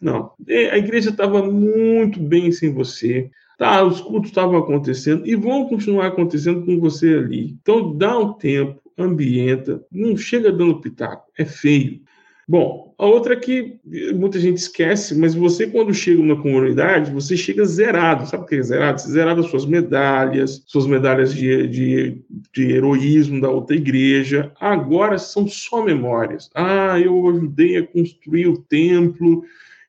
não. 0.00 0.32
É, 0.48 0.70
a 0.70 0.78
igreja 0.78 1.10
estava 1.10 1.42
muito 1.42 2.20
bem 2.20 2.52
sem 2.52 2.72
você. 2.72 3.30
Tá, 3.58 3.84
os 3.84 4.00
cultos 4.00 4.30
estavam 4.30 4.58
acontecendo 4.58 5.26
e 5.26 5.34
vão 5.34 5.68
continuar 5.68 6.08
acontecendo 6.08 6.64
com 6.64 6.80
você 6.80 7.14
ali. 7.14 7.56
Então 7.62 7.96
dá 7.96 8.18
um 8.18 8.32
tempo, 8.32 8.80
ambienta, 8.96 9.84
não 9.90 10.16
chega 10.16 10.52
dando 10.52 10.80
pitaco, 10.80 11.30
é 11.38 11.44
feio. 11.44 12.00
Bom, 12.46 12.94
a 12.98 13.06
outra 13.06 13.34
que 13.34 13.78
muita 14.14 14.38
gente 14.38 14.58
esquece, 14.58 15.18
mas 15.18 15.34
você, 15.34 15.66
quando 15.66 15.94
chega 15.94 16.22
na 16.22 16.36
comunidade, 16.36 17.10
você 17.10 17.36
chega 17.36 17.64
zerado. 17.64 18.28
Sabe 18.28 18.44
o 18.44 18.46
que 18.46 18.56
é 18.56 18.62
zerado? 18.62 19.00
Você 19.00 19.10
zerado 19.10 19.40
as 19.40 19.46
suas 19.46 19.64
medalhas, 19.64 20.62
suas 20.66 20.86
medalhas 20.86 21.34
de, 21.34 21.66
de, 21.66 22.22
de 22.52 22.72
heroísmo 22.72 23.40
da 23.40 23.48
outra 23.48 23.74
igreja. 23.74 24.52
Agora 24.60 25.18
são 25.18 25.48
só 25.48 25.82
memórias. 25.82 26.50
Ah, 26.54 27.00
eu 27.00 27.28
ajudei 27.30 27.78
a 27.78 27.86
construir 27.86 28.48
o 28.48 28.58
templo, 28.58 29.42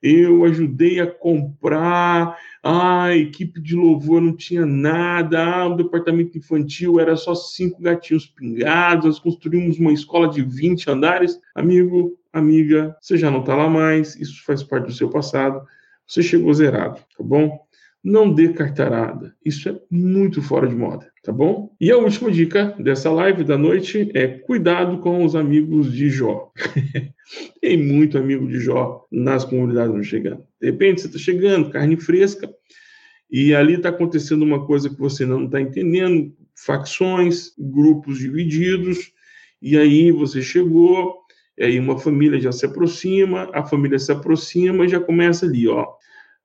eu 0.05 0.45
ajudei 0.45 0.99
a 0.99 1.07
comprar, 1.07 2.37
ah, 2.61 3.05
a 3.05 3.15
equipe 3.15 3.59
de 3.59 3.75
louvor 3.75 4.21
não 4.21 4.35
tinha 4.35 4.63
nada, 4.63 5.43
ah, 5.43 5.67
o 5.67 5.75
departamento 5.75 6.37
infantil 6.37 6.99
era 6.99 7.15
só 7.15 7.33
cinco 7.33 7.81
gatinhos 7.81 8.27
pingados, 8.27 9.05
nós 9.05 9.19
construímos 9.19 9.79
uma 9.79 9.91
escola 9.91 10.29
de 10.29 10.43
20 10.43 10.91
andares. 10.91 11.39
Amigo, 11.55 12.15
amiga, 12.31 12.95
você 13.01 13.17
já 13.17 13.31
não 13.31 13.39
está 13.39 13.55
lá 13.55 13.67
mais, 13.67 14.15
isso 14.15 14.45
faz 14.45 14.61
parte 14.61 14.85
do 14.85 14.93
seu 14.93 15.09
passado, 15.09 15.65
você 16.05 16.21
chegou 16.21 16.53
zerado, 16.53 16.99
tá 17.17 17.23
bom? 17.23 17.65
Não 18.03 18.31
dê 18.31 18.49
cartarada, 18.49 19.35
isso 19.43 19.67
é 19.67 19.79
muito 19.89 20.39
fora 20.39 20.67
de 20.67 20.75
moda, 20.75 21.11
tá 21.25 21.31
bom? 21.31 21.75
E 21.81 21.91
a 21.91 21.97
última 21.97 22.29
dica 22.29 22.75
dessa 22.79 23.09
live 23.11 23.43
da 23.43 23.57
noite 23.57 24.11
é 24.13 24.27
cuidado 24.27 24.99
com 24.99 25.25
os 25.25 25.35
amigos 25.35 25.91
de 25.91 26.07
Jó. 26.07 26.51
Tem 27.59 27.75
muito 27.75 28.15
amigo 28.15 28.47
de 28.47 28.59
Jó 28.59 29.03
nas 29.11 29.43
comunidades 29.43 29.95
não 29.95 30.03
chegando. 30.03 30.43
De 30.61 30.69
repente 30.69 31.01
você 31.01 31.07
está 31.07 31.17
chegando, 31.17 31.71
carne 31.71 31.97
fresca, 31.97 32.47
e 33.29 33.55
ali 33.55 33.73
está 33.73 33.89
acontecendo 33.89 34.43
uma 34.43 34.67
coisa 34.67 34.87
que 34.87 34.99
você 34.99 35.25
não 35.25 35.45
está 35.45 35.59
entendendo, 35.59 36.31
facções, 36.55 37.53
grupos 37.57 38.19
divididos, 38.19 39.11
e 39.59 39.75
aí 39.75 40.11
você 40.11 40.43
chegou, 40.43 41.21
aí 41.59 41.79
uma 41.79 41.97
família 41.97 42.39
já 42.39 42.51
se 42.51 42.67
aproxima, 42.67 43.49
a 43.51 43.65
família 43.65 43.97
se 43.97 44.11
aproxima 44.11 44.85
e 44.85 44.89
já 44.89 44.99
começa 44.99 45.47
ali, 45.47 45.67
ó. 45.67 45.87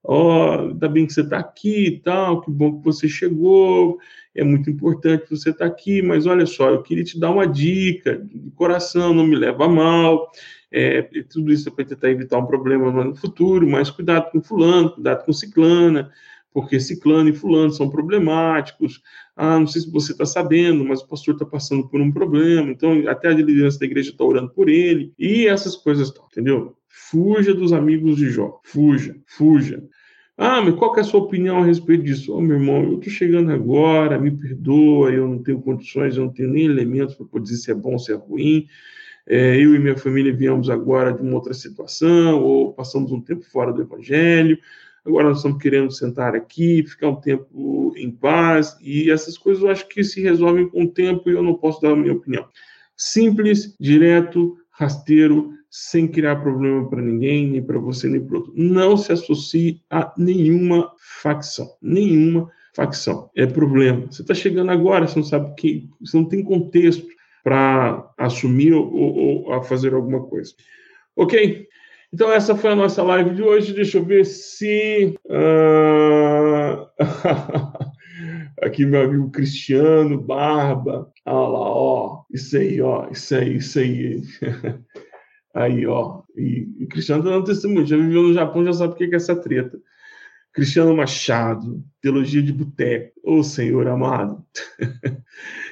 Ó, 0.02 0.56
oh, 0.56 0.60
ainda 0.70 0.88
bem 0.88 1.06
que 1.06 1.12
você 1.12 1.20
está 1.20 1.38
aqui 1.38 1.86
e 1.86 2.00
tal, 2.00 2.40
que 2.40 2.50
bom 2.50 2.78
que 2.78 2.84
você 2.84 3.06
chegou, 3.06 3.98
é 4.34 4.44
muito 4.44 4.70
importante 4.70 5.30
você 5.30 5.50
está 5.50 5.66
aqui, 5.66 6.02
mas 6.02 6.26
olha 6.26 6.46
só, 6.46 6.70
eu 6.70 6.82
queria 6.82 7.04
te 7.04 7.18
dar 7.18 7.30
uma 7.30 7.46
dica 7.46 8.16
de 8.16 8.50
coração, 8.52 9.12
não 9.12 9.26
me 9.26 9.36
leva 9.36 9.64
a 9.64 9.68
mal, 9.68 10.30
é, 10.70 11.02
tudo 11.28 11.52
isso 11.52 11.68
é 11.68 11.72
para 11.72 11.84
tentar 11.84 12.10
evitar 12.10 12.38
um 12.38 12.46
problema 12.46 13.04
no 13.04 13.14
futuro, 13.14 13.68
mas 13.68 13.90
cuidado 13.90 14.30
com 14.30 14.40
fulano, 14.40 14.92
cuidado 14.92 15.24
com 15.24 15.32
ciclana, 15.32 16.12
porque 16.52 16.78
ciclano 16.78 17.28
e 17.28 17.32
fulano 17.32 17.70
são 17.70 17.88
problemáticos. 17.88 19.00
Ah, 19.36 19.58
não 19.58 19.66
sei 19.66 19.82
se 19.82 19.90
você 19.90 20.12
está 20.12 20.26
sabendo, 20.26 20.84
mas 20.84 21.00
o 21.00 21.08
pastor 21.08 21.34
está 21.34 21.46
passando 21.46 21.88
por 21.88 22.00
um 22.00 22.12
problema, 22.12 22.70
então 22.70 23.08
até 23.08 23.28
a 23.28 23.34
liderança 23.34 23.78
da 23.78 23.86
igreja 23.86 24.10
está 24.10 24.24
orando 24.24 24.50
por 24.50 24.68
ele, 24.68 25.12
e 25.18 25.46
essas 25.46 25.76
coisas, 25.76 26.12
entendeu? 26.30 26.76
Fuja 26.88 27.54
dos 27.54 27.72
amigos 27.72 28.16
de 28.16 28.30
Jó, 28.30 28.60
fuja, 28.64 29.16
fuja. 29.26 29.82
Ah, 30.36 30.62
mas 30.62 30.74
qual 30.74 30.96
é 30.96 31.00
a 31.00 31.04
sua 31.04 31.20
opinião 31.20 31.58
a 31.62 31.64
respeito 31.66 32.02
disso? 32.04 32.34
Oh, 32.34 32.40
meu 32.40 32.56
irmão, 32.56 32.82
eu 32.82 32.94
estou 32.98 33.12
chegando 33.12 33.50
agora, 33.52 34.18
me 34.18 34.30
perdoa, 34.30 35.10
eu 35.12 35.28
não 35.28 35.42
tenho 35.42 35.60
condições, 35.60 36.16
eu 36.16 36.24
não 36.24 36.32
tenho 36.32 36.48
nem 36.50 36.64
elementos 36.64 37.14
para 37.14 37.26
poder 37.26 37.44
dizer 37.44 37.56
se 37.58 37.70
é 37.70 37.74
bom 37.74 37.92
ou 37.92 37.98
se 37.98 38.12
é 38.12 38.14
ruim. 38.14 38.66
é, 39.26 39.56
eu 39.56 39.74
e 39.74 39.78
minha 39.80 39.96
família 39.98 40.34
viemos 40.34 40.70
agora 40.70 41.12
de 41.12 41.22
uma 41.22 41.34
outra 41.36 41.54
situação, 41.54 42.42
ou 42.42 42.72
passamos 42.74 43.12
um 43.12 43.20
tempo 43.20 43.44
fora 43.44 43.72
do 43.72 43.82
Evangelho, 43.82 44.58
agora 45.04 45.28
nós 45.28 45.38
estamos 45.38 45.62
querendo 45.62 45.90
sentar 45.92 46.34
aqui, 46.36 46.84
ficar 46.86 47.08
um 47.10 47.16
tempo 47.20 47.94
em 47.96 48.10
paz, 48.10 48.76
e 48.82 49.10
essas 49.10 49.38
coisas 49.38 49.62
eu 49.62 49.70
acho 49.70 49.88
que 49.88 50.04
se 50.04 50.20
resolvem 50.22 50.68
com 50.68 50.84
o 50.84 50.90
tempo 50.92 51.30
e 51.30 51.34
eu 51.34 51.42
não 51.42 51.54
posso 51.54 51.80
dar 51.82 51.92
a 51.92 51.96
minha 51.96 52.14
opinião. 52.14 52.46
Simples, 52.96 53.76
direto, 53.80 54.56
rasteiro, 54.70 55.52
sem 55.70 56.08
criar 56.08 56.36
problema 56.36 56.88
para 56.90 57.00
ninguém, 57.00 57.46
nem 57.46 57.62
para 57.62 57.78
você, 57.78 58.08
nem 58.08 58.20
para 58.20 58.38
outro. 58.38 58.52
Não 58.56 58.96
se 58.96 59.12
associe 59.12 59.80
a 59.88 60.12
nenhuma 60.18 60.92
facção, 60.98 61.68
nenhuma 61.80 62.50
facção. 62.74 63.30
É 63.36 63.46
problema. 63.46 64.06
Você 64.10 64.22
está 64.22 64.34
chegando 64.34 64.72
agora, 64.72 65.06
você 65.06 65.18
não 65.18 65.24
sabe 65.24 65.54
que, 65.54 65.88
você 66.00 66.16
não 66.16 66.24
tem 66.24 66.42
contexto 66.42 67.06
para 67.44 68.12
assumir 68.18 68.72
ou, 68.72 68.92
ou, 68.92 69.44
ou, 69.44 69.52
a 69.52 69.62
fazer 69.62 69.94
alguma 69.94 70.24
coisa. 70.24 70.52
Ok? 71.14 71.68
Então 72.12 72.32
essa 72.32 72.56
foi 72.56 72.72
a 72.72 72.76
nossa 72.76 73.02
live 73.04 73.30
de 73.36 73.42
hoje. 73.42 73.72
Deixa 73.72 73.98
eu 73.98 74.04
ver 74.04 74.26
se 74.26 75.14
uh... 75.26 76.90
aqui 78.60 78.84
meu 78.84 79.02
amigo 79.02 79.30
Cristiano 79.30 80.20
Barba, 80.20 81.10
olha 81.24 81.48
lá, 81.48 81.74
ó, 81.74 82.22
isso 82.32 82.56
aí, 82.56 82.80
ó, 82.80 83.08
isso 83.10 83.34
aí, 83.34 83.56
isso 83.56 83.78
aí. 83.78 84.22
Aí, 85.54 85.86
ó. 85.86 86.22
E, 86.36 86.68
e 86.78 86.86
Cristiano 86.86 87.22
está 87.22 87.34
dando 87.34 87.46
testemunho. 87.46 87.86
Já 87.86 87.96
viveu 87.96 88.22
no 88.22 88.34
Japão, 88.34 88.64
já 88.64 88.72
sabe 88.72 88.94
o 88.94 88.96
que 88.96 89.04
é 89.04 89.16
essa 89.16 89.36
treta. 89.36 89.78
Cristiano 90.52 90.96
Machado, 90.96 91.82
Teologia 92.00 92.42
de 92.42 92.52
Boteco. 92.52 93.12
Ô 93.22 93.38
oh, 93.38 93.44
Senhor 93.44 93.86
amado. 93.86 94.44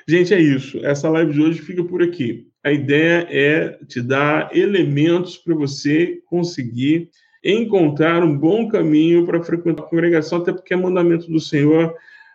Gente, 0.09 0.33
é 0.33 0.41
isso. 0.41 0.85
Essa 0.85 1.09
live 1.09 1.33
de 1.33 1.43
hoje 1.43 1.61
fica 1.61 1.83
por 1.83 2.03
aqui. 2.03 2.49
A 2.63 2.73
ideia 2.73 3.27
é 3.31 3.79
te 3.87 4.01
dar 4.01 4.55
elementos 4.57 5.37
para 5.37 5.55
você 5.55 6.21
conseguir 6.27 7.11
encontrar 7.43 8.23
um 8.23 8.37
bom 8.37 8.69
caminho 8.69 9.25
para 9.25 9.43
frequentar 9.43 9.83
a 9.85 9.87
congregação, 9.87 10.39
até 10.39 10.53
porque 10.53 10.75
é 10.75 10.77
mandamento 10.77 11.31
do 11.31 11.41
Senhor 11.41 11.95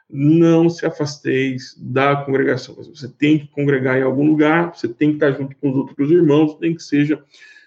não 0.10 0.70
se 0.70 0.86
afasteis 0.86 1.76
da 1.78 2.16
congregação. 2.18 2.76
Você 2.76 3.08
tem 3.08 3.40
que 3.40 3.48
congregar 3.48 3.98
em 3.98 4.04
algum 4.04 4.28
lugar, 4.28 4.76
você 4.76 4.88
tem 4.88 5.10
que 5.10 5.16
estar 5.16 5.32
junto 5.32 5.56
com 5.58 5.70
os 5.70 5.78
outros 5.78 6.12
irmãos, 6.12 6.56
tem 6.56 6.76
que 6.76 6.84
seja 6.84 7.24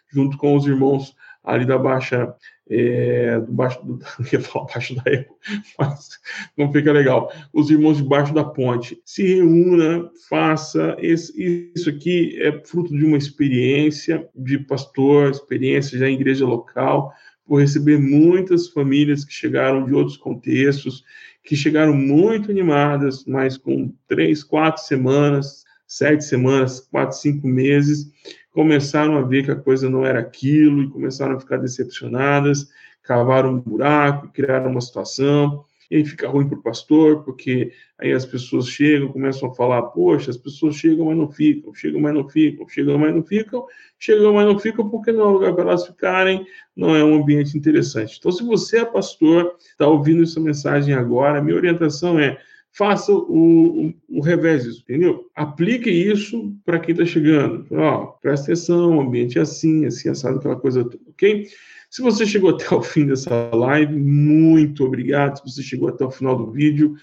junto 0.09 0.37
com 0.39 0.55
os 0.55 0.67
irmãos 0.67 1.15
ali 1.43 1.65
da 1.65 1.79
Baixa, 1.79 2.35
é, 2.69 3.39
do 3.39 3.53
baixo, 3.53 3.81
do, 3.85 4.01
ia 4.33 4.41
falar 4.41 4.67
baixo 4.67 4.97
da 4.97 5.03
Eco, 5.07 5.37
mas 5.79 6.09
não 6.57 6.73
fica 6.73 6.93
legal. 6.93 7.33
Os 7.53 7.71
irmãos 7.71 7.99
debaixo 7.99 8.35
da 8.35 8.43
ponte. 8.43 9.01
Se 9.05 9.23
reúna, 9.23 10.11
faça. 10.29 10.97
Esse, 10.99 11.73
isso 11.75 11.89
aqui 11.89 12.37
é 12.43 12.53
fruto 12.65 12.97
de 12.97 13.05
uma 13.05 13.17
experiência 13.17 14.29
de 14.35 14.59
pastor, 14.59 15.31
experiência 15.31 15.99
já 15.99 16.09
em 16.09 16.15
igreja 16.15 16.45
local, 16.45 17.13
por 17.47 17.61
receber 17.61 17.99
muitas 17.99 18.69
famílias 18.69 19.25
que 19.25 19.33
chegaram 19.33 19.85
de 19.85 19.95
outros 19.95 20.17
contextos, 20.17 21.05
que 21.45 21.55
chegaram 21.55 21.95
muito 21.95 22.51
animadas, 22.51 23.25
mas 23.25 23.57
com 23.57 23.93
três, 24.09 24.43
quatro 24.43 24.83
semanas, 24.83 25.65
sete 25.87 26.25
semanas, 26.25 26.81
quatro, 26.81 27.17
cinco 27.17 27.47
meses, 27.47 28.11
começaram 28.51 29.17
a 29.17 29.23
ver 29.23 29.45
que 29.45 29.51
a 29.51 29.57
coisa 29.57 29.89
não 29.89 30.05
era 30.05 30.19
aquilo 30.19 30.83
e 30.83 30.91
começaram 30.91 31.37
a 31.37 31.41
ficar 31.41 31.59
decepcionadas, 31.59 32.69
cavaram 33.03 33.55
um 33.55 33.61
buraco, 33.61 34.29
criaram 34.33 34.73
uma 34.73 34.81
situação 34.81 35.65
e 35.91 35.97
aí 35.97 36.05
fica 36.05 36.29
ruim 36.29 36.49
para 36.49 36.59
o 36.59 36.63
pastor, 36.63 37.23
porque 37.23 37.73
aí 37.99 38.13
as 38.13 38.25
pessoas 38.25 38.69
chegam, 38.69 39.09
começam 39.09 39.51
a 39.51 39.55
falar, 39.55 39.83
poxa, 39.83 40.31
as 40.31 40.37
pessoas 40.37 40.77
chegam, 40.77 41.07
mas 41.07 41.17
não 41.17 41.31
ficam, 41.31 41.73
chegam, 41.75 42.01
mas 42.01 42.15
não 42.15 42.29
ficam, 42.29 42.69
chegam, 42.69 42.99
mas 42.99 43.15
não 43.15 43.23
ficam, 43.23 43.67
chegam, 43.99 44.35
mas 44.35 44.47
não 44.47 44.59
ficam, 44.59 44.89
porque 44.89 45.13
não 45.13 45.29
é 45.29 45.33
lugar 45.33 45.55
para 45.55 45.65
elas 45.65 45.87
ficarem, 45.87 46.47
não 46.75 46.95
é 46.95 47.05
um 47.05 47.15
ambiente 47.15 47.57
interessante. 47.57 48.17
Então, 48.19 48.33
se 48.33 48.45
você 48.45 48.79
é 48.79 48.85
pastor, 48.85 49.55
está 49.59 49.87
ouvindo 49.87 50.23
essa 50.23 50.41
mensagem 50.41 50.95
agora, 50.95 51.43
minha 51.43 51.57
orientação 51.57 52.19
é, 52.19 52.39
faça 52.77 53.11
o, 53.11 53.87
o, 53.87 53.95
o 54.09 54.21
revés 54.21 54.65
disso, 54.65 54.83
entendeu? 54.83 55.31
Aplique 55.35 55.91
isso 55.91 56.55
para 56.65 56.79
quem 56.79 56.93
está 56.93 57.07
chegando. 57.07 57.67
Ó, 57.71 58.07
presta 58.21 58.53
atenção, 58.53 58.99
o 58.99 59.01
ambiente 59.01 59.39
é 59.39 59.43
assim, 59.43 59.87
assim, 59.87 60.11
assado, 60.11 60.39
aquela 60.39 60.57
coisa 60.57 60.85
toda, 60.85 60.99
ok? 61.09 61.47
Se 61.91 62.03
você 62.03 62.27
chegou 62.27 62.51
até 62.51 62.75
o 62.75 62.83
fim 62.83 63.07
dessa 63.07 63.51
live, 63.55 63.95
muito 63.97 64.85
obrigado. 64.85 65.39
Se 65.39 65.45
você 65.45 65.63
chegou 65.63 65.89
até 65.89 66.05
o 66.05 66.11
final 66.11 66.37
do 66.37 66.51
vídeo, 66.51 66.95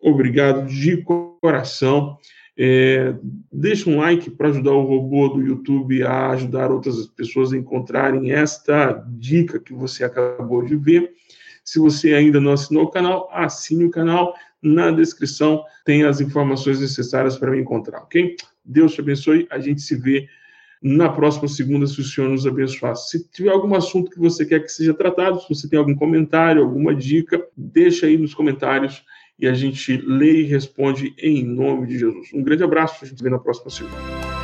obrigado 0.00 0.66
de 0.66 1.04
coração. 1.42 2.16
É, 2.60 3.14
deixa 3.52 3.88
um 3.88 3.98
like 3.98 4.30
para 4.30 4.48
ajudar 4.48 4.72
o 4.72 4.84
robô 4.84 5.28
do 5.28 5.40
YouTube 5.40 6.02
a 6.02 6.30
ajudar 6.30 6.72
outras 6.72 7.06
pessoas 7.06 7.52
a 7.52 7.56
encontrarem 7.56 8.32
esta 8.32 9.04
dica 9.08 9.60
que 9.60 9.72
você 9.72 10.02
acabou 10.02 10.64
de 10.64 10.74
ver. 10.74 11.12
Se 11.62 11.78
você 11.78 12.14
ainda 12.14 12.40
não 12.40 12.52
assinou 12.52 12.84
o 12.84 12.90
canal, 12.90 13.28
assine 13.32 13.84
o 13.84 13.90
canal. 13.90 14.34
Na 14.60 14.90
descrição 14.90 15.62
tem 15.84 16.02
as 16.02 16.20
informações 16.20 16.80
necessárias 16.80 17.36
para 17.36 17.52
me 17.52 17.60
encontrar, 17.60 18.00
ok? 18.00 18.34
Deus 18.64 18.92
te 18.92 19.02
abençoe. 19.02 19.46
A 19.50 19.60
gente 19.60 19.80
se 19.80 19.94
vê 19.94 20.26
na 20.82 21.08
próxima 21.08 21.48
segunda, 21.48 21.86
se 21.86 22.00
o 22.00 22.04
Senhor 22.04 22.30
nos 22.30 22.46
abençoar. 22.46 22.96
Se 22.96 23.28
tiver 23.30 23.50
algum 23.50 23.74
assunto 23.74 24.10
que 24.10 24.18
você 24.18 24.46
quer 24.46 24.60
que 24.60 24.68
seja 24.68 24.94
tratado, 24.94 25.40
se 25.40 25.48
você 25.48 25.68
tem 25.68 25.78
algum 25.78 25.94
comentário, 25.94 26.62
alguma 26.62 26.94
dica, 26.94 27.44
deixa 27.56 28.06
aí 28.06 28.16
nos 28.16 28.34
comentários 28.34 29.04
e 29.38 29.46
a 29.46 29.54
gente 29.54 29.96
lê 29.96 30.42
e 30.42 30.44
responde 30.44 31.14
em 31.18 31.44
nome 31.44 31.86
de 31.86 31.98
Jesus. 31.98 32.28
Um 32.34 32.42
grande 32.42 32.64
abraço, 32.64 33.04
a 33.04 33.06
gente 33.06 33.18
se 33.18 33.22
vê 33.22 33.30
na 33.30 33.38
próxima 33.38 33.70
segunda. 33.70 34.37